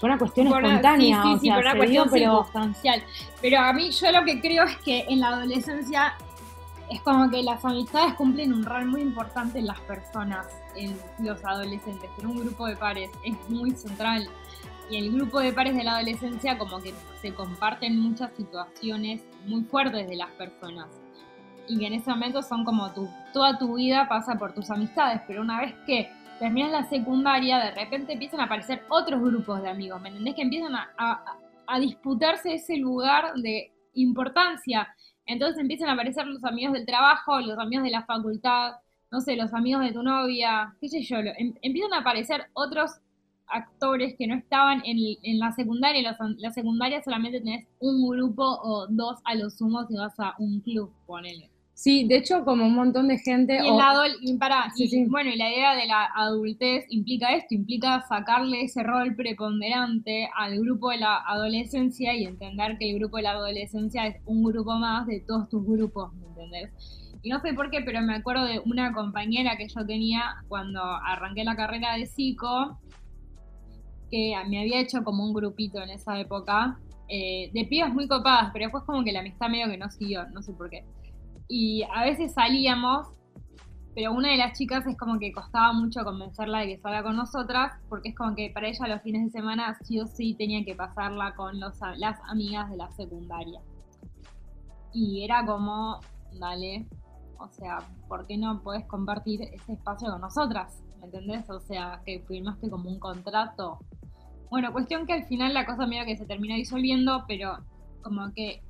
por 0.00 0.08
una 0.10 0.18
cuestión 0.18 0.46
Por 0.48 0.58
una- 0.58 0.68
espontánea, 0.68 1.22
sí, 1.22 1.28
o 1.34 1.38
sí, 1.40 1.46
sea, 1.46 1.54
por 1.56 1.64
una 1.64 1.76
cuestión 1.76 2.04
dio, 2.04 2.12
pero 2.12 2.30
circunstancial. 2.44 3.02
Pero 3.42 3.60
a 3.60 3.72
mí, 3.72 3.90
yo 3.90 4.12
lo 4.12 4.24
que 4.24 4.40
creo 4.40 4.64
es 4.64 4.76
que 4.78 5.04
en 5.08 5.18
la 5.20 5.28
adolescencia 5.30 6.14
es 6.88 7.00
como 7.02 7.28
que 7.28 7.42
las 7.42 7.64
amistades 7.64 8.14
cumplen 8.14 8.52
un 8.54 8.64
rol 8.64 8.86
muy 8.86 9.00
importante 9.02 9.58
en 9.58 9.66
las 9.66 9.80
personas, 9.80 10.46
en 10.76 10.96
los 11.18 11.44
adolescentes. 11.44 12.08
En 12.20 12.26
un 12.26 12.38
grupo 12.38 12.66
de 12.66 12.76
pares 12.76 13.10
es 13.24 13.34
muy 13.50 13.72
central. 13.72 14.28
Y 14.88 14.96
el 14.96 15.12
grupo 15.12 15.40
de 15.40 15.52
pares 15.52 15.74
de 15.76 15.82
la 15.84 15.96
adolescencia 15.96 16.56
como 16.56 16.78
que 16.80 16.94
se 17.20 17.34
comparten 17.34 17.98
muchas 17.98 18.30
situaciones 18.36 19.20
muy 19.44 19.64
fuertes 19.64 20.08
de 20.08 20.16
las 20.16 20.30
personas. 20.30 20.86
Y 21.68 21.84
en 21.84 21.92
ese 21.92 22.10
momento 22.10 22.42
son 22.42 22.64
como 22.64 22.92
tu, 22.92 23.08
toda 23.32 23.58
tu 23.58 23.74
vida 23.74 24.08
pasa 24.08 24.36
por 24.38 24.54
tus 24.54 24.70
amistades, 24.70 25.20
pero 25.26 25.42
una 25.42 25.60
vez 25.60 25.74
que 25.86 26.10
terminas 26.38 26.70
la 26.70 26.88
secundaria, 26.88 27.58
de 27.58 27.72
repente 27.72 28.14
empiezan 28.14 28.40
a 28.40 28.44
aparecer 28.44 28.82
otros 28.88 29.20
grupos 29.20 29.62
de 29.62 29.68
amigos, 29.68 30.00
¿me 30.00 30.08
entendés? 30.08 30.34
Que 30.34 30.42
empiezan 30.42 30.74
a, 30.74 31.24
disputarse 31.80 32.54
ese 32.54 32.78
lugar 32.78 33.34
de 33.34 33.70
importancia. 33.92 34.88
Entonces 35.26 35.58
empiezan 35.58 35.90
a 35.90 35.92
aparecer 35.92 36.26
los 36.26 36.42
amigos 36.44 36.72
del 36.72 36.86
trabajo, 36.86 37.38
los 37.40 37.58
amigos 37.58 37.84
de 37.84 37.90
la 37.90 38.04
facultad, 38.06 38.76
no 39.10 39.20
sé, 39.20 39.36
los 39.36 39.52
amigos 39.52 39.84
de 39.84 39.92
tu 39.92 40.02
novia, 40.02 40.74
qué 40.80 40.88
sé 40.88 41.02
yo, 41.02 41.18
em- 41.18 41.54
empiezan 41.60 41.92
a 41.92 41.98
aparecer 41.98 42.46
otros 42.54 42.92
actores 43.48 44.14
que 44.16 44.26
no 44.26 44.34
estaban 44.34 44.82
en, 44.84 45.38
la 45.38 45.52
secundaria. 45.52 46.02
La, 46.02 46.16
la 46.38 46.50
secundaria 46.50 47.02
solamente 47.02 47.40
tenés 47.40 47.66
un 47.80 48.08
grupo 48.08 48.42
o 48.44 48.86
dos 48.88 49.20
a 49.24 49.34
lo 49.34 49.50
sumo 49.50 49.86
si 49.86 49.94
vas 49.96 50.18
a 50.18 50.34
un 50.38 50.60
club, 50.60 50.90
ponele. 51.06 51.50
Sí, 51.80 52.08
de 52.08 52.16
hecho 52.16 52.44
como 52.44 52.66
un 52.66 52.74
montón 52.74 53.06
de 53.06 53.18
gente 53.18 53.54
Y, 53.56 53.60
o- 53.60 53.74
el 53.74 53.80
adol- 53.80 54.16
y 54.20 54.36
para, 54.36 54.68
Sí, 54.74 54.84
y, 54.84 54.88
sí. 54.88 55.04
bueno, 55.08 55.30
y 55.30 55.36
la 55.36 55.48
idea 55.48 55.76
de 55.76 55.86
la 55.86 56.06
adultez 56.12 56.84
implica 56.90 57.34
esto, 57.36 57.54
implica 57.54 58.02
sacarle 58.08 58.62
ese 58.62 58.82
rol 58.82 59.14
preponderante 59.14 60.28
al 60.36 60.58
grupo 60.58 60.90
de 60.90 60.98
la 60.98 61.18
adolescencia 61.24 62.14
y 62.16 62.24
entender 62.24 62.78
que 62.78 62.90
el 62.90 62.98
grupo 62.98 63.18
de 63.18 63.22
la 63.22 63.30
adolescencia 63.30 64.08
es 64.08 64.16
un 64.24 64.42
grupo 64.42 64.72
más 64.76 65.06
de 65.06 65.20
todos 65.20 65.48
tus 65.48 65.64
grupos, 65.64 66.12
¿me 66.14 66.26
entendés? 66.26 66.72
Y 67.22 67.30
no 67.30 67.40
sé 67.40 67.54
por 67.54 67.70
qué, 67.70 67.80
pero 67.82 68.00
me 68.02 68.14
acuerdo 68.16 68.44
de 68.44 68.60
una 68.64 68.92
compañera 68.92 69.56
que 69.56 69.68
yo 69.68 69.86
tenía 69.86 70.34
cuando 70.48 70.82
arranqué 70.82 71.44
la 71.44 71.54
carrera 71.54 71.94
de 71.96 72.06
psico, 72.06 72.76
que 74.10 74.34
me 74.48 74.60
había 74.60 74.80
hecho 74.80 75.04
como 75.04 75.24
un 75.24 75.32
grupito 75.32 75.80
en 75.82 75.90
esa 75.90 76.18
época, 76.18 76.78
eh, 77.08 77.50
de 77.52 77.64
pibas 77.66 77.92
muy 77.94 78.08
copadas, 78.08 78.50
pero 78.52 78.64
después 78.66 78.82
como 78.84 79.04
que 79.04 79.12
la 79.12 79.20
amistad 79.20 79.48
medio 79.48 79.68
que 79.70 79.76
no 79.78 79.88
siguió, 79.90 80.26
no 80.30 80.42
sé 80.42 80.52
por 80.54 80.70
qué. 80.70 80.82
Y 81.48 81.82
a 81.94 82.04
veces 82.04 82.34
salíamos, 82.34 83.08
pero 83.94 84.12
una 84.12 84.30
de 84.30 84.36
las 84.36 84.56
chicas 84.56 84.86
es 84.86 84.96
como 84.96 85.18
que 85.18 85.32
costaba 85.32 85.72
mucho 85.72 86.04
convencerla 86.04 86.60
de 86.60 86.66
que 86.66 86.78
salga 86.78 87.02
con 87.02 87.16
nosotras, 87.16 87.72
porque 87.88 88.10
es 88.10 88.14
como 88.14 88.34
que 88.34 88.50
para 88.52 88.68
ella 88.68 88.86
los 88.86 89.02
fines 89.02 89.24
de 89.24 89.30
semana 89.30 89.76
sí 89.82 89.98
o 89.98 90.06
sí 90.06 90.34
tenía 90.34 90.64
que 90.64 90.74
pasarla 90.74 91.34
con 91.34 91.58
los, 91.58 91.78
las 91.96 92.20
amigas 92.28 92.70
de 92.70 92.76
la 92.76 92.90
secundaria. 92.92 93.60
Y 94.92 95.24
era 95.24 95.44
como, 95.46 96.00
dale, 96.38 96.86
o 97.38 97.48
sea, 97.48 97.78
¿por 98.08 98.26
qué 98.26 98.36
no 98.36 98.62
puedes 98.62 98.84
compartir 98.84 99.42
ese 99.42 99.72
espacio 99.72 100.10
con 100.10 100.20
nosotras? 100.20 100.82
¿Me 101.00 101.06
entendés? 101.06 101.48
O 101.48 101.60
sea, 101.60 102.02
que 102.04 102.20
firmaste 102.26 102.68
como 102.68 102.90
un 102.90 102.98
contrato. 102.98 103.78
Bueno, 104.50 104.72
cuestión 104.72 105.06
que 105.06 105.12
al 105.12 105.24
final 105.26 105.54
la 105.54 105.64
cosa 105.64 105.86
medio 105.86 106.04
que 106.04 106.16
se 106.16 106.26
terminó 106.26 106.54
disolviendo, 106.54 107.24
pero 107.26 107.58
como 108.02 108.32
que 108.32 108.62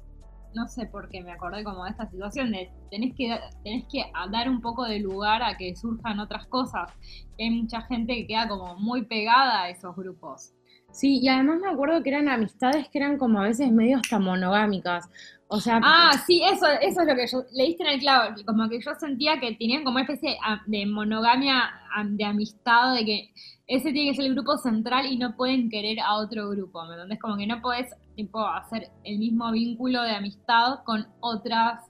no 0.54 0.66
sé 0.66 0.87
por 0.87 1.08
qué 1.08 1.22
me 1.22 1.32
acordé 1.32 1.64
como 1.64 1.84
de 1.84 1.90
esta 1.90 2.08
situación 2.08 2.52
de 2.52 2.70
tenés 2.90 3.14
que 3.14 3.38
tenés 3.62 3.84
que 3.90 4.04
dar 4.30 4.48
un 4.48 4.61
poco 4.61 4.84
de 4.84 4.98
lugar 4.98 5.42
a 5.42 5.56
que 5.56 5.74
surjan 5.76 6.20
otras 6.20 6.46
cosas. 6.46 6.90
Hay 7.38 7.50
mucha 7.50 7.82
gente 7.82 8.14
que 8.14 8.26
queda 8.26 8.48
como 8.48 8.76
muy 8.76 9.04
pegada 9.04 9.62
a 9.62 9.70
esos 9.70 9.94
grupos. 9.96 10.52
Sí, 10.90 11.20
y 11.20 11.28
además 11.28 11.61
me 11.61 11.68
acuerdo 11.68 12.02
que 12.02 12.08
eran 12.08 12.28
amistades 12.28 12.88
que 12.88 12.98
eran 12.98 13.18
como 13.18 13.40
a 13.40 13.44
veces 13.44 13.70
medio 13.70 13.98
hasta 13.98 14.18
monogámicas. 14.18 15.08
O 15.50 15.61
sea, 15.61 15.80
ah, 15.82 16.12
sí, 16.26 16.42
eso, 16.44 16.66
eso 16.82 17.00
es 17.00 17.06
lo 17.06 17.14
que 17.14 17.26
yo 17.26 17.42
leíste 17.52 17.82
en 17.82 17.90
el 17.90 18.00
clavo, 18.00 18.34
como 18.46 18.68
que 18.68 18.80
yo 18.80 18.94
sentía 18.94 19.40
que 19.40 19.54
tenían 19.54 19.82
como 19.82 19.96
una 19.96 20.02
especie 20.02 20.37
de 20.66 20.87
monogamia 20.87 21.70
de 22.04 22.24
amistad, 22.24 22.94
de 22.94 23.04
que 23.04 23.30
ese 23.66 23.92
tiene 23.92 24.11
que 24.11 24.16
ser 24.16 24.26
el 24.26 24.34
grupo 24.34 24.58
central 24.58 25.06
y 25.06 25.16
no 25.16 25.37
pueden 25.37 25.70
querer 25.70 26.00
a 26.00 26.16
otro 26.16 26.50
grupo, 26.50 26.84
¿me 26.84 26.94
entendés? 26.94 27.18
Como 27.18 27.38
que 27.38 27.46
no 27.46 27.62
podés 27.62 27.94
tipo 28.18 28.44
hacer 28.44 28.90
el 29.04 29.20
mismo 29.20 29.52
vínculo 29.52 30.02
de 30.02 30.11
amistad 30.11 30.81
con 30.85 31.07
otras 31.20 31.85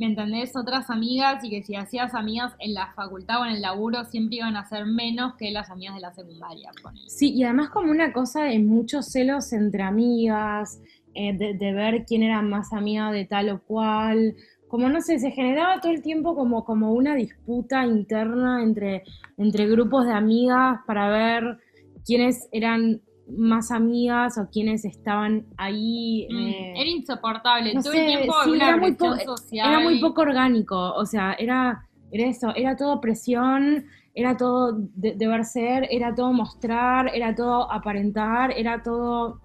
¿me 0.00 0.06
entendés? 0.06 0.56
Otras 0.56 0.88
amigas 0.88 1.44
y 1.44 1.50
que 1.50 1.62
si 1.62 1.76
hacías 1.76 2.14
amigas 2.14 2.54
en 2.58 2.72
la 2.72 2.92
facultad 2.94 3.42
o 3.42 3.44
en 3.44 3.52
el 3.52 3.60
laburo 3.60 4.02
siempre 4.06 4.38
iban 4.38 4.56
a 4.56 4.66
ser 4.66 4.86
menos 4.86 5.34
que 5.34 5.50
las 5.50 5.68
amigas 5.70 5.94
de 5.94 6.00
la 6.00 6.12
secundaria. 6.14 6.70
Sí, 7.06 7.34
y 7.34 7.44
además 7.44 7.68
como 7.68 7.90
una 7.90 8.12
cosa 8.12 8.44
de 8.44 8.58
muchos 8.58 9.12
celos 9.12 9.52
entre 9.52 9.82
amigas, 9.82 10.80
eh, 11.14 11.36
de, 11.36 11.72
ver 11.72 12.06
quién 12.06 12.22
era 12.22 12.40
más 12.40 12.72
amiga 12.72 13.12
de 13.12 13.26
tal 13.26 13.50
o 13.50 13.60
cual, 13.62 14.34
como 14.68 14.88
no 14.88 15.02
sé, 15.02 15.18
se 15.18 15.32
generaba 15.32 15.82
todo 15.82 15.92
el 15.92 16.00
tiempo 16.00 16.34
como, 16.34 16.64
como 16.64 16.94
una 16.94 17.14
disputa 17.14 17.84
interna 17.84 18.62
entre, 18.62 19.02
entre 19.36 19.68
grupos 19.68 20.06
de 20.06 20.12
amigas 20.12 20.78
para 20.86 21.10
ver 21.10 21.58
quiénes 22.06 22.48
eran 22.52 23.02
más 23.36 23.70
amigas 23.70 24.38
o 24.38 24.48
quienes 24.50 24.84
estaban 24.84 25.46
ahí. 25.56 26.26
Mm, 26.30 26.36
eh, 26.36 26.72
era 26.80 26.90
insoportable, 26.90 27.72
todo 27.82 27.92
el 27.92 28.06
tiempo 28.06 28.34
era, 28.54 28.76
muy 28.76 28.96
social. 28.96 29.68
era 29.68 29.80
muy 29.80 30.00
poco 30.00 30.22
orgánico, 30.22 30.94
o 30.94 31.06
sea, 31.06 31.34
era, 31.34 31.86
era 32.10 32.28
eso, 32.28 32.52
era 32.54 32.76
todo 32.76 33.00
presión, 33.00 33.84
era 34.14 34.36
todo 34.36 34.76
deber 34.94 35.44
ser, 35.44 35.86
era 35.90 36.14
todo 36.14 36.32
mostrar, 36.32 37.10
era 37.14 37.34
todo 37.34 37.70
aparentar, 37.70 38.52
era 38.56 38.82
todo 38.82 39.40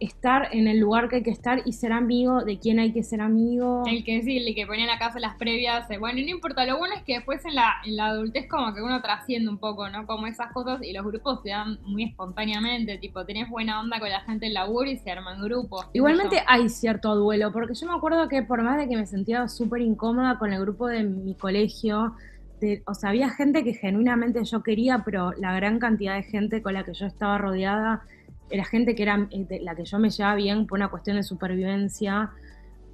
estar 0.00 0.48
en 0.52 0.68
el 0.68 0.78
lugar 0.78 1.08
que 1.08 1.16
hay 1.16 1.22
que 1.22 1.30
estar 1.30 1.62
y 1.64 1.72
ser 1.72 1.92
amigo 1.92 2.44
de 2.44 2.58
quién 2.58 2.78
hay 2.78 2.92
que 2.92 3.02
ser 3.02 3.20
amigo. 3.20 3.82
El 3.86 4.04
que 4.04 4.22
sí, 4.22 4.38
el 4.38 4.54
que 4.54 4.66
ponía 4.66 4.84
en 4.84 4.90
la 4.90 4.98
casa 4.98 5.18
las 5.18 5.36
previas, 5.36 5.90
eh, 5.90 5.98
bueno, 5.98 6.20
no 6.20 6.28
importa, 6.28 6.64
lo 6.64 6.78
bueno 6.78 6.94
es 6.94 7.02
que 7.02 7.14
después 7.14 7.44
en 7.44 7.54
la, 7.54 7.74
en 7.84 7.96
la 7.96 8.06
adultez 8.06 8.48
como 8.48 8.74
que 8.74 8.82
uno 8.82 9.00
trasciende 9.02 9.50
un 9.50 9.58
poco, 9.58 9.88
¿no? 9.88 10.06
Como 10.06 10.26
esas 10.26 10.52
cosas 10.52 10.82
y 10.82 10.92
los 10.92 11.04
grupos 11.04 11.40
se 11.42 11.50
dan 11.50 11.78
muy 11.84 12.04
espontáneamente, 12.04 12.98
tipo, 12.98 13.24
tenés 13.24 13.48
buena 13.48 13.80
onda 13.80 13.98
con 13.98 14.10
la 14.10 14.20
gente 14.20 14.46
del 14.46 14.54
laburo 14.54 14.90
y 14.90 14.96
se 14.96 15.10
arman 15.10 15.42
grupos. 15.42 15.86
Igualmente 15.92 16.42
hay 16.46 16.68
cierto 16.68 17.14
duelo, 17.14 17.52
porque 17.52 17.74
yo 17.74 17.86
me 17.86 17.94
acuerdo 17.94 18.28
que 18.28 18.42
por 18.42 18.62
más 18.62 18.78
de 18.78 18.88
que 18.88 18.96
me 18.96 19.06
sentía 19.06 19.48
súper 19.48 19.82
incómoda 19.82 20.38
con 20.38 20.52
el 20.52 20.60
grupo 20.60 20.86
de 20.86 21.02
mi 21.02 21.34
colegio, 21.34 22.14
o 22.86 22.94
sea, 22.94 23.10
había 23.10 23.30
gente 23.30 23.62
que 23.64 23.74
genuinamente 23.74 24.44
yo 24.44 24.62
quería, 24.62 25.02
pero 25.04 25.32
la 25.32 25.52
gran 25.54 25.78
cantidad 25.78 26.16
de 26.16 26.22
gente 26.22 26.62
con 26.62 26.74
la 26.74 26.84
que 26.84 26.92
yo 26.92 27.06
estaba 27.06 27.38
rodeada 27.38 28.02
era 28.50 28.64
gente 28.64 28.94
que 28.94 29.02
era 29.02 29.28
eh, 29.30 29.60
la 29.62 29.74
que 29.74 29.84
yo 29.84 29.98
me 29.98 30.10
llevaba 30.10 30.36
bien 30.36 30.66
por 30.66 30.78
una 30.78 30.88
cuestión 30.88 31.16
de 31.16 31.22
supervivencia. 31.22 32.30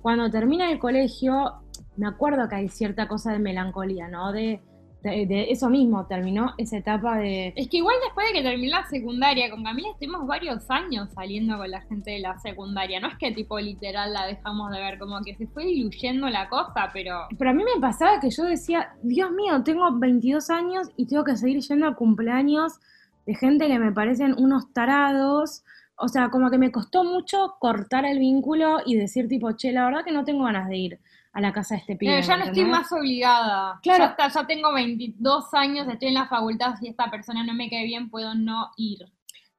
Cuando 0.03 0.31
termina 0.31 0.71
el 0.71 0.79
colegio, 0.79 1.55
me 1.97 2.07
acuerdo 2.07 2.49
que 2.49 2.57
hay 2.57 2.69
cierta 2.69 3.09
cosa 3.09 3.33
de 3.33 3.39
melancolía, 3.39 4.09
¿no? 4.09 4.33
De, 4.33 4.61
de, 5.03 5.51
eso 5.51 5.69
mismo, 5.69 6.07
terminó 6.07 6.55
esa 6.57 6.79
etapa 6.79 7.19
de... 7.19 7.53
Es 7.57 7.69
que 7.69 7.79
igual 7.79 7.97
después 8.03 8.27
de 8.29 8.33
que 8.33 8.43
terminé 8.43 8.71
la 8.71 8.87
secundaria, 8.87 9.51
con 9.51 9.63
Camila 9.63 9.89
estuvimos 9.91 10.27
varios 10.27 10.71
años 10.71 11.11
saliendo 11.15 11.59
con 11.59 11.71
la 11.71 11.83
gente 11.83 12.13
de 12.13 12.21
la 12.21 12.39
secundaria, 12.39 13.01
no 13.01 13.09
es 13.09 13.19
que 13.19 13.31
tipo 13.33 13.59
literal 13.59 14.15
la 14.15 14.27
dejamos 14.27 14.71
de 14.71 14.81
ver, 14.81 14.99
como 14.99 15.21
que 15.23 15.35
se 15.35 15.47
fue 15.47 15.67
diluyendo 15.67 16.29
la 16.31 16.49
cosa, 16.49 16.91
pero... 16.93 17.27
Pero 17.37 17.51
a 17.51 17.53
mí 17.53 17.63
me 17.63 17.81
pasaba 17.81 18.19
que 18.19 18.31
yo 18.31 18.45
decía, 18.45 18.95
Dios 19.03 19.31
mío, 19.31 19.63
tengo 19.63 19.91
22 19.93 20.49
años 20.49 20.89
y 20.97 21.07
tengo 21.07 21.23
que 21.25 21.37
seguir 21.37 21.61
yendo 21.61 21.87
a 21.87 21.95
cumpleaños 21.95 22.81
de 23.27 23.35
gente 23.35 23.67
que 23.69 23.79
me 23.79 23.93
parecen 23.93 24.35
unos 24.39 24.73
tarados. 24.73 25.65
O 25.97 26.09
sea, 26.09 26.29
como 26.29 26.51
que 26.51 26.59
me 26.59 26.73
costó 26.73 27.05
mucho 27.05 27.57
cortar 27.61 28.05
el 28.05 28.19
vínculo 28.19 28.79
y 28.85 28.97
decir 28.97 29.29
tipo, 29.29 29.53
che, 29.53 29.73
la 29.73 29.85
verdad 29.85 30.05
que 30.05 30.13
no 30.13 30.25
tengo 30.25 30.45
ganas 30.45 30.69
de 30.69 30.77
ir 30.77 31.01
a 31.33 31.41
la 31.41 31.53
casa 31.53 31.75
de 31.75 31.81
este 31.81 31.97
pibe. 31.97 32.23
ya 32.23 32.37
no 32.37 32.45
estoy 32.45 32.65
más 32.65 32.91
obligada. 32.93 33.79
Claro. 33.83 34.15
Ya, 34.19 34.29
ya 34.29 34.47
tengo 34.47 34.73
22 34.73 35.53
años, 35.55 35.87
estoy 35.89 36.09
en 36.09 36.15
la 36.15 36.27
facultad, 36.27 36.77
si 36.77 36.89
esta 36.89 37.11
persona 37.11 37.45
no 37.45 37.55
me 37.55 37.69
cae 37.69 37.85
bien, 37.85 38.09
puedo 38.09 38.35
no 38.35 38.71
ir. 38.77 39.13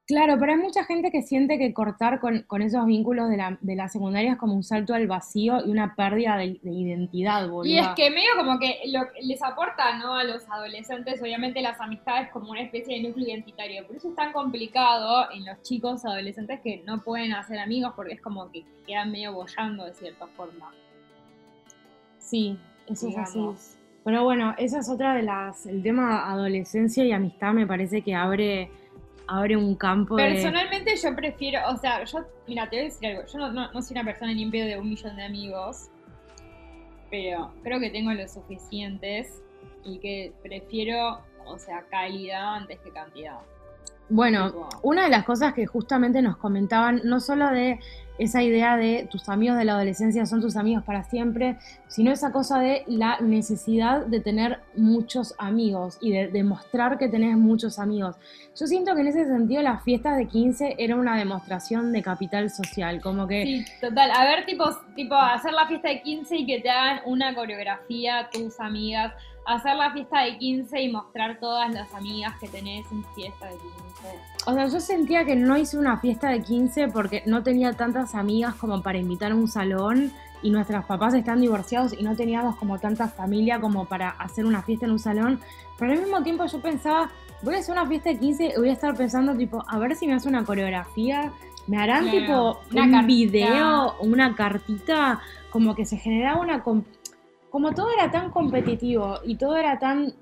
Claro, 0.06 0.36
pero 0.38 0.52
hay 0.52 0.58
mucha 0.58 0.84
gente 0.84 1.10
que 1.10 1.22
siente 1.22 1.58
que 1.58 1.74
cortar 1.74 2.20
con, 2.20 2.62
esos 2.62 2.86
vínculos 2.86 3.28
de 3.28 3.38
la, 3.38 3.58
de 3.60 3.74
la, 3.74 3.88
secundaria 3.88 4.32
es 4.32 4.38
como 4.38 4.54
un 4.54 4.62
salto 4.62 4.94
al 4.94 5.08
vacío 5.08 5.66
y 5.66 5.70
una 5.70 5.96
pérdida 5.96 6.36
de, 6.36 6.60
identidad, 6.62 7.48
boludo. 7.48 7.72
Y 7.72 7.78
es 7.78 7.88
que 7.96 8.08
medio 8.10 8.30
como 8.36 8.56
que 8.60 8.82
lo, 8.86 9.00
les 9.20 9.42
aporta 9.42 9.98
¿no? 9.98 10.14
a 10.14 10.22
los 10.22 10.48
adolescentes, 10.48 11.20
obviamente, 11.20 11.60
las 11.60 11.80
amistades 11.80 12.30
como 12.30 12.52
una 12.52 12.62
especie 12.62 12.96
de 12.96 13.08
núcleo 13.08 13.26
identitario. 13.26 13.84
Por 13.84 13.96
eso 13.96 14.10
es 14.10 14.14
tan 14.14 14.32
complicado 14.32 15.28
en 15.32 15.44
los 15.44 15.60
chicos 15.62 16.04
adolescentes 16.04 16.60
que 16.60 16.84
no 16.86 17.02
pueden 17.02 17.32
hacer 17.32 17.58
amigos 17.58 17.92
porque 17.96 18.14
es 18.14 18.20
como 18.20 18.52
que 18.52 18.64
quedan 18.86 19.10
medio 19.10 19.32
bollando 19.32 19.86
de 19.86 19.92
cierta 19.92 20.28
forma. 20.28 20.70
Sí, 22.20 22.56
eso 22.86 23.08
es 23.08 23.18
así. 23.18 23.40
Pero 24.04 24.22
bueno, 24.22 24.54
esa 24.56 24.78
es 24.78 24.88
otra 24.88 25.14
de 25.14 25.22
las. 25.22 25.66
El 25.66 25.82
tema 25.82 26.30
adolescencia 26.30 27.04
y 27.04 27.10
amistad 27.10 27.52
me 27.52 27.66
parece 27.66 28.02
que 28.02 28.14
abre 28.14 28.70
abre 29.28 29.56
un 29.56 29.74
campo 29.74 30.16
Personalmente 30.16 30.94
yo 30.96 31.14
prefiero, 31.14 31.60
o 31.68 31.76
sea, 31.76 32.04
yo, 32.04 32.24
mira, 32.46 32.68
te 32.68 32.76
voy 32.76 32.80
a 32.80 32.88
decir 32.88 33.08
algo, 33.08 33.22
yo 33.26 33.38
no, 33.38 33.82
soy 33.82 33.94
una 33.94 34.04
persona 34.04 34.32
ni 34.32 34.42
en 34.42 34.50
pedo 34.50 34.66
de 34.66 34.78
un 34.78 34.88
millón 34.88 35.16
de 35.16 35.24
amigos, 35.24 35.88
pero 37.10 37.52
creo 37.62 37.80
que 37.80 37.90
tengo 37.90 38.12
los 38.12 38.32
suficientes 38.32 39.42
y 39.84 39.98
que 39.98 40.32
prefiero, 40.42 41.20
o 41.46 41.58
sea, 41.58 41.84
calidad 41.90 42.56
antes 42.56 42.78
que 42.80 42.90
cantidad. 42.90 43.38
Bueno, 44.08 44.68
una 44.82 45.04
de 45.04 45.10
las 45.10 45.24
cosas 45.24 45.52
que 45.52 45.66
justamente 45.66 46.22
nos 46.22 46.36
comentaban, 46.36 47.00
no 47.04 47.18
solo 47.18 47.50
de 47.50 47.80
esa 48.18 48.42
idea 48.42 48.76
de 48.76 49.08
tus 49.10 49.28
amigos 49.28 49.58
de 49.58 49.64
la 49.64 49.74
adolescencia 49.74 50.26
son 50.26 50.40
tus 50.40 50.56
amigos 50.56 50.84
para 50.84 51.04
siempre, 51.04 51.56
sino 51.88 52.12
esa 52.12 52.32
cosa 52.32 52.58
de 52.58 52.84
la 52.86 53.20
necesidad 53.20 54.06
de 54.06 54.20
tener 54.20 54.60
muchos 54.74 55.34
amigos 55.38 55.98
y 56.00 56.12
de 56.12 56.28
demostrar 56.28 56.98
que 56.98 57.08
tenés 57.08 57.36
muchos 57.36 57.78
amigos. 57.78 58.16
Yo 58.58 58.66
siento 58.66 58.94
que 58.94 59.02
en 59.02 59.08
ese 59.08 59.26
sentido 59.26 59.62
las 59.62 59.82
fiestas 59.84 60.16
de 60.16 60.26
15 60.26 60.76
era 60.78 60.96
una 60.96 61.16
demostración 61.16 61.92
de 61.92 62.02
capital 62.02 62.50
social, 62.50 63.00
como 63.00 63.26
que... 63.26 63.42
Sí, 63.44 63.64
total. 63.80 64.10
A 64.10 64.24
ver, 64.24 64.46
tipo, 64.46 64.64
tipo 64.94 65.14
hacer 65.14 65.52
la 65.52 65.66
fiesta 65.66 65.88
de 65.88 66.02
15 66.02 66.36
y 66.36 66.46
que 66.46 66.60
te 66.60 66.70
hagan 66.70 67.00
una 67.04 67.34
coreografía 67.34 68.28
tus 68.32 68.58
amigas, 68.60 69.12
hacer 69.46 69.76
la 69.76 69.92
fiesta 69.92 70.22
de 70.22 70.38
15 70.38 70.82
y 70.82 70.90
mostrar 70.90 71.38
todas 71.38 71.72
las 71.72 71.92
amigas 71.94 72.34
que 72.40 72.48
tenés 72.48 72.84
en 72.90 73.04
fiesta 73.14 73.46
de 73.46 73.52
15. 73.52 73.76
O 74.46 74.54
sea, 74.54 74.66
yo 74.66 74.80
sentía 74.80 75.24
que 75.24 75.34
no 75.34 75.56
hice 75.56 75.76
una 75.76 75.98
fiesta 75.98 76.30
de 76.30 76.40
15 76.40 76.88
porque 76.88 77.22
no 77.26 77.42
tenía 77.42 77.72
tantas 77.72 78.05
amigas 78.14 78.54
como 78.54 78.82
para 78.82 78.98
invitar 78.98 79.32
a 79.32 79.34
un 79.34 79.48
salón 79.48 80.12
y 80.42 80.50
nuestros 80.50 80.84
papás 80.84 81.14
están 81.14 81.40
divorciados 81.40 81.92
y 81.92 82.02
no 82.02 82.14
teníamos 82.14 82.56
como 82.56 82.78
tanta 82.78 83.08
familia 83.08 83.60
como 83.60 83.86
para 83.86 84.10
hacer 84.10 84.44
una 84.44 84.62
fiesta 84.62 84.86
en 84.86 84.92
un 84.92 84.98
salón. 84.98 85.40
Pero 85.78 85.92
al 85.92 85.98
mismo 85.98 86.22
tiempo 86.22 86.46
yo 86.46 86.60
pensaba, 86.60 87.10
voy 87.42 87.56
a 87.56 87.58
hacer 87.58 87.72
una 87.72 87.86
fiesta 87.86 88.10
de 88.10 88.18
15 88.18 88.44
y 88.44 88.58
voy 88.58 88.68
a 88.68 88.72
estar 88.72 88.94
pensando 88.96 89.36
tipo, 89.36 89.64
a 89.66 89.78
ver 89.78 89.96
si 89.96 90.06
me 90.06 90.14
hace 90.14 90.28
una 90.28 90.44
coreografía, 90.44 91.32
me 91.66 91.78
harán 91.78 92.10
tipo 92.10 92.60
un 92.72 93.06
video 93.06 93.96
una 94.00 94.34
cartita, 94.34 95.20
como 95.50 95.74
que 95.74 95.84
se 95.84 95.96
generaba 95.96 96.40
una... 96.40 96.62
Como 96.62 97.72
todo 97.72 97.88
era 97.90 98.10
tan 98.10 98.30
competitivo 98.30 99.20
y 99.24 99.36
todo 99.36 99.56
era 99.56 99.78
tan 99.78 100.12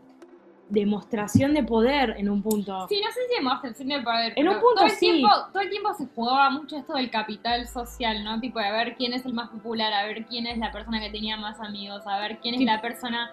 demostración 0.74 1.54
de 1.54 1.62
poder 1.62 2.14
en 2.18 2.28
un 2.28 2.42
punto. 2.42 2.86
Sí, 2.88 3.00
no 3.02 3.10
sé 3.12 3.20
si 3.28 3.34
demostración 3.36 3.88
de 3.88 4.00
poder. 4.02 4.32
En 4.36 4.48
un 4.48 4.54
punto 4.54 4.74
todo 4.76 4.84
el 4.86 4.90
sí. 4.90 4.98
Tiempo, 5.10 5.28
todo 5.52 5.62
el 5.62 5.70
tiempo 5.70 5.94
se 5.94 6.06
jugaba 6.14 6.50
mucho 6.50 6.76
esto 6.76 6.92
del 6.94 7.10
capital 7.10 7.66
social, 7.66 8.22
¿no? 8.22 8.38
Tipo 8.40 8.58
de 8.58 8.66
a 8.66 8.72
ver 8.72 8.96
quién 8.96 9.12
es 9.14 9.24
el 9.24 9.32
más 9.32 9.48
popular, 9.50 9.92
a 9.92 10.04
ver 10.04 10.26
quién 10.26 10.46
es 10.46 10.58
la 10.58 10.70
persona 10.72 11.00
que 11.00 11.10
tenía 11.10 11.36
más 11.36 11.58
amigos, 11.60 12.06
a 12.06 12.18
ver 12.18 12.38
quién 12.40 12.54
es 12.54 12.58
Sí. 12.60 12.64
la 12.66 12.80
persona 12.82 13.30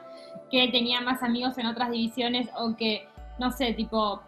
que 0.50 0.68
tenía 0.70 1.02
más 1.02 1.22
amigos 1.24 1.58
en 1.58 1.66
otras 1.66 1.92
divisiones 1.92 2.48
o 2.58 2.76
que, 2.78 3.08
no 3.40 3.52
sé, 3.52 3.74
tipo, 3.74 4.22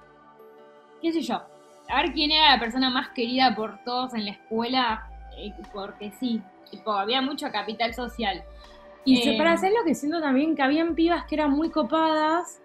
qué 1.02 1.14
sé 1.14 1.22
yo. 1.22 1.42
A 1.90 2.02
ver 2.02 2.14
quién 2.14 2.32
era 2.32 2.52
la 2.54 2.60
persona 2.60 2.90
más 2.90 3.10
querida 3.10 3.54
por 3.56 3.78
todos 3.84 4.14
en 4.14 4.26
la 4.26 4.32
escuela, 4.32 5.08
eh, 5.38 5.54
porque 5.74 6.12
sí. 6.20 6.42
Tipo, 6.72 6.92
había 6.94 7.22
mucho 7.22 7.52
capital 7.52 7.94
social. 7.94 8.42
Y 9.06 9.18
se- 9.18 9.36
Eh, 9.36 9.38
para 9.38 9.52
hacer 9.52 9.72
lo 9.78 9.84
que 9.86 9.94
siento 9.94 10.22
también 10.22 10.56
que 10.56 10.62
habían 10.64 10.96
pibas 10.96 11.26
que 11.26 11.36
eran 11.36 11.52
muy 11.52 11.70
copadas, 11.70 12.62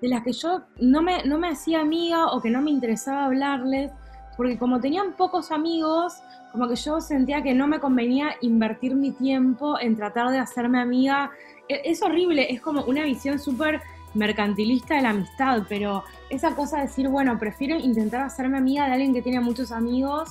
de 0.00 0.08
las 0.08 0.22
que 0.22 0.32
yo 0.32 0.62
no 0.80 1.02
me, 1.02 1.22
no 1.24 1.38
me 1.38 1.48
hacía 1.48 1.80
amiga 1.80 2.26
o 2.32 2.40
que 2.40 2.50
no 2.50 2.62
me 2.62 2.70
interesaba 2.70 3.26
hablarles, 3.26 3.90
porque 4.36 4.58
como 4.58 4.80
tenían 4.80 5.12
pocos 5.12 5.50
amigos, 5.52 6.22
como 6.52 6.68
que 6.68 6.76
yo 6.76 7.00
sentía 7.00 7.42
que 7.42 7.54
no 7.54 7.66
me 7.66 7.78
convenía 7.80 8.30
invertir 8.40 8.94
mi 8.94 9.10
tiempo 9.12 9.78
en 9.78 9.96
tratar 9.96 10.30
de 10.30 10.38
hacerme 10.38 10.80
amiga. 10.80 11.30
E- 11.68 11.82
Es 11.84 12.02
horrible, 12.02 12.46
es 12.50 12.60
como 12.60 12.82
una 12.84 13.02
visión 13.04 13.38
súper 13.38 13.80
mercantilista 14.14 14.94
de 14.96 15.02
la 15.02 15.10
amistad, 15.10 15.62
pero 15.68 16.02
esa 16.30 16.56
cosa 16.56 16.78
de 16.78 16.82
decir, 16.84 17.08
bueno, 17.08 17.38
prefiero 17.38 17.78
intentar 17.78 18.22
hacerme 18.22 18.58
amiga 18.58 18.86
de 18.86 18.92
alguien 18.92 19.12
que 19.14 19.22
tiene 19.22 19.40
muchos 19.40 19.70
amigos 19.70 20.30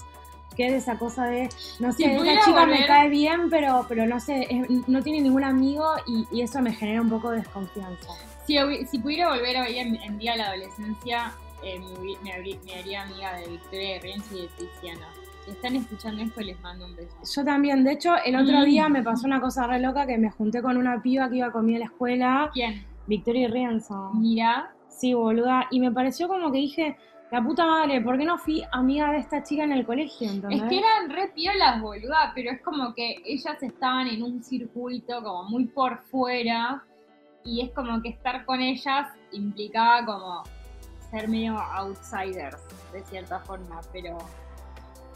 que 0.57 0.71
de 0.71 0.77
esa 0.77 0.97
cosa 0.97 1.25
de, 1.25 1.47
no 1.79 1.93
Si 1.93 2.03
sé, 2.03 2.17
esta 2.17 2.43
chica 2.43 2.65
me 2.65 2.85
cae 2.85 3.07
bien, 3.07 3.49
pero, 3.49 3.85
pero 3.87 4.05
no 4.05 4.19
sé, 4.19 4.45
es- 4.49 4.87
no 4.89 5.01
tiene 5.01 5.21
ningún 5.21 5.43
amigo 5.45 5.85
y, 6.07 6.27
y 6.31 6.41
eso 6.41 6.59
me 6.61 6.73
genera 6.73 7.01
un 7.01 7.09
poco 7.09 7.29
de 7.31 7.37
desconfianza. 7.37 8.09
Si, 8.87 8.97
pudiera 8.97 9.29
volver 9.29 9.57
hoy 9.61 9.77
en, 9.77 9.95
en 9.97 10.17
día 10.17 10.33
a 10.33 10.37
la 10.37 10.47
adolescencia, 10.47 11.33
eh, 11.63 11.79
me, 12.23 12.33
haría 12.33 13.03
amiga 13.03 13.37
de 13.37 13.47
Victoria 13.47 13.93
de 13.93 13.99
Rienzi 13.99 14.37
y 14.37 14.41
de 14.41 14.47
Tiziana. 14.47 15.07
Si 15.45 15.51
están 15.51 15.75
escuchando 15.75 16.23
esto, 16.23 16.41
les 16.41 16.59
mando 16.61 16.85
un 16.87 16.95
beso. 16.95 17.15
Yo 17.35 17.45
también, 17.45 17.83
de 17.83 17.91
hecho, 17.91 18.15
el 18.25 18.35
otro 18.35 18.61
Mm. 18.61 18.65
día 18.65 18.89
me 18.89 19.03
pasó 19.03 19.27
una 19.27 19.39
cosa 19.39 19.67
re 19.67 19.79
loca 19.79 20.07
que 20.07 20.17
me 20.17 20.31
junté 20.31 20.63
con 20.63 20.77
una 20.77 20.99
piba 20.99 21.29
que 21.29 21.35
iba 21.37 21.51
conmigo 21.51 21.77
a 21.77 21.79
la 21.79 21.85
escuela, 21.85 22.49
¿Quién? 22.51 22.83
Victoria 23.05 23.47
y 23.47 23.51
Rienzo. 23.51 24.11
Mira, 24.15 24.73
Sí, 24.87 25.13
boluda. 25.13 25.67
Y 25.69 25.79
me 25.79 25.91
pareció 25.91 26.27
como 26.27 26.51
que 26.51 26.57
dije, 26.57 26.97
la 27.31 27.43
puta 27.43 27.65
madre, 27.65 28.01
¿por 28.01 28.17
qué 28.17 28.25
no 28.25 28.37
fui 28.39 28.63
amiga 28.71 29.11
de 29.11 29.19
esta 29.19 29.43
chica 29.43 29.63
en 29.63 29.71
el 29.71 29.85
colegio? 29.85 30.29
¿entendés? 30.29 30.63
es 30.63 30.67
que 30.67 30.79
eran 30.79 31.09
re 31.09 31.27
piolas, 31.35 31.79
boluda, 31.79 32.31
pero 32.33 32.51
es 32.51 32.61
como 32.61 32.93
que 32.95 33.21
ellas 33.23 33.61
estaban 33.61 34.07
en 34.07 34.23
un 34.23 34.43
circuito 34.43 35.21
como 35.23 35.43
muy 35.43 35.67
por 35.67 35.99
fuera 35.99 36.83
y 37.43 37.61
es 37.61 37.71
como 37.71 38.01
que 38.01 38.09
estar 38.09 38.45
con 38.45 38.61
ellas 38.61 39.07
implicaba 39.31 40.05
como 40.05 40.43
ser 41.11 41.27
medio 41.27 41.57
outsiders, 41.57 42.57
de 42.93 43.03
cierta 43.03 43.39
forma, 43.39 43.81
pero 43.91 44.17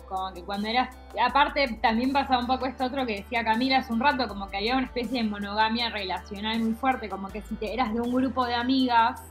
como 0.08 0.34
que 0.34 0.44
cuando 0.44 0.68
eras... 0.68 0.96
Aparte 1.24 1.80
también 1.82 2.12
pasaba 2.12 2.40
un 2.40 2.48
poco 2.48 2.66
esto 2.66 2.86
otro 2.86 3.06
que 3.06 3.18
decía 3.18 3.44
Camila 3.44 3.80
hace 3.80 3.94
un 3.94 4.00
rato, 4.00 4.28
como 4.28 4.50
que 4.50 4.58
había 4.58 4.76
una 4.76 4.86
especie 4.86 5.24
de 5.24 5.30
monogamia 5.30 5.90
relacional 5.90 6.60
muy 6.60 6.74
fuerte, 6.74 7.10
como 7.10 7.30
que 7.30 7.42
si 7.42 7.56
te 7.56 7.74
eras 7.74 7.94
de 7.94 8.02
un 8.02 8.14
grupo 8.14 8.46
de 8.46 8.56
amigas, 8.56 9.22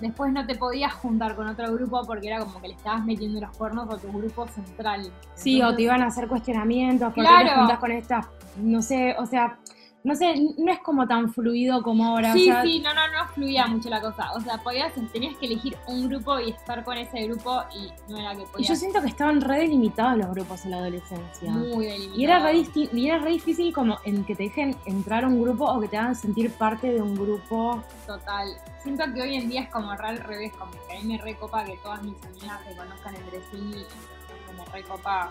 después 0.00 0.32
no 0.32 0.46
te 0.46 0.54
podías 0.54 0.92
juntar 0.94 1.36
con 1.36 1.46
otro 1.48 1.72
grupo 1.72 2.02
porque 2.06 2.28
era 2.28 2.38
como 2.40 2.60
que 2.60 2.68
le 2.68 2.74
estabas 2.74 3.04
metiendo 3.04 3.40
los 3.40 3.56
cuernos 3.56 3.92
a 3.92 3.98
tu 3.98 4.12
grupo 4.12 4.46
central. 4.48 5.10
Sí, 5.34 5.62
o 5.62 5.74
te 5.74 5.82
iban 5.82 6.02
a 6.02 6.06
hacer 6.06 6.28
cuestionamientos, 6.28 7.12
porque 7.14 7.28
Claro. 7.28 7.48
te 7.48 7.54
juntas 7.54 7.78
con 7.78 7.92
estas, 7.92 8.26
no 8.56 8.82
sé, 8.82 9.14
o 9.18 9.26
sea, 9.26 9.58
no 10.02 10.14
sé, 10.14 10.34
no 10.56 10.72
es 10.72 10.78
como 10.80 11.06
tan 11.06 11.30
fluido 11.32 11.82
como 11.82 12.06
ahora. 12.06 12.32
Sí, 12.32 12.50
o 12.50 12.54
sea, 12.54 12.62
sí, 12.62 12.80
no, 12.80 12.94
no, 12.94 13.00
no 13.08 13.28
fluía 13.34 13.66
mucho 13.66 13.90
la 13.90 14.00
cosa. 14.00 14.32
O 14.32 14.40
sea, 14.40 14.56
podías, 14.58 14.92
tenías 15.12 15.36
que 15.36 15.46
elegir 15.46 15.76
un 15.88 16.08
grupo 16.08 16.40
y 16.40 16.50
estar 16.50 16.82
con 16.84 16.96
ese 16.96 17.26
grupo 17.26 17.62
y 17.74 17.90
no 18.10 18.18
era 18.18 18.34
que 18.34 18.42
Y 18.42 18.46
podías. 18.46 18.68
yo 18.68 18.76
siento 18.76 19.00
que 19.02 19.08
estaban 19.08 19.40
re 19.42 19.58
delimitados 19.58 20.16
los 20.18 20.30
grupos 20.30 20.64
en 20.64 20.70
la 20.70 20.78
adolescencia. 20.78 21.50
muy 21.52 21.86
delimitado. 21.86 22.18
Y 22.18 22.24
era, 22.24 22.38
re 22.40 22.56
y 22.92 23.06
era 23.08 23.18
re 23.18 23.30
difícil 23.32 23.74
como 23.74 23.98
en 24.04 24.24
que 24.24 24.34
te 24.34 24.44
dejen 24.44 24.74
entrar 24.86 25.24
a 25.24 25.28
un 25.28 25.42
grupo 25.42 25.64
o 25.66 25.80
que 25.80 25.88
te 25.88 25.98
hagan 25.98 26.14
sentir 26.16 26.50
parte 26.52 26.92
de 26.92 27.02
un 27.02 27.14
grupo. 27.14 27.82
Total. 28.06 28.48
Siento 28.82 29.04
que 29.12 29.20
hoy 29.20 29.34
en 29.34 29.50
día 29.50 29.62
es 29.62 29.68
como 29.68 29.94
re 29.94 30.08
al 30.08 30.18
revés, 30.18 30.52
como 30.54 30.70
que 30.88 30.96
a 30.96 31.00
mí 31.00 31.04
me 31.08 31.18
recopa 31.18 31.62
que 31.66 31.76
todas 31.82 32.02
mis 32.02 32.16
amigas 32.24 32.58
se 32.66 32.74
conozcan 32.74 33.14
entre 33.16 33.38
sí 33.50 33.58
y 33.82 34.46
como 34.46 34.64
recopa, 34.72 35.30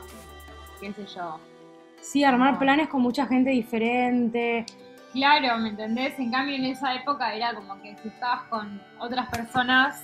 qué 0.79 0.93
sé 0.93 1.05
yo. 1.15 1.39
Sí, 2.01 2.23
armar 2.23 2.57
planes 2.59 2.87
con 2.87 3.01
mucha 3.01 3.25
gente 3.25 3.49
diferente. 3.51 4.65
Claro, 5.13 5.57
¿me 5.57 5.69
entendés? 5.69 6.17
En 6.19 6.31
cambio 6.31 6.55
en 6.55 6.65
esa 6.65 6.93
época 6.95 7.33
era 7.33 7.53
como 7.53 7.81
que 7.81 7.95
si 7.97 8.07
estabas 8.09 8.43
con 8.49 8.81
otras 8.99 9.27
personas 9.29 10.03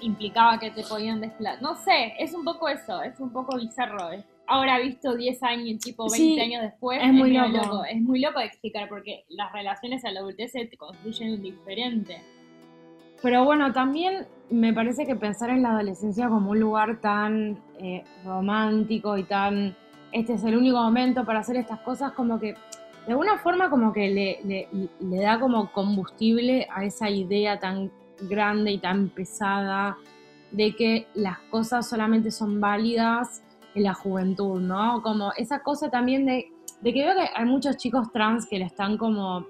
implicaba 0.00 0.58
que 0.58 0.70
te 0.70 0.82
podían 0.82 1.20
desplazar. 1.20 1.62
No 1.62 1.76
sé, 1.76 2.14
es 2.18 2.32
un 2.34 2.44
poco 2.44 2.68
eso, 2.68 3.02
es 3.02 3.18
un 3.20 3.30
poco 3.32 3.56
bizarro. 3.56 4.10
Es- 4.12 4.24
Ahora 4.52 4.80
visto 4.80 5.14
10 5.14 5.40
años, 5.44 5.78
tipo 5.78 6.10
20 6.10 6.16
Sí, 6.16 6.40
años 6.40 6.62
después, 6.62 7.00
es 7.00 7.12
muy 7.12 7.30
loco. 7.30 7.84
Es 7.84 8.00
muy 8.02 8.18
loco 8.20 8.40
de 8.40 8.46
explicar 8.46 8.88
porque 8.88 9.24
las 9.28 9.52
relaciones 9.52 10.04
a 10.04 10.10
la 10.10 10.18
adultez 10.20 10.50
se 10.50 10.64
te 10.64 10.76
construyen 10.76 11.40
diferente. 11.40 12.20
Pero 13.22 13.44
bueno, 13.44 13.72
también 13.72 14.26
me 14.50 14.72
parece 14.72 15.06
que 15.06 15.14
pensar 15.14 15.50
en 15.50 15.62
la 15.62 15.70
adolescencia 15.70 16.28
como 16.28 16.50
un 16.50 16.58
lugar 16.58 17.00
tan 17.00 17.60
eh, 17.78 18.02
romántico 18.24 19.16
y 19.18 19.22
tan, 19.22 19.76
este 20.12 20.34
es 20.34 20.44
el 20.44 20.56
único 20.56 20.76
momento 20.78 21.24
para 21.24 21.40
hacer 21.40 21.56
estas 21.56 21.80
cosas, 21.80 22.12
como 22.12 22.38
que 22.40 22.54
de 23.06 23.12
alguna 23.12 23.38
forma 23.38 23.70
como 23.70 23.92
que 23.92 24.08
le, 24.08 24.68
le- 25.00 25.20
da 25.22 25.40
como 25.40 25.72
combustible 25.72 26.66
a 26.74 26.84
esa 26.84 27.08
idea 27.08 27.58
tan 27.58 27.90
grande 28.28 28.72
y 28.72 28.78
tan 28.78 29.08
pesada 29.08 29.96
de 30.50 30.74
que 30.76 31.06
las 31.14 31.38
cosas 31.50 31.88
solamente 31.88 32.30
son 32.30 32.60
válidas 32.60 33.42
en 33.74 33.84
la 33.84 33.94
juventud, 33.94 34.60
¿no? 34.60 35.00
Como 35.02 35.32
esa 35.36 35.62
cosa 35.62 35.90
también 35.90 36.26
de, 36.26 36.50
que 36.82 36.92
veo 36.92 37.14
que 37.14 37.28
hay 37.34 37.44
muchos 37.46 37.76
chicos 37.76 38.10
trans 38.12 38.46
que 38.46 38.58
le 38.58 38.64
están 38.66 38.98
como 38.98 39.46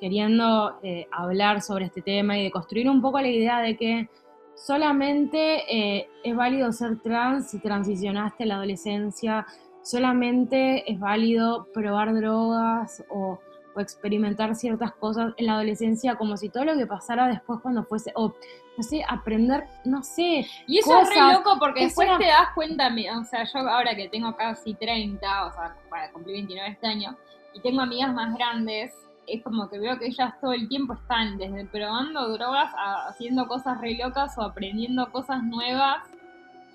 queriendo 0.00 0.78
eh, 0.82 1.06
hablar 1.10 1.60
sobre 1.62 1.86
este 1.86 2.00
tema 2.02 2.38
y 2.38 2.44
de 2.44 2.50
construir 2.50 2.88
un 2.88 3.00
poco 3.02 3.20
la 3.20 3.28
idea 3.28 3.60
de 3.60 3.76
que 3.76 4.08
solamente 4.54 5.62
eh, 5.68 6.08
es 6.22 6.36
válido 6.36 6.72
ser 6.72 7.00
trans 7.00 7.50
si 7.50 7.58
transicionaste 7.58 8.46
la 8.46 8.56
adolescencia, 8.56 9.46
solamente 9.86 10.90
es 10.90 10.98
válido 10.98 11.68
probar 11.72 12.12
drogas 12.14 13.04
o, 13.08 13.38
o 13.74 13.80
experimentar 13.80 14.54
ciertas 14.54 14.92
cosas 14.92 15.32
en 15.36 15.46
la 15.46 15.52
adolescencia 15.54 16.16
como 16.16 16.36
si 16.36 16.48
todo 16.48 16.64
lo 16.64 16.76
que 16.76 16.86
pasara 16.86 17.28
después 17.28 17.60
cuando 17.60 17.84
fuese, 17.84 18.12
o 18.16 18.34
no 18.76 18.82
sé, 18.82 19.02
aprender, 19.08 19.64
no 19.84 20.02
sé, 20.02 20.44
Y 20.66 20.78
eso 20.78 21.00
es 21.00 21.08
re 21.08 21.32
loco 21.32 21.56
porque 21.58 21.80
Es 21.84 21.86
después 21.88 22.08
una- 22.08 22.18
te 22.18 22.26
das 22.26 22.48
cuenta, 22.54 22.88
o 23.18 23.24
sea, 23.24 23.44
yo 23.44 23.58
ahora 23.60 23.94
que 23.94 24.08
tengo 24.08 24.34
casi 24.36 24.74
30, 24.74 25.46
o 25.46 25.52
sea, 25.52 25.76
para 25.88 26.10
cumplir 26.10 26.36
29 26.36 26.70
este 26.70 26.86
año, 26.86 27.16
y 27.54 27.60
tengo 27.60 27.80
amigas 27.80 28.12
más 28.12 28.34
grandes, 28.36 28.92
es 29.26 29.42
como 29.42 29.68
que 29.68 29.78
veo 29.78 29.98
que 29.98 30.06
ellas 30.06 30.34
todo 30.40 30.52
el 30.52 30.68
tiempo 30.68 30.94
están 30.94 31.36
desde 31.38 31.64
probando 31.66 32.28
drogas 32.32 32.72
a 32.76 33.08
haciendo 33.08 33.46
cosas 33.48 33.80
re 33.80 33.96
locas 33.96 34.36
o 34.36 34.42
aprendiendo 34.42 35.10
cosas 35.10 35.42
nuevas, 35.42 35.98
¿me 36.10 36.15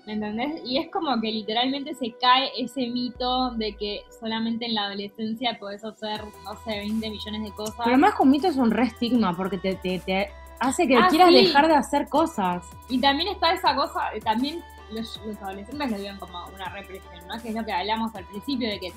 entendés? 0.06 0.60
Y 0.64 0.78
es 0.78 0.90
como 0.90 1.20
que 1.20 1.30
literalmente 1.30 1.94
se 1.94 2.12
cae 2.20 2.50
ese 2.58 2.88
mito 2.88 3.50
de 3.52 3.76
que 3.76 4.00
solamente 4.20 4.66
en 4.66 4.74
la 4.74 4.86
adolescencia 4.86 5.56
podés 5.60 5.84
hacer, 5.84 6.22
no 6.44 6.54
sé, 6.64 6.78
20 6.78 7.08
millones 7.10 7.42
de 7.44 7.50
cosas. 7.52 7.76
pero 7.84 7.98
más 7.98 8.14
que 8.16 8.22
un 8.24 8.30
mito 8.30 8.48
es 8.48 8.56
un 8.56 8.70
re 8.72 8.84
estigma 8.84 9.36
porque 9.36 9.58
te, 9.58 9.76
te- 9.76 10.00
te 10.00 10.28
hace 10.58 10.88
que 10.88 10.96
Ah, 10.96 11.06
quieras 11.08 11.28
sí. 11.28 11.34
dejar 11.34 11.68
de 11.68 11.74
hacer 11.76 12.08
cosas. 12.08 12.64
Y 12.88 13.00
también 13.00 13.28
está 13.28 13.52
esa 13.52 13.74
cosa, 13.76 14.12
eh, 14.14 14.20
también 14.20 14.60
los, 14.90 15.20
los 15.24 15.36
adolescentes 15.40 15.90
lo 15.90 15.96
viven 15.96 16.18
como 16.18 16.46
una 16.54 16.68
represión, 16.70 17.26
¿no? 17.28 17.40
Que 17.40 17.50
es 17.50 17.54
lo 17.54 17.64
que 17.64 17.72
hablamos 17.72 18.14
al 18.16 18.24
principio, 18.26 18.68
de 18.68 18.80
que 18.80 18.92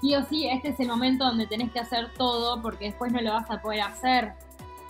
sí 0.00 0.14
o 0.14 0.22
sí, 0.26 0.46
este 0.48 0.68
es 0.68 0.78
el 0.80 0.88
momento 0.88 1.24
donde 1.24 1.46
tenés 1.46 1.72
que 1.72 1.80
hacer 1.80 2.12
todo 2.14 2.62
porque 2.62 2.86
después 2.86 3.12
no 3.12 3.20
lo 3.20 3.32
vas 3.32 3.50
a 3.50 3.60
poder 3.60 3.80
hacer. 3.80 4.32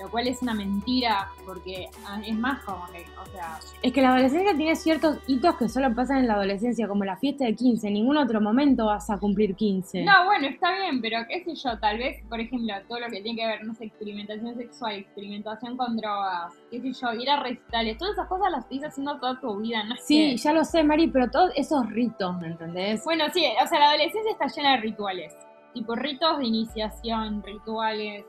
Lo 0.01 0.11
cual 0.11 0.29
es 0.29 0.43
una 0.43 0.53
mentira, 0.53 1.29
porque 1.47 1.89
ah, 2.07 2.21
es 2.25 2.37
más 2.37 2.63
como 2.65 2.87
que, 2.93 3.05
o 3.21 3.27
sea, 3.33 3.59
Es 3.83 3.93
que 3.93 4.03
la 4.03 4.11
adolescencia 4.11 4.55
tiene 4.55 4.77
ciertos 4.77 5.19
hitos 5.27 5.57
que 5.57 5.69
solo 5.71 5.95
pasan 5.95 6.19
en 6.19 6.27
la 6.29 6.35
adolescencia, 6.35 6.87
como 6.87 7.05
la 7.05 7.17
fiesta 7.17 7.45
de 7.47 7.55
15. 7.55 7.89
En 7.89 7.95
ningún 7.95 8.17
otro 8.19 8.41
momento 8.41 8.87
vas 8.87 9.09
a 9.09 9.17
cumplir 9.19 9.55
15. 9.55 10.05
No, 10.05 10.27
bueno, 10.27 10.49
está 10.49 10.71
bien, 10.79 11.01
pero 11.01 11.19
qué 11.29 11.43
sé 11.45 11.55
yo, 11.55 11.79
tal 11.79 11.97
vez, 11.99 12.23
por 12.29 12.39
ejemplo, 12.41 12.75
todo 12.87 13.01
lo 13.01 13.07
que 13.09 13.23
tiene 13.23 13.41
que 13.41 13.47
ver, 13.47 13.65
no 13.65 13.75
sé, 13.75 13.87
experimentación 13.87 14.55
sexual, 14.57 14.95
experimentación 14.97 15.77
con 15.79 15.97
drogas, 15.97 16.53
qué 16.71 16.81
sé 16.83 16.93
yo, 16.93 17.13
ir 17.15 17.31
a 17.31 17.43
recitales, 17.43 17.97
todas 17.97 18.15
esas 18.15 18.29
cosas 18.29 18.51
las 18.51 18.71
estás 18.71 18.91
haciendo 18.91 19.19
toda 19.19 19.41
tu 19.41 19.57
vida, 19.61 19.83
no 19.85 19.95
Sí, 19.97 20.33
que- 20.33 20.37
ya 20.37 20.53
lo 20.53 20.65
sé, 20.65 20.85
Mari, 20.85 21.07
pero 21.09 21.31
todos 21.31 21.53
esos 21.57 21.89
ritos, 21.91 22.39
¿me 22.39 22.49
entendés? 22.49 23.03
Bueno, 23.05 23.25
sí, 23.33 23.47
o 23.63 23.67
sea, 23.67 23.79
la 23.79 23.89
adolescencia 23.89 24.33
está 24.33 24.47
llena 24.47 24.73
de 24.73 24.77
rituales, 24.83 25.35
tipo 25.73 25.95
ritos 25.95 26.39
de 26.39 26.45
iniciación, 26.47 27.43
rituales, 27.43 28.25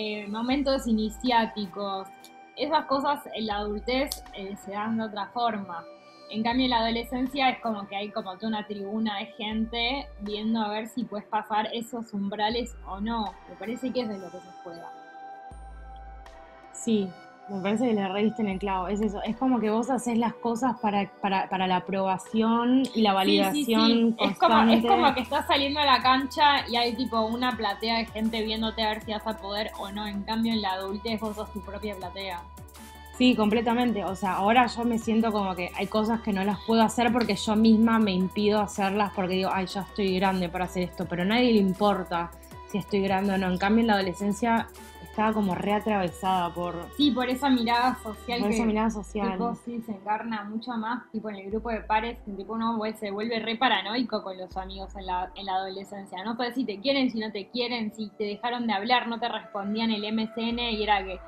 eh, 0.00 0.28
momentos 0.28 0.86
iniciáticos, 0.86 2.06
esas 2.54 2.84
cosas 2.84 3.18
en 3.34 3.46
la 3.46 3.56
adultez 3.56 4.22
eh, 4.32 4.54
se 4.64 4.70
dan 4.70 4.96
de 4.96 5.02
otra 5.02 5.26
forma. 5.26 5.84
En 6.30 6.44
cambio, 6.44 6.66
en 6.66 6.70
la 6.70 6.78
adolescencia 6.78 7.50
es 7.50 7.58
como 7.58 7.88
que 7.88 7.96
hay 7.96 8.10
como 8.12 8.36
toda 8.36 8.46
una 8.46 8.64
tribuna 8.64 9.18
de 9.18 9.26
gente 9.32 10.08
viendo 10.20 10.60
a 10.60 10.68
ver 10.68 10.86
si 10.86 11.02
puedes 11.02 11.26
pasar 11.26 11.68
esos 11.72 12.14
umbrales 12.14 12.76
o 12.86 13.00
no. 13.00 13.34
Me 13.48 13.56
parece 13.56 13.90
que 13.92 14.02
eso 14.02 14.12
es 14.12 14.20
lo 14.20 14.30
que 14.30 14.38
se 14.38 14.52
juega. 14.62 14.92
Sí. 16.72 17.10
Me 17.48 17.62
parece 17.62 17.88
que 17.88 17.94
le 17.94 18.06
rediste 18.08 18.42
en 18.42 18.48
el 18.48 18.58
clavo, 18.58 18.88
es 18.88 19.00
eso, 19.00 19.22
es 19.22 19.34
como 19.36 19.58
que 19.58 19.70
vos 19.70 19.88
haces 19.88 20.18
las 20.18 20.34
cosas 20.34 20.76
para, 20.80 21.10
para, 21.22 21.48
para 21.48 21.66
la 21.66 21.76
aprobación 21.76 22.82
y 22.94 23.00
la 23.00 23.14
validación 23.14 23.54
Sí, 23.54 23.64
sí, 23.64 23.74
sí. 23.74 24.16
Es, 24.18 24.38
como, 24.38 24.70
es 24.70 24.84
como 24.84 25.14
que 25.14 25.20
estás 25.20 25.46
saliendo 25.46 25.80
a 25.80 25.86
la 25.86 26.02
cancha 26.02 26.68
y 26.68 26.76
hay 26.76 26.94
tipo 26.94 27.22
una 27.22 27.56
platea 27.56 27.98
de 27.98 28.06
gente 28.06 28.42
viéndote 28.42 28.82
a 28.82 28.90
ver 28.90 29.02
si 29.02 29.12
vas 29.12 29.26
a 29.26 29.38
poder 29.38 29.70
o 29.78 29.90
no. 29.90 30.06
En 30.06 30.22
cambio, 30.24 30.52
en 30.52 30.60
la 30.60 30.72
adultez 30.72 31.20
vos 31.20 31.36
sos 31.36 31.50
tu 31.52 31.62
propia 31.62 31.96
platea. 31.96 32.42
Sí, 33.16 33.34
completamente. 33.34 34.04
O 34.04 34.14
sea, 34.14 34.34
ahora 34.34 34.66
yo 34.66 34.84
me 34.84 34.98
siento 34.98 35.32
como 35.32 35.56
que 35.56 35.72
hay 35.74 35.86
cosas 35.88 36.20
que 36.20 36.32
no 36.32 36.44
las 36.44 36.60
puedo 36.66 36.82
hacer 36.82 37.12
porque 37.12 37.34
yo 37.34 37.56
misma 37.56 37.98
me 37.98 38.12
impido 38.12 38.60
hacerlas 38.60 39.12
porque 39.14 39.34
digo, 39.34 39.50
ay, 39.52 39.66
ya 39.66 39.80
estoy 39.80 40.14
grande 40.16 40.48
para 40.48 40.66
hacer 40.66 40.84
esto, 40.84 41.06
pero 41.06 41.22
a 41.22 41.24
nadie 41.24 41.52
le 41.52 41.60
importa 41.60 42.30
si 42.70 42.78
estoy 42.78 43.00
grande 43.00 43.32
o 43.32 43.38
no. 43.38 43.50
En 43.50 43.58
cambio, 43.58 43.80
en 43.80 43.88
la 43.88 43.94
adolescencia 43.94 44.68
estaba 45.18 45.32
como 45.34 45.52
reatravesada 45.56 46.54
por, 46.54 46.76
Sí, 46.96 47.10
por 47.10 47.28
esa 47.28 47.50
mirada 47.50 47.96
social 48.04 48.38
por 48.38 48.48
que 48.50 48.54
esa 48.54 48.64
mirada 48.64 48.90
social. 48.90 49.32
tipo, 49.32 49.54
sí 49.64 49.82
se 49.84 49.90
encarna 49.90 50.44
mucho 50.44 50.70
más, 50.74 51.10
tipo 51.10 51.28
en 51.28 51.36
el 51.36 51.50
grupo 51.50 51.70
de 51.70 51.80
pares, 51.80 52.18
que 52.24 52.30
tipo 52.32 52.52
uno 52.52 52.78
se 52.96 53.10
vuelve 53.10 53.40
re 53.40 53.56
paranoico 53.56 54.22
con 54.22 54.38
los 54.38 54.56
amigos 54.56 54.94
en 54.94 55.06
la, 55.06 55.32
en 55.34 55.46
la 55.46 55.54
adolescencia. 55.56 56.22
No 56.22 56.36
sabes 56.36 56.54
si 56.54 56.64
te 56.64 56.78
quieren, 56.80 57.10
si 57.10 57.18
no 57.18 57.32
te 57.32 57.48
quieren, 57.48 57.92
si 57.92 58.10
te 58.10 58.24
dejaron 58.24 58.68
de 58.68 58.74
hablar, 58.74 59.08
no 59.08 59.18
te 59.18 59.28
respondían 59.28 59.90
el 59.90 60.04
MSN 60.14 60.60
y 60.60 60.82
era 60.84 61.02
que, 61.04 61.18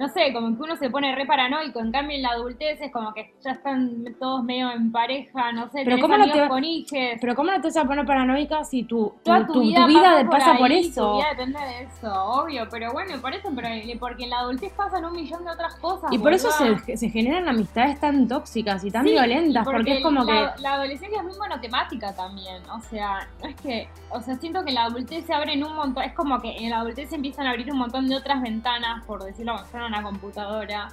no 0.00 0.08
sé, 0.08 0.32
como 0.32 0.56
que 0.56 0.62
uno 0.62 0.76
se 0.76 0.88
pone 0.88 1.14
re 1.14 1.26
paranoico. 1.26 1.78
En 1.78 1.92
cambio 1.92 2.16
en 2.16 2.22
la 2.22 2.30
adultez 2.30 2.80
es 2.80 2.90
como 2.90 3.12
que 3.12 3.34
ya 3.44 3.50
están 3.50 4.02
todos 4.18 4.42
medio 4.42 4.70
en 4.72 4.90
pareja, 4.90 5.52
no 5.52 5.64
sé, 5.66 5.82
Pero 5.84 5.96
tenés 5.96 6.00
¿cómo 6.02 6.16
no 6.16 6.32
te- 6.32 6.48
con 6.48 6.64
hijes. 6.64 7.18
Pero 7.20 7.34
¿cómo 7.34 7.50
no 7.50 7.60
te 7.60 7.68
vas 7.68 7.76
a 7.76 7.84
poner 7.84 8.06
paranoica 8.06 8.64
si 8.64 8.84
tu, 8.84 9.10
tu, 9.10 9.20
Toda 9.24 9.46
tu- 9.46 9.52
tu, 9.52 9.60
tu 9.60 9.86
vida, 9.86 9.86
pasa, 9.86 10.16
de- 10.16 10.24
pasa 10.24 10.56
por, 10.56 10.72
eso? 10.72 11.10
Tu 11.10 11.16
vida 11.18 11.26
depende 11.32 11.58
de 11.60 11.82
eso, 11.82 12.24
obvio, 12.24 12.66
pero 12.70 12.92
bueno, 12.92 13.20
por 13.20 13.34
eso, 13.34 13.50
pero, 13.54 13.68
porque 13.98 14.24
en 14.24 14.30
la 14.30 14.38
adultez 14.38 14.72
pasan 14.72 15.04
un 15.04 15.12
millón 15.12 15.44
de 15.44 15.50
otras 15.50 15.74
cosas. 15.76 16.10
Y 16.10 16.18
por 16.18 16.32
eso 16.32 16.50
se, 16.50 16.96
se 16.96 17.10
generan 17.10 17.46
amistades 17.46 18.00
tan 18.00 18.26
tóxicas 18.26 18.82
y 18.84 18.90
tan 18.90 19.04
Sí, 19.04 19.10
violentas, 19.12 19.64
porque, 19.66 19.98
es 19.98 20.02
como 20.02 20.24
la, 20.24 20.54
que... 20.56 20.62
La 20.62 20.74
adolescencia 20.76 21.18
es 21.18 21.24
muy 21.24 21.36
monotemática 21.36 22.14
también, 22.14 22.62
o 22.70 22.80
sea, 22.80 23.28
no 23.42 23.48
es 23.50 23.56
que, 23.56 23.86
o 24.08 24.20
sea, 24.22 24.34
siento 24.36 24.62
que 24.64 24.70
en 24.70 24.76
la 24.76 24.84
adultez 24.84 25.26
se 25.26 25.34
abren 25.34 25.62
un 25.62 25.74
montón, 25.76 26.04
es 26.04 26.14
como 26.14 26.40
que 26.40 26.56
en 26.56 26.70
la 26.70 26.78
adultez 26.78 27.10
se 27.10 27.16
empiezan 27.16 27.46
a 27.46 27.50
abrir 27.50 27.70
un 27.70 27.76
montón 27.78 28.08
de 28.08 28.16
otras 28.16 28.40
ventanas, 28.40 29.04
por 29.04 29.22
decirlo 29.22 29.58
fuera 29.66 29.89
una 29.90 30.02
computadora, 30.02 30.88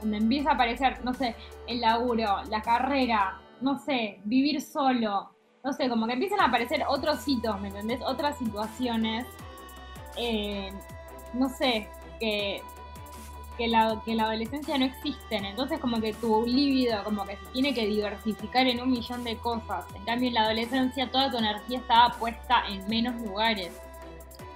donde 0.00 0.18
empieza 0.18 0.50
a 0.50 0.54
aparecer, 0.54 1.04
no 1.04 1.14
sé, 1.14 1.34
el 1.66 1.80
laburo, 1.80 2.42
la 2.50 2.62
carrera, 2.62 3.40
no 3.60 3.78
sé, 3.78 4.20
vivir 4.24 4.60
solo, 4.60 5.30
no 5.64 5.72
sé, 5.72 5.88
como 5.88 6.06
que 6.06 6.14
empiezan 6.14 6.40
a 6.40 6.46
aparecer 6.46 6.84
otros 6.88 7.26
hitos, 7.26 7.60
¿me 7.60 7.68
entendés? 7.68 8.00
Otras 8.02 8.38
situaciones, 8.38 9.26
eh, 10.16 10.72
no 11.34 11.48
sé, 11.48 11.88
que 12.20 12.62
que 13.56 13.68
la, 13.68 14.00
adolescencia 14.24 14.78
no 14.78 14.84
existen. 14.84 15.44
Entonces 15.44 15.80
como 15.80 16.00
que 16.00 16.12
tu 16.12 16.44
líbido 16.46 17.02
como 17.04 17.24
que 17.24 17.36
se 17.36 17.46
tiene 17.52 17.74
que 17.74 17.86
diversificar 17.86 18.66
en 18.66 18.80
un 18.80 18.90
millón 18.90 19.24
de 19.24 19.36
cosas. 19.38 19.84
En 19.94 20.04
cambio 20.04 20.28
en 20.28 20.34
la 20.34 20.42
adolescencia 20.42 21.10
toda 21.10 21.30
tu 21.30 21.38
energía 21.38 21.78
estaba 21.78 22.10
puesta 22.18 22.64
en 22.68 22.86
menos 22.88 23.20
lugares. 23.22 23.72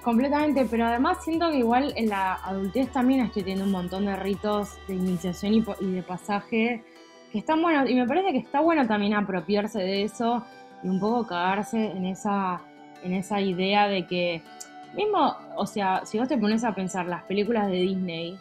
Completamente, 0.03 0.67
pero 0.71 0.87
además 0.87 1.19
siento 1.23 1.51
que 1.51 1.59
igual 1.59 1.93
en 1.95 2.09
la 2.09 2.35
adultez 2.35 2.91
también 2.91 3.21
estoy 3.21 3.43
teniendo 3.43 3.67
un 3.67 3.73
montón 3.73 4.07
de 4.07 4.17
ritos 4.17 4.79
de 4.89 4.95
iniciación 4.95 5.53
y, 5.53 5.65
y 5.81 5.93
de 5.93 6.03
pasaje 6.03 6.83
que 7.31 7.39
están 7.39 7.61
buenos. 7.61 7.89
Y 7.89 7.95
me 7.95 8.07
parece 8.07 8.33
que 8.33 8.39
está 8.39 8.61
bueno 8.61 8.87
también 8.87 9.15
apropiarse 9.15 9.79
de 9.79 10.05
eso 10.05 10.43
y 10.83 10.89
un 10.89 10.99
poco 11.01 11.27
cagarse 11.27 11.91
en 11.91 12.07
esa, 12.07 12.63
en 13.03 13.13
esa 13.13 13.41
idea 13.41 13.89
de 13.89 14.07
que, 14.07 14.43
mismo, 14.95 15.37
o 15.57 15.67
sea, 15.67 16.05
si 16.07 16.19
vos 16.19 16.29
te 16.29 16.39
pones 16.39 16.65
a 16.65 16.75
pensar 16.75 17.07
las 17.07 17.23
películas 17.25 17.69
de 17.69 17.81
Disney, 17.81 18.39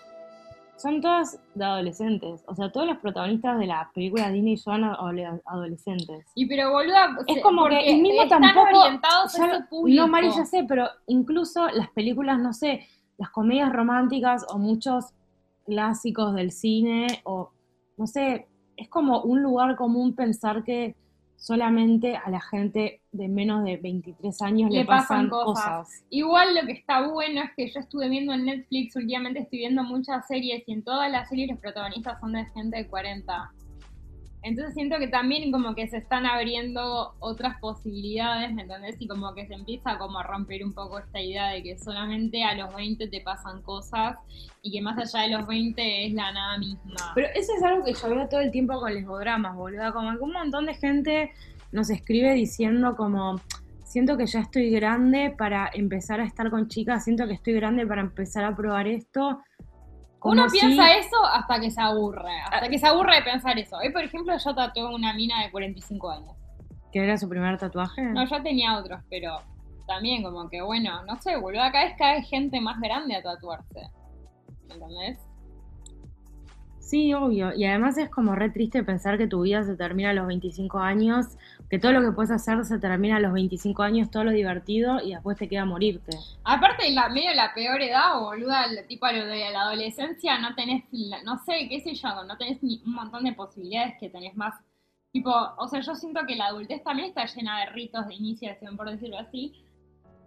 son 0.82 1.02
todas 1.02 1.40
de 1.56 1.66
adolescentes. 1.66 2.44
O 2.48 2.56
sea, 2.56 2.72
todos 2.72 2.88
los 2.88 2.98
protagonistas 2.98 3.60
de 3.60 3.68
las 3.68 3.92
películas 3.94 4.28
de 4.28 4.34
Disney 4.34 4.58
son 4.58 4.84
ado- 4.86 5.42
adolescentes. 5.46 6.26
Y 6.36 6.46
pero 6.48 6.72
boluda, 6.72 7.18
Es 7.28 7.36
se- 7.36 7.42
como 7.42 7.66
que 7.68 7.80
el 7.92 8.02
mismo 8.02 8.24
están 8.24 8.42
tampoco. 8.42 8.80
orientados 8.80 9.34
ya 9.38 9.44
a 9.44 9.48
ese 9.56 9.64
público. 9.70 10.02
no, 10.02 10.08
Mari, 10.08 10.30
ya 10.32 10.46
sé, 10.46 10.66
pero 10.68 10.88
incluso 11.08 11.68
las 11.70 11.90
películas, 11.92 12.40
no 12.40 12.54
sé, 12.54 12.88
las 13.18 13.30
comedias 13.30 13.72
románticas 13.74 14.46
o 14.50 14.58
muchos 14.58 15.06
clásicos 15.66 16.34
del 16.36 16.52
cine, 16.52 17.08
o 17.26 17.52
no 17.98 18.08
sé, 18.08 18.48
es 18.78 18.88
como 18.90 19.22
un 19.22 19.44
lugar 19.44 19.76
común 19.76 20.16
pensar 20.16 20.64
que 20.64 20.96
solamente 21.40 22.18
a 22.18 22.30
la 22.30 22.42
gente 22.42 23.02
de 23.12 23.28
menos 23.28 23.64
de 23.64 23.78
23 23.78 24.42
años 24.42 24.70
le, 24.70 24.80
Le 24.80 24.86
pasan 24.86 25.30
pasan, 25.30 25.30
cosas. 25.30 25.66
cosas. 25.66 26.04
Igual 26.10 26.54
lo 26.54 26.66
que 26.68 26.74
está 26.74 27.08
bueno 27.08 27.42
es 27.42 27.52
que 27.56 27.72
yo 27.72 27.80
estuve 27.80 28.10
viendo 28.10 28.34
en 28.34 28.46
Netflix, 28.46 28.96
últimamente 28.96 29.40
estoy 29.40 29.60
viendo 29.60 29.84
muchas 29.84 30.28
series 30.28 30.64
y 30.68 30.74
en 30.74 30.84
todas 30.84 31.10
las 31.10 31.30
series 31.30 31.50
los 31.50 31.60
protagonistas 31.60 32.20
son 32.20 32.34
de 32.34 32.46
gente 32.48 32.78
de 32.78 32.88
40. 32.88 33.52
Entonces 34.42 34.74
siento 34.74 34.98
que 35.00 35.08
también 35.08 35.52
como 35.52 35.76
que 35.76 35.88
se 35.88 35.98
están 35.98 36.26
abriendo 36.26 37.14
otras 37.20 37.60
posibilidades, 37.60 38.54
¿me 38.54 38.62
entendés? 38.62 38.96
Y 39.00 39.08
como 39.08 39.34
que 39.34 39.46
se 39.48 39.54
empieza 39.54 39.98
como 39.98 40.20
a 40.20 40.24
romper 40.24 40.64
un 40.64 40.74
poco 40.74 41.00
esta 41.00 41.20
idea 41.20 41.50
de 41.50 41.62
que 41.62 41.78
solamente 41.78 42.44
a 42.44 42.56
los 42.56 42.74
20 42.74 43.08
te 43.08 43.22
pasan 43.22 43.62
cosas 43.62 44.18
y 44.62 44.72
que 44.72 44.82
más 44.82 44.98
allá 44.98 45.28
de 45.28 45.38
los 45.38 45.48
20 45.48 46.08
es 46.08 46.14
la 46.14 46.32
nada 46.32 46.58
misma. 46.58 47.12
Pero 47.16 47.28
eso 47.36 47.52
es 47.56 47.64
algo 47.64 47.84
que 47.84 47.94
yo 47.94 48.10
veo 48.10 48.30
todo 48.30 48.40
el 48.40 48.52
tiempo 48.52 48.80
con 48.80 48.94
lesbodramas, 48.94 49.56
boluda. 49.56 49.92
Como 49.92 50.12
que 50.12 50.24
un 50.24 50.32
montón 50.32 50.66
de 50.66 50.74
gente 50.74 51.32
nos 51.72 51.90
escribe 51.90 52.34
diciendo 52.34 52.96
como, 52.96 53.42
siento 53.84 54.18
que 54.18 54.26
ya 54.26 54.40
estoy 54.40 54.70
grande 54.70 55.34
para 55.38 55.70
empezar 55.74 56.22
a 56.22 56.26
estar 56.26 56.50
con 56.50 56.68
chicas, 56.68 57.04
siento 57.04 57.28
que 57.28 57.34
estoy 57.34 57.54
grande 57.54 57.86
para 57.86 58.02
empezar 58.02 58.46
a 58.46 58.56
probar 58.56 58.88
esto. 58.88 59.42
Como 60.20 60.34
Uno 60.34 60.50
si- 60.50 60.60
piensa 60.60 60.94
eso 60.98 61.16
hasta 61.26 61.60
que 61.62 61.72
se 61.72 61.80
aburre, 61.82 62.42
hasta 62.52 62.68
que 62.68 62.78
se 62.78 62.86
aburre 62.88 63.16
de 63.16 63.22
pensar 63.24 63.58
eso. 63.58 63.78
Hoy, 63.78 63.92
por 63.92 64.04
ejemplo, 64.04 64.34
yo 64.38 64.54
tatué 64.56 64.84
una 64.94 65.14
mina 65.14 65.42
de 65.44 65.50
45 65.52 66.10
años. 66.12 66.36
¿Que 66.92 67.04
era 67.04 67.18
su 67.18 67.30
primer 67.30 67.58
tatuaje? 67.58 68.02
No, 68.02 68.26
yo 68.26 68.42
tenía 68.44 68.78
otros, 68.78 69.00
pero 69.10 69.38
también 69.88 70.22
como 70.24 70.50
que, 70.50 70.62
bueno, 70.62 71.04
no 71.06 71.16
sé, 71.22 71.36
boludo, 71.38 71.62
cada 71.72 71.86
vez 71.86 71.96
cae 71.98 72.22
gente 72.24 72.60
más 72.60 72.80
grande 72.82 73.16
a 73.16 73.24
tatuarse. 73.24 73.88
¿Me 74.68 74.74
entendés? 74.76 75.20
Sí, 76.80 77.14
obvio. 77.14 77.54
Y 77.54 77.66
además 77.66 77.98
es 78.00 78.10
como 78.10 78.34
re 78.36 78.50
triste 78.50 78.84
pensar 78.84 79.18
que 79.18 79.28
tu 79.28 79.42
vida 79.42 79.64
se 79.64 79.76
termina 79.76 80.10
a 80.10 80.14
los 80.14 80.26
25 80.28 80.80
años, 80.80 81.38
que 81.70 81.78
todo 81.78 81.92
lo 81.92 82.02
que 82.02 82.12
puedes 82.12 82.32
hacer 82.32 82.66
se 82.66 82.80
termina 82.80 83.18
a 83.18 83.20
los 83.20 83.32
25 83.32 83.84
años, 83.84 84.10
todo 84.10 84.24
lo 84.24 84.32
divertido, 84.32 85.00
y 85.02 85.14
después 85.14 85.38
te 85.38 85.48
queda 85.48 85.66
morirte. 85.66 86.18
Aparte, 86.44 86.90
la, 86.92 87.10
medio 87.10 87.34
la 87.36 87.54
peor 87.54 87.80
edad, 87.82 88.20
boluda, 88.20 88.66
el- 88.66 88.88
tipo 88.88 89.06
a 89.06 89.12
lo 89.12 89.26
de 89.28 89.52
la 89.52 89.62
adolescencia, 89.62 90.40
no 90.40 90.56
tenés, 90.56 90.84
no 91.24 91.38
sé, 91.46 91.68
qué 91.70 91.80
sé 91.82 91.94
yo, 91.94 92.24
no 92.24 92.38
tenés 92.38 92.64
ni 92.64 92.82
un 92.86 92.94
montón 92.94 93.24
de 93.24 93.34
posibilidades 93.34 93.94
que 94.00 94.10
tenés 94.10 94.36
más. 94.36 94.56
Tipo, 95.12 95.32
o 95.58 95.68
sea, 95.68 95.80
yo 95.82 95.96
siento 95.96 96.22
que 96.28 96.36
la 96.36 96.48
adultez 96.48 96.84
también 96.84 97.10
está 97.10 97.26
llena 97.26 97.60
de 97.60 97.66
ritos 97.68 98.08
de 98.08 98.16
iniciación, 98.16 98.76
por 98.76 98.90
decirlo 98.90 99.20
así. 99.20 99.64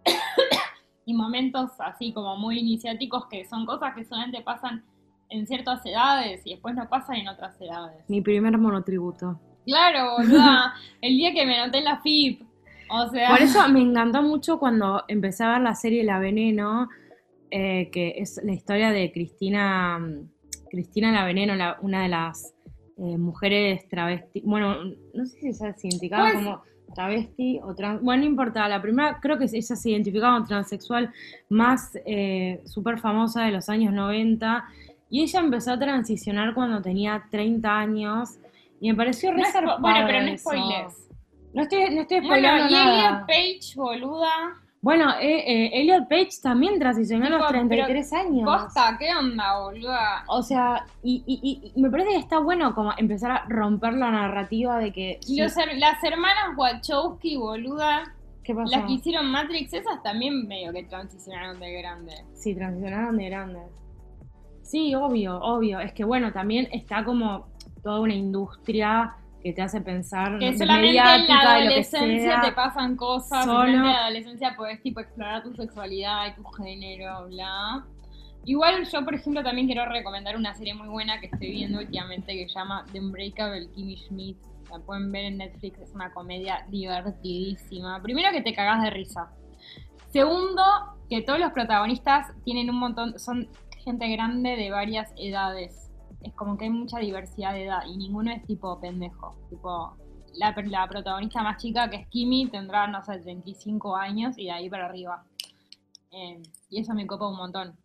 y 1.07 1.15
momentos 1.15 1.73
así 1.81 2.13
como 2.13 2.37
muy 2.37 2.59
iniciáticos 2.61 3.27
que 3.27 3.45
son 3.45 3.67
cosas 3.67 3.95
que 3.95 4.05
solamente 4.05 4.41
pasan 4.43 4.85
en 5.29 5.47
ciertas 5.47 5.85
edades 5.87 6.43
y 6.45 6.51
después 6.51 6.75
no 6.75 6.89
pasan 6.89 7.17
en 7.17 7.29
otras 7.29 7.61
edades. 7.61 8.05
Mi 8.09 8.21
primer 8.21 8.57
monotributo. 8.59 9.41
Claro, 9.65 10.17
boluda, 10.19 10.75
el 11.01 11.17
día 11.17 11.33
que 11.33 11.47
me 11.47 11.59
anoté 11.59 11.79
en 11.79 11.85
la 11.85 12.01
FIP. 12.01 12.43
O 12.91 13.09
sea, 13.09 13.31
Por 13.31 13.41
eso 13.41 13.67
me 13.69 13.81
encantó 13.81 14.23
mucho 14.23 14.59
cuando 14.59 15.05
empecé 15.09 15.45
a 15.45 15.53
ver 15.53 15.61
la 15.63 15.75
serie 15.75 16.05
La 16.05 16.19
Veneno, 16.19 16.89
eh, 17.51 17.89
que 17.93 18.15
es 18.19 18.41
la 18.45 18.53
historia 18.53 18.91
de 18.91 19.11
Cristina, 19.13 19.99
mm, 19.99 20.29
Cristina 20.71 21.13
La 21.13 21.25
Veneno, 21.25 21.55
la- 21.55 21.79
una 21.81 22.03
de 22.03 22.09
las 22.09 22.55
eh, 22.99 23.17
mujeres 23.17 23.89
travesti, 23.89 24.43
bueno, 24.45 24.85
no 25.15 25.25
sé 25.27 25.39
si 25.41 25.53
se 25.55 25.65
identificaba 25.89 26.25
Pues- 26.31 26.35
como 26.45 26.63
travesti 26.95 27.59
o 27.63 27.75
trans, 27.75 28.03
bueno, 28.03 28.23
no 28.23 28.29
importa, 28.29 28.69
la 28.69 28.83
primera 28.83 29.19
creo 29.21 29.39
que 29.39 29.45
ella 29.47 29.63
se 29.63 29.91
identificaba 29.91 30.35
como 30.35 30.47
transexual 30.47 31.11
más 31.49 31.97
eh, 32.05 32.61
súper 32.67 32.99
famosa 32.99 33.45
de 33.45 33.51
los 33.53 33.71
años 33.71 33.95
90 33.95 34.65
y 35.09 35.23
ella 35.23 35.41
empezó 35.41 35.73
a 35.73 35.79
transicionar 35.79 36.53
cuando 36.53 36.83
tenía 36.83 37.25
30 37.31 37.79
años 37.79 38.39
y 38.83 38.91
me 38.91 38.97
pareció 38.97 39.31
re 39.31 39.39
no 39.39 39.43
es- 39.45 39.53
zarpado 39.53 39.81
bueno, 39.81 40.01
pero 40.07 40.21
no 40.23 40.37
spoilers. 40.37 41.09
No 41.55 41.63
estoy, 41.63 41.95
no 41.95 42.01
estoy 42.03 42.21
Bueno, 42.21 42.27
spoileando 42.49 42.69
y 42.69 42.73
nada. 42.73 42.95
Elliot 42.99 43.27
Page, 43.27 43.75
boluda. 43.77 44.29
Bueno, 44.81 45.11
eh, 45.21 45.45
eh, 45.47 45.71
Elliot 45.81 46.09
Page 46.09 46.31
también 46.43 46.79
transicionó 46.81 47.27
a 47.27 47.29
los 47.31 47.39
Tipo, 47.39 47.53
33 47.53 48.13
años. 48.15 48.45
Costa, 48.45 48.97
¿qué 48.99 49.15
onda, 49.15 49.61
boluda? 49.61 50.25
O 50.27 50.43
sea, 50.43 50.85
y, 51.05 51.23
y- 51.25 51.81
me 51.81 51.89
parece 51.89 52.11
que 52.11 52.17
está 52.17 52.39
bueno 52.41 52.75
como 52.75 52.93
empezar 52.99 53.31
a 53.31 53.45
romper 53.49 53.93
la 53.93 54.11
narrativa 54.11 54.79
de 54.79 54.93
que... 54.93 55.21
Los 55.29 55.55
las 55.77 56.03
hermanas 56.03 56.57
Wachowski, 56.57 57.37
boluda, 57.37 58.13
¿Qué 58.43 58.53
pasó? 58.57 58.75
las 58.77 58.87
que 58.87 58.95
hicieron 58.95 59.31
Matrix, 59.31 59.73
esas 59.73 60.03
también 60.03 60.49
medio 60.49 60.73
que 60.73 60.83
transicionaron 60.83 61.61
de 61.61 61.73
grande. 61.75 62.15
Sí, 62.35 62.53
transicionaron 62.57 63.17
de 63.17 63.27
grandes. 63.27 63.63
Sí, 64.63 64.95
obvio, 64.95 65.39
obvio. 65.41 65.79
Es 65.81 65.93
que 65.93 66.03
bueno, 66.05 66.33
también 66.33 66.69
está 66.73 67.05
como 67.05 67.52
toda 67.83 68.01
una 68.01 68.15
industria 68.15 69.15
que 69.43 69.53
te 69.53 69.61
hace 69.61 69.81
pensar 69.81 70.39
Que 70.39 70.57
solamente 70.57 70.89
en 70.91 71.27
la 71.27 71.41
adolescencia 71.41 72.41
te 72.43 72.53
pasan 72.53 72.97
cosas, 72.97 73.45
solo- 73.45 73.55
solamente 73.59 73.87
en 73.89 73.93
la 73.93 74.05
adolescencia 74.05 74.55
podés 74.57 74.81
tipo 74.83 75.01
explorar 75.01 75.43
tu 75.43 75.53
sexualidad 75.55 76.27
y 76.29 76.33
tu 76.41 76.45
género, 76.45 77.27
bla. 77.29 77.85
Igual 78.45 78.85
yo, 78.89 79.05
por 79.05 79.15
ejemplo, 79.15 79.43
también 79.43 79.67
quiero 79.67 79.85
recomendar 79.87 80.37
una 80.37 80.55
serie 80.55 80.75
muy 80.75 80.89
buena 80.89 81.21
que 81.21 81.27
estoy 81.27 81.51
viendo 81.53 81.79
últimamente 81.81 82.35
que 82.35 82.49
se 82.49 82.55
llama 82.55 82.85
The 82.93 83.01
Unbreakable 83.01 83.69
Kimmy 83.75 83.97
Schmidt. 83.97 84.37
La 84.71 84.79
pueden 84.79 85.13
ver 85.13 85.25
en 85.27 85.37
Netflix, 85.39 85.79
es 85.81 85.93
una 85.93 86.13
comedia 86.13 86.65
divertidísima. 86.69 88.01
Primero 88.03 88.31
que 88.33 88.41
te 88.43 88.55
cagás 88.55 88.83
de 88.83 88.91
risa. 88.91 89.29
Segundo, 90.13 90.63
que 91.09 91.23
todos 91.23 91.39
los 91.39 91.53
protagonistas 91.53 92.33
tienen 92.45 92.71
un 92.71 92.77
montón, 92.77 93.19
son 93.19 93.49
gente 93.85 94.09
grande 94.09 94.57
de 94.57 94.71
varias 94.71 95.13
edades. 95.17 95.82
Es 96.25 96.35
como 96.35 96.57
que 96.57 96.65
hay 96.65 96.71
mucha 96.71 96.99
diversidad 96.99 97.53
de 97.53 97.65
edad 97.65 97.83
y 97.87 97.97
ninguno 97.97 98.31
es 98.33 98.45
tipo 98.47 98.81
pendejo. 98.81 99.37
Tipo, 99.51 99.97
la, 100.35 100.55
la 100.67 100.89
protagonista 100.89 101.43
más 101.43 101.61
chica, 101.61 101.89
que 101.91 101.97
es 101.97 102.09
Kimmy, 102.09 102.49
tendrá, 102.51 102.87
no 102.87 103.05
sé, 103.05 103.19
35 103.19 103.97
años 103.97 104.39
y 104.39 104.45
de 104.45 104.53
ahí 104.53 104.71
para 104.71 104.87
arriba. 104.87 105.25
Eh, 106.11 106.43
y 106.69 106.81
eso 106.81 106.95
me 106.95 107.07
copa 107.07 107.29
un 107.29 107.37
montón. 107.37 107.77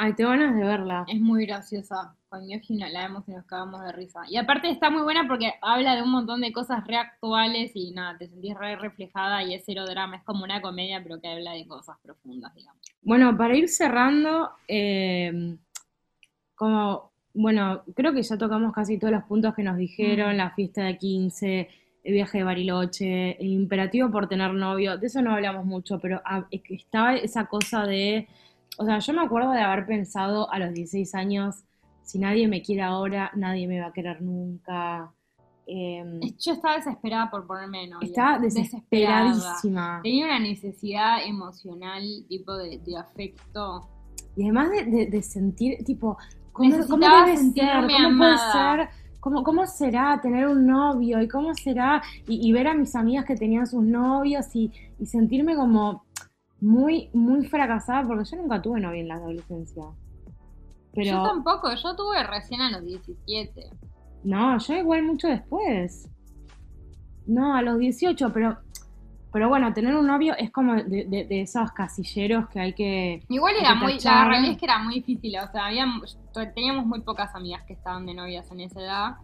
Ay, 0.00 0.14
te 0.14 0.24
ganas 0.24 0.54
de 0.54 0.64
verla. 0.64 1.04
Es 1.08 1.20
muy 1.20 1.44
graciosa. 1.44 2.14
Con 2.28 2.48
Yoji 2.48 2.78
la 2.78 3.02
vemos 3.02 3.24
y 3.26 3.32
nos 3.32 3.44
cagamos 3.46 3.82
de 3.82 3.90
risa. 3.90 4.20
Y 4.28 4.36
aparte 4.36 4.70
está 4.70 4.90
muy 4.90 5.02
buena 5.02 5.26
porque 5.26 5.54
habla 5.60 5.96
de 5.96 6.02
un 6.02 6.10
montón 6.10 6.40
de 6.40 6.52
cosas 6.52 6.86
reactuales 6.86 7.72
y 7.74 7.90
nada, 7.92 8.16
te 8.16 8.28
sentís 8.28 8.54
re 8.54 8.76
reflejada 8.76 9.42
y 9.42 9.54
es 9.54 9.64
cero 9.66 9.86
drama. 9.86 10.18
Es 10.18 10.22
como 10.22 10.44
una 10.44 10.62
comedia, 10.62 11.02
pero 11.02 11.20
que 11.20 11.26
habla 11.26 11.52
de 11.52 11.66
cosas 11.66 11.96
profundas, 12.00 12.54
digamos. 12.54 12.80
Bueno, 13.02 13.36
para 13.36 13.56
ir 13.56 13.68
cerrando, 13.68 14.50
eh, 14.68 15.56
como, 16.58 17.10
bueno, 17.34 17.82
creo 17.94 18.12
que 18.12 18.22
ya 18.22 18.36
tocamos 18.36 18.72
casi 18.74 18.98
todos 18.98 19.12
los 19.14 19.24
puntos 19.24 19.54
que 19.54 19.62
nos 19.62 19.76
dijeron, 19.76 20.34
Mm. 20.34 20.36
la 20.36 20.50
fiesta 20.50 20.84
de 20.84 20.98
15, 20.98 21.68
el 22.04 22.12
viaje 22.14 22.38
de 22.38 22.44
Bariloche, 22.44 23.40
el 23.40 23.48
imperativo 23.52 24.10
por 24.10 24.28
tener 24.28 24.52
novio, 24.54 24.98
de 24.98 25.06
eso 25.06 25.22
no 25.22 25.32
hablamos 25.34 25.64
mucho, 25.64 25.98
pero 26.00 26.20
estaba 26.70 27.14
esa 27.16 27.46
cosa 27.46 27.84
de, 27.86 28.26
o 28.78 28.84
sea, 28.84 28.98
yo 28.98 29.12
me 29.12 29.22
acuerdo 29.22 29.52
de 29.52 29.60
haber 29.60 29.86
pensado 29.86 30.50
a 30.50 30.58
los 30.58 30.72
16 30.72 31.14
años, 31.14 31.64
si 32.02 32.18
nadie 32.18 32.48
me 32.48 32.62
quiere 32.62 32.82
ahora, 32.82 33.30
nadie 33.36 33.66
me 33.68 33.80
va 33.80 33.88
a 33.88 33.92
querer 33.92 34.22
nunca. 34.22 35.12
Em, 35.66 36.18
Yo 36.38 36.52
estaba 36.54 36.76
desesperada 36.76 37.30
por 37.30 37.46
ponerme 37.46 37.80
de 37.82 37.88
novia. 37.88 38.06
estaba 38.08 38.38
desesperadísima. 38.38 40.00
Tenía 40.02 40.24
una 40.26 40.38
necesidad 40.38 41.18
emocional, 41.26 42.02
tipo 42.28 42.56
de, 42.56 42.78
de 42.78 42.96
afecto. 42.96 43.86
Y 44.36 44.44
además 44.44 44.70
de, 44.70 44.84
de- 44.84 45.06
de 45.06 45.22
sentir, 45.22 45.84
tipo, 45.84 46.16
¿cómo, 46.58 46.86
cómo 46.86 47.06
debe 47.24 47.36
ser? 47.36 47.82
¿Cómo 47.82 47.96
amada. 47.96 48.18
puede 48.18 48.38
ser? 48.52 48.88
¿Cómo, 49.20 49.42
¿Cómo 49.42 49.66
será 49.66 50.20
tener 50.20 50.46
un 50.46 50.66
novio? 50.66 51.20
¿Y 51.22 51.28
cómo 51.28 51.54
será? 51.54 52.02
Y, 52.26 52.46
y 52.46 52.52
ver 52.52 52.68
a 52.68 52.74
mis 52.74 52.94
amigas 52.94 53.24
que 53.24 53.34
tenían 53.34 53.66
sus 53.66 53.82
novios 53.82 54.54
y, 54.54 54.70
y 54.98 55.06
sentirme 55.06 55.56
como 55.56 56.04
muy, 56.60 57.10
muy 57.12 57.46
fracasada, 57.46 58.06
porque 58.06 58.24
yo 58.24 58.36
nunca 58.36 58.60
tuve 58.60 58.80
novio 58.80 59.00
en 59.00 59.08
la 59.08 59.14
adolescencia. 59.14 59.84
Yo 60.94 61.22
tampoco, 61.22 61.72
yo 61.74 61.94
tuve 61.94 62.22
recién 62.24 62.60
a 62.60 62.70
los 62.70 62.84
17. 62.84 63.70
no, 64.24 64.58
yo 64.58 64.74
igual 64.74 65.04
mucho 65.04 65.28
después. 65.28 66.08
No, 67.26 67.54
a 67.54 67.62
los 67.62 67.78
18, 67.78 68.32
pero, 68.32 68.58
pero 69.32 69.48
bueno, 69.48 69.72
tener 69.74 69.94
un 69.96 70.06
novio 70.06 70.34
es 70.38 70.50
como 70.50 70.74
de, 70.74 71.04
de- 71.04 71.24
de 71.24 71.40
esos 71.42 71.70
casilleros 71.72 72.48
que 72.48 72.60
hay 72.60 72.72
que... 72.74 73.22
Igual 73.28 73.54
era 73.60 73.70
que 73.70 73.74
muy, 73.76 73.98
la 74.00 74.24
realidad 74.28 74.52
es 74.52 74.58
que 74.58 74.64
era 74.64 74.78
muy 74.78 74.94
difícil, 74.94 75.36
o 75.38 75.46
sea, 75.52 75.68
teníamos 76.54 76.86
muy 76.86 77.00
pocas 77.00 77.34
amigas 77.34 77.62
que 77.66 77.74
estaban 77.74 78.06
de 78.06 78.14
novias 78.14 78.50
en 78.50 78.60
esa 78.60 78.80
edad. 78.80 79.16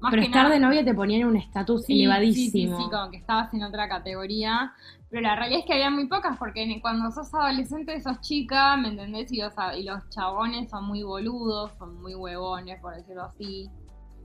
Más 0.00 0.10
pero 0.10 0.22
estar 0.22 0.42
nada- 0.42 0.54
de 0.54 0.60
novia 0.60 0.84
te 0.84 0.92
ponían 0.94 1.22
en 1.22 1.26
un 1.28 1.36
estatus 1.36 1.84
Sí, 1.86 1.94
Sí, 1.94 2.00
elevadísimo. 2.02 2.76
sí, 2.76 2.84
sí, 2.84 2.90
como 2.90 3.10
que 3.10 3.16
estabas 3.16 3.52
en 3.54 3.62
otra 3.62 3.88
categoría. 3.88 4.72
Pero 5.08 5.22
la 5.22 5.36
realidad 5.36 5.60
es 5.60 5.66
que 5.66 5.72
había 5.72 5.88
muy 5.90 6.06
pocas, 6.06 6.36
porque 6.36 6.78
cuando 6.82 7.10
sos 7.10 7.32
adolescente 7.32 7.98
sos 8.00 8.20
chica, 8.20 8.76
¿me 8.76 8.88
entendés? 8.88 9.32
Y 9.32 9.40
los, 9.40 9.54
y 9.78 9.84
los 9.84 10.06
chabones 10.10 10.68
son 10.68 10.84
muy 10.84 11.02
boludos, 11.02 11.72
son 11.78 12.00
muy 12.02 12.14
huevones, 12.14 12.78
por 12.80 12.94
decirlo 12.94 13.22
así. 13.24 13.70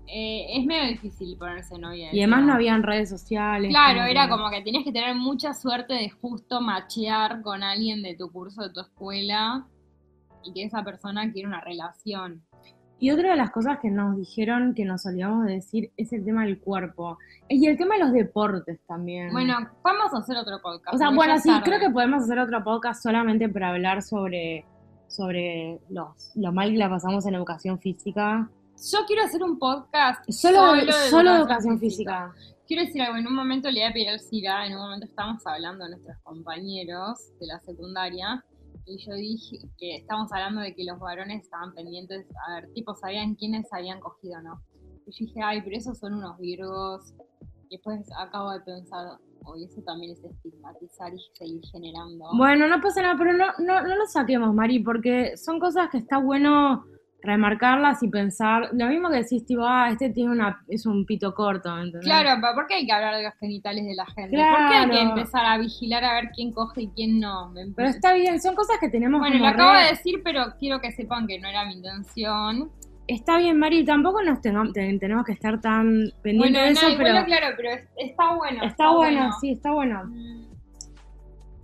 Eh, 0.07 0.57
es 0.57 0.65
medio 0.65 0.89
difícil 0.89 1.37
ponerse 1.37 1.77
novia. 1.77 2.09
Y 2.13 2.19
además 2.19 2.43
no 2.43 2.53
habían 2.53 2.83
redes 2.83 3.09
sociales. 3.09 3.69
Claro, 3.69 4.03
era 4.03 4.27
como 4.27 4.49
que 4.49 4.61
tenías 4.61 4.83
que 4.83 4.91
tener 4.91 5.15
mucha 5.15 5.53
suerte 5.53 5.93
de 5.93 6.09
justo 6.09 6.59
machear 6.61 7.41
con 7.41 7.63
alguien 7.63 8.01
de 8.03 8.15
tu 8.15 8.31
curso, 8.31 8.63
de 8.63 8.71
tu 8.71 8.81
escuela, 8.81 9.65
y 10.43 10.53
que 10.53 10.63
esa 10.63 10.83
persona 10.83 11.31
quiera 11.31 11.47
una 11.47 11.61
relación. 11.61 12.43
Y 13.01 13.09
otra 13.09 13.31
de 13.31 13.35
las 13.35 13.49
cosas 13.49 13.79
que 13.79 13.89
nos 13.89 14.15
dijeron 14.15 14.75
que 14.75 14.85
nos 14.85 15.07
olvidamos 15.07 15.47
de 15.47 15.53
decir 15.53 15.91
es 15.97 16.13
el 16.13 16.23
tema 16.23 16.45
del 16.45 16.59
cuerpo. 16.59 17.17
Y 17.49 17.65
el 17.65 17.75
tema 17.75 17.95
de 17.95 18.01
los 18.01 18.13
deportes 18.13 18.79
también. 18.85 19.31
Bueno, 19.31 19.57
vamos 19.83 20.13
a 20.13 20.19
hacer 20.19 20.37
otro 20.37 20.61
podcast. 20.61 20.93
o 20.93 20.97
sea, 20.99 21.09
bueno, 21.09 21.39
sí, 21.39 21.49
tarde. 21.49 21.63
creo 21.63 21.79
que 21.79 21.89
podemos 21.89 22.23
hacer 22.23 22.37
otro 22.37 22.63
podcast 22.63 23.01
solamente 23.01 23.49
para 23.49 23.69
hablar 23.69 24.03
sobre, 24.03 24.65
sobre 25.07 25.79
los, 25.89 26.31
lo 26.35 26.53
mal 26.53 26.69
que 26.69 26.77
la 26.77 26.89
pasamos 26.89 27.25
en 27.25 27.33
educación 27.33 27.79
física. 27.79 28.47
Yo 28.89 29.05
quiero 29.05 29.23
hacer 29.23 29.43
un 29.43 29.59
podcast 29.59 30.27
Solo, 30.32 30.73
de 30.73 30.91
solo 30.91 31.36
educación 31.36 31.79
física. 31.79 32.34
Quiero 32.65 32.84
decir 32.84 33.03
algo, 33.03 33.17
en 33.17 33.27
un 33.27 33.36
momento 33.36 33.69
le 33.69 33.82
voy 33.82 33.89
a 33.89 33.93
pedir 33.93 34.09
al 34.09 34.19
Cira, 34.19 34.65
en 34.65 34.73
un 34.73 34.79
momento 34.79 35.05
estábamos 35.05 35.45
hablando 35.45 35.84
de 35.84 35.91
nuestros 35.91 36.17
compañeros 36.23 37.32
de 37.39 37.45
la 37.45 37.59
secundaria, 37.59 38.43
y 38.86 38.97
yo 39.05 39.13
dije 39.13 39.59
que 39.77 39.97
estábamos 39.97 40.32
hablando 40.32 40.61
de 40.61 40.73
que 40.73 40.84
los 40.84 40.97
varones 40.97 41.43
estaban 41.43 41.75
pendientes, 41.75 42.25
a 42.47 42.55
ver, 42.55 42.73
tipo, 42.73 42.95
sabían 42.95 43.36
quiénes 43.36 43.71
habían 43.71 43.99
cogido 43.99 44.39
o 44.39 44.41
no. 44.41 44.61
Y 45.05 45.11
yo 45.11 45.25
dije, 45.27 45.41
ay, 45.43 45.61
pero 45.61 45.77
esos 45.77 45.99
son 45.99 46.15
unos 46.15 46.39
virgos. 46.39 47.13
Y 47.69 47.75
después 47.75 47.99
acabo 48.17 48.51
de 48.51 48.61
pensar, 48.61 49.19
hoy 49.45 49.65
eso 49.65 49.82
también 49.84 50.13
es 50.13 50.23
estigmatizar 50.23 51.13
y 51.13 51.19
seguir 51.38 51.61
generando. 51.71 52.25
Bueno, 52.36 52.67
no 52.67 52.82
pasa 52.82 53.03
nada, 53.03 53.15
pero 53.15 53.34
no, 53.34 53.45
no, 53.59 53.84
no 53.84 53.95
lo 53.95 54.07
saquemos, 54.07 54.55
Mari, 54.55 54.79
porque 54.79 55.38
son 55.38 55.59
cosas 55.59 55.89
que 55.91 55.99
está 55.99 56.17
bueno 56.17 56.84
remarcarlas 57.24 58.01
y 58.03 58.07
pensar. 58.09 58.69
Lo 58.74 58.88
mismo 58.88 59.09
que 59.09 59.17
decís, 59.17 59.45
tipo, 59.45 59.63
ah, 59.65 59.89
este 59.91 60.09
tiene 60.09 60.32
una, 60.32 60.63
es 60.67 60.86
un 60.86 61.05
pito 61.05 61.34
corto, 61.34 61.69
¿entendés? 61.78 62.01
Claro, 62.03 62.30
pero 62.41 62.53
¿por 62.55 62.67
qué 62.67 62.76
hay 62.76 62.86
que 62.86 62.91
hablar 62.91 63.15
de 63.15 63.24
los 63.24 63.34
genitales 63.36 63.86
de 63.86 63.95
la 63.95 64.05
gente? 64.07 64.36
¿Por 64.38 64.67
qué 64.67 64.74
hay 64.76 64.86
que 64.86 64.89
Claro. 64.91 65.09
empezar 65.09 65.45
a 65.45 65.57
vigilar 65.57 66.03
a 66.03 66.13
ver 66.15 66.32
quién 66.36 66.51
coge 66.51 66.84
y 66.84 66.88
quién 66.89 67.19
no? 67.19 67.53
Pero 67.76 67.89
está 67.89 68.13
bien, 68.13 68.41
son 68.41 68.55
cosas 68.55 68.78
que 68.80 68.89
tenemos 68.89 69.19
Bueno, 69.19 69.36
como 69.38 69.45
lo 69.45 69.51
acabo 69.53 69.74
re- 69.74 69.84
de 69.84 69.89
decir, 69.91 70.22
pero 70.24 70.45
quiero 70.59 70.80
que 70.82 70.91
sepan 70.91 71.28
que 71.28 71.39
no 71.39 71.47
era 71.47 71.65
mi 71.65 71.74
intención. 71.74 72.72
Está 73.07 73.38
bien, 73.39 73.57
Mari, 73.59 73.84
tampoco 73.84 74.22
nos 74.22 74.39
tengamos, 74.41 74.74
te- 74.74 74.97
tenemos 74.97 75.26
que 75.26 75.34
estar 75.34 75.59
tan 75.59 76.11
pendientes 76.22 76.38
Bueno, 76.38 76.59
de 76.65 76.72
eso, 76.72 76.89
no, 76.89 76.97
pero 76.97 77.26
claro, 77.26 77.47
pero 77.57 77.69
es- 77.72 77.88
está 77.97 78.36
bueno. 78.36 78.63
está, 78.63 78.89
bueno, 78.91 79.32
sí, 79.41 79.51
está 79.51 79.72
bueno. 79.72 80.03
Mm, 80.05 80.50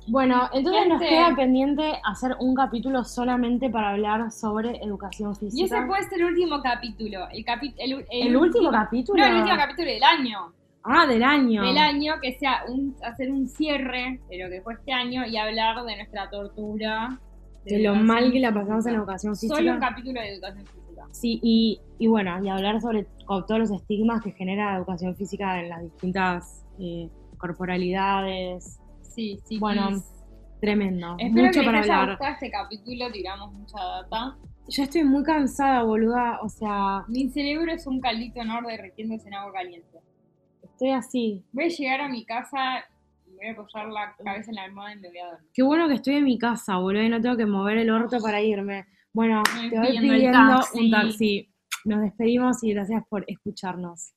Bueno, 0.08 0.50
entonces 0.54 0.88
nos 0.88 1.00
Gente. 1.00 1.10
queda 1.16 1.36
pendiente 1.36 1.94
hacer 2.06 2.36
un 2.40 2.56
capítulo 2.56 3.04
solamente 3.04 3.70
para 3.70 3.90
hablar 3.92 4.32
sobre 4.32 4.78
educación 4.84 5.34
Y 5.34 5.36
física. 5.36 5.78
ese 5.80 5.86
puede 5.88 6.04
ser 6.04 6.20
el 6.22 6.26
último 6.28 6.62
capítulo. 6.62 7.28
El, 7.32 7.44
capi- 7.46 7.74
el, 7.78 8.06
¿El 8.10 8.38
último 8.38 8.72
capítulo? 8.72 9.22
No, 9.22 9.28
el 9.30 9.36
último 9.42 9.58
capítulo 9.58 9.88
del 9.92 10.04
año. 10.04 10.54
Ah, 10.84 11.06
del 11.06 11.24
año. 11.24 11.64
Del 11.64 11.78
año, 11.78 12.14
que 12.22 12.38
sea 12.40 12.62
un, 12.70 12.96
hacer 13.04 13.30
un 13.32 13.48
cierre 13.50 14.22
de 14.30 14.38
lo 14.44 14.50
que 14.50 14.62
fue 14.62 14.76
este 14.76 14.94
año 14.94 15.26
y 15.26 15.36
hablar 15.36 15.84
de 15.84 15.98
nuestra 15.98 16.30
tortura. 16.30 17.20
De 17.66 17.80
lo 17.80 17.96
mal 17.96 18.32
que 18.32 18.40
la 18.40 18.48
física. 18.48 18.54
pasamos 18.62 18.86
en 18.86 18.96
educación 18.96 19.36
física. 19.36 19.56
Solo 19.56 19.74
un 19.74 19.80
capítulo 19.80 20.22
de 20.22 20.30
educación 20.34 20.66
física. 20.66 21.04
Sí, 21.12 21.40
y, 21.44 21.82
y 22.00 22.08
bueno, 22.08 22.42
y 22.42 22.48
hablar 22.48 22.80
sobre 22.80 23.06
todos 23.28 23.60
los 23.60 23.72
estigmas 23.72 24.22
que 24.24 24.32
genera 24.32 24.72
la 24.72 24.78
educación 24.78 25.16
física 25.18 25.60
en 25.60 25.68
las 25.70 25.82
distintas 25.84 26.64
eh, 26.80 27.10
corporalidades. 27.38 28.80
Sí, 29.18 29.40
sí. 29.46 29.58
Bueno. 29.58 29.90
Tremendo. 30.62 31.16
Espero 31.20 31.48
Mucho 31.48 31.60
que 31.60 31.66
para 31.66 31.78
les 31.82 31.86
haya 31.90 32.00
hablar. 32.02 32.18
gustado 32.18 32.34
este 32.34 32.52
capítulo, 32.52 33.12
tiramos 33.12 33.54
mucha 33.54 33.78
data. 33.84 34.38
Yo 34.70 34.84
estoy 34.84 35.04
muy 35.04 35.24
cansada, 35.24 35.82
boluda. 35.84 36.40
O 36.42 36.50
sea, 36.50 37.04
Mi 37.08 37.30
cerebro 37.30 37.72
es 37.72 37.86
un 37.88 38.00
caldito 38.00 38.42
enorme 38.42 38.72
derritiéndose 38.74 39.28
en 39.28 39.34
agua 39.36 39.54
caliente. 39.54 40.00
estoy 40.64 40.92
así. 40.92 41.44
Voy 41.52 41.64
a 41.66 41.68
llegar 41.68 42.02
a 42.02 42.10
mi 42.10 42.26
casa, 42.26 42.58
me 43.28 43.36
voy 43.38 43.48
a 43.48 43.52
apoyar 43.54 43.88
la 43.88 44.16
cabeza 44.24 44.50
en 44.52 44.56
la 44.56 44.64
almohada 44.64 44.94
y 44.94 45.00
me 45.00 45.10
voy 45.10 45.18
a 45.20 45.26
dormir. 45.32 45.50
Qué 45.54 45.64
bueno 45.64 45.88
que 45.88 45.94
estoy 45.96 46.16
en 46.16 46.24
mi 46.26 46.38
casa, 46.38 46.78
boludo, 46.78 47.02
y 47.04 47.10
no 47.10 47.20
tengo 47.22 47.38
que 47.38 47.46
mover 47.48 47.78
el 47.80 47.90
orto 47.90 48.20
para 48.20 48.40
irme. 48.42 48.86
Bueno, 49.14 49.42
Voy 49.56 49.70
te 49.70 49.78
voy 49.80 49.88
pidiendo 49.88 50.14
el 50.14 50.20
pidiendo 50.20 50.40
taxi. 50.60 50.80
un 50.86 50.92
taxi. 50.92 51.50
Nos 51.86 52.02
despedimos 52.02 52.64
y 52.64 52.74
gracias 52.74 53.04
por 53.10 53.24
escucharnos. 53.28 54.14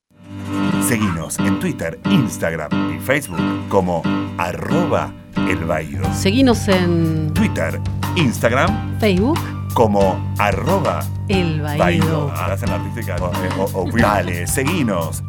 Seguinos 0.91 1.39
en 1.39 1.61
Twitter, 1.61 2.01
Instagram 2.11 2.97
y 2.97 2.99
Facebook 2.99 3.39
como 3.69 4.03
arroba 4.39 5.13
el 5.49 5.59
Baído. 5.65 6.03
Seguinos 6.13 6.67
en 6.67 7.33
Twitter, 7.33 7.81
Instagram 8.17 8.99
Facebook, 8.99 9.39
como 9.73 10.21
arroba 10.37 10.99
El 11.29 11.61
Baído. 11.61 11.79
Baído. 11.79 12.33
Hacen 12.33 12.71
la 12.71 12.75
artística. 12.75 13.15
O- 13.21 13.63
o- 13.63 13.85
o- 13.85 13.97
Dale, 13.97 14.49
seguinos 14.49 15.23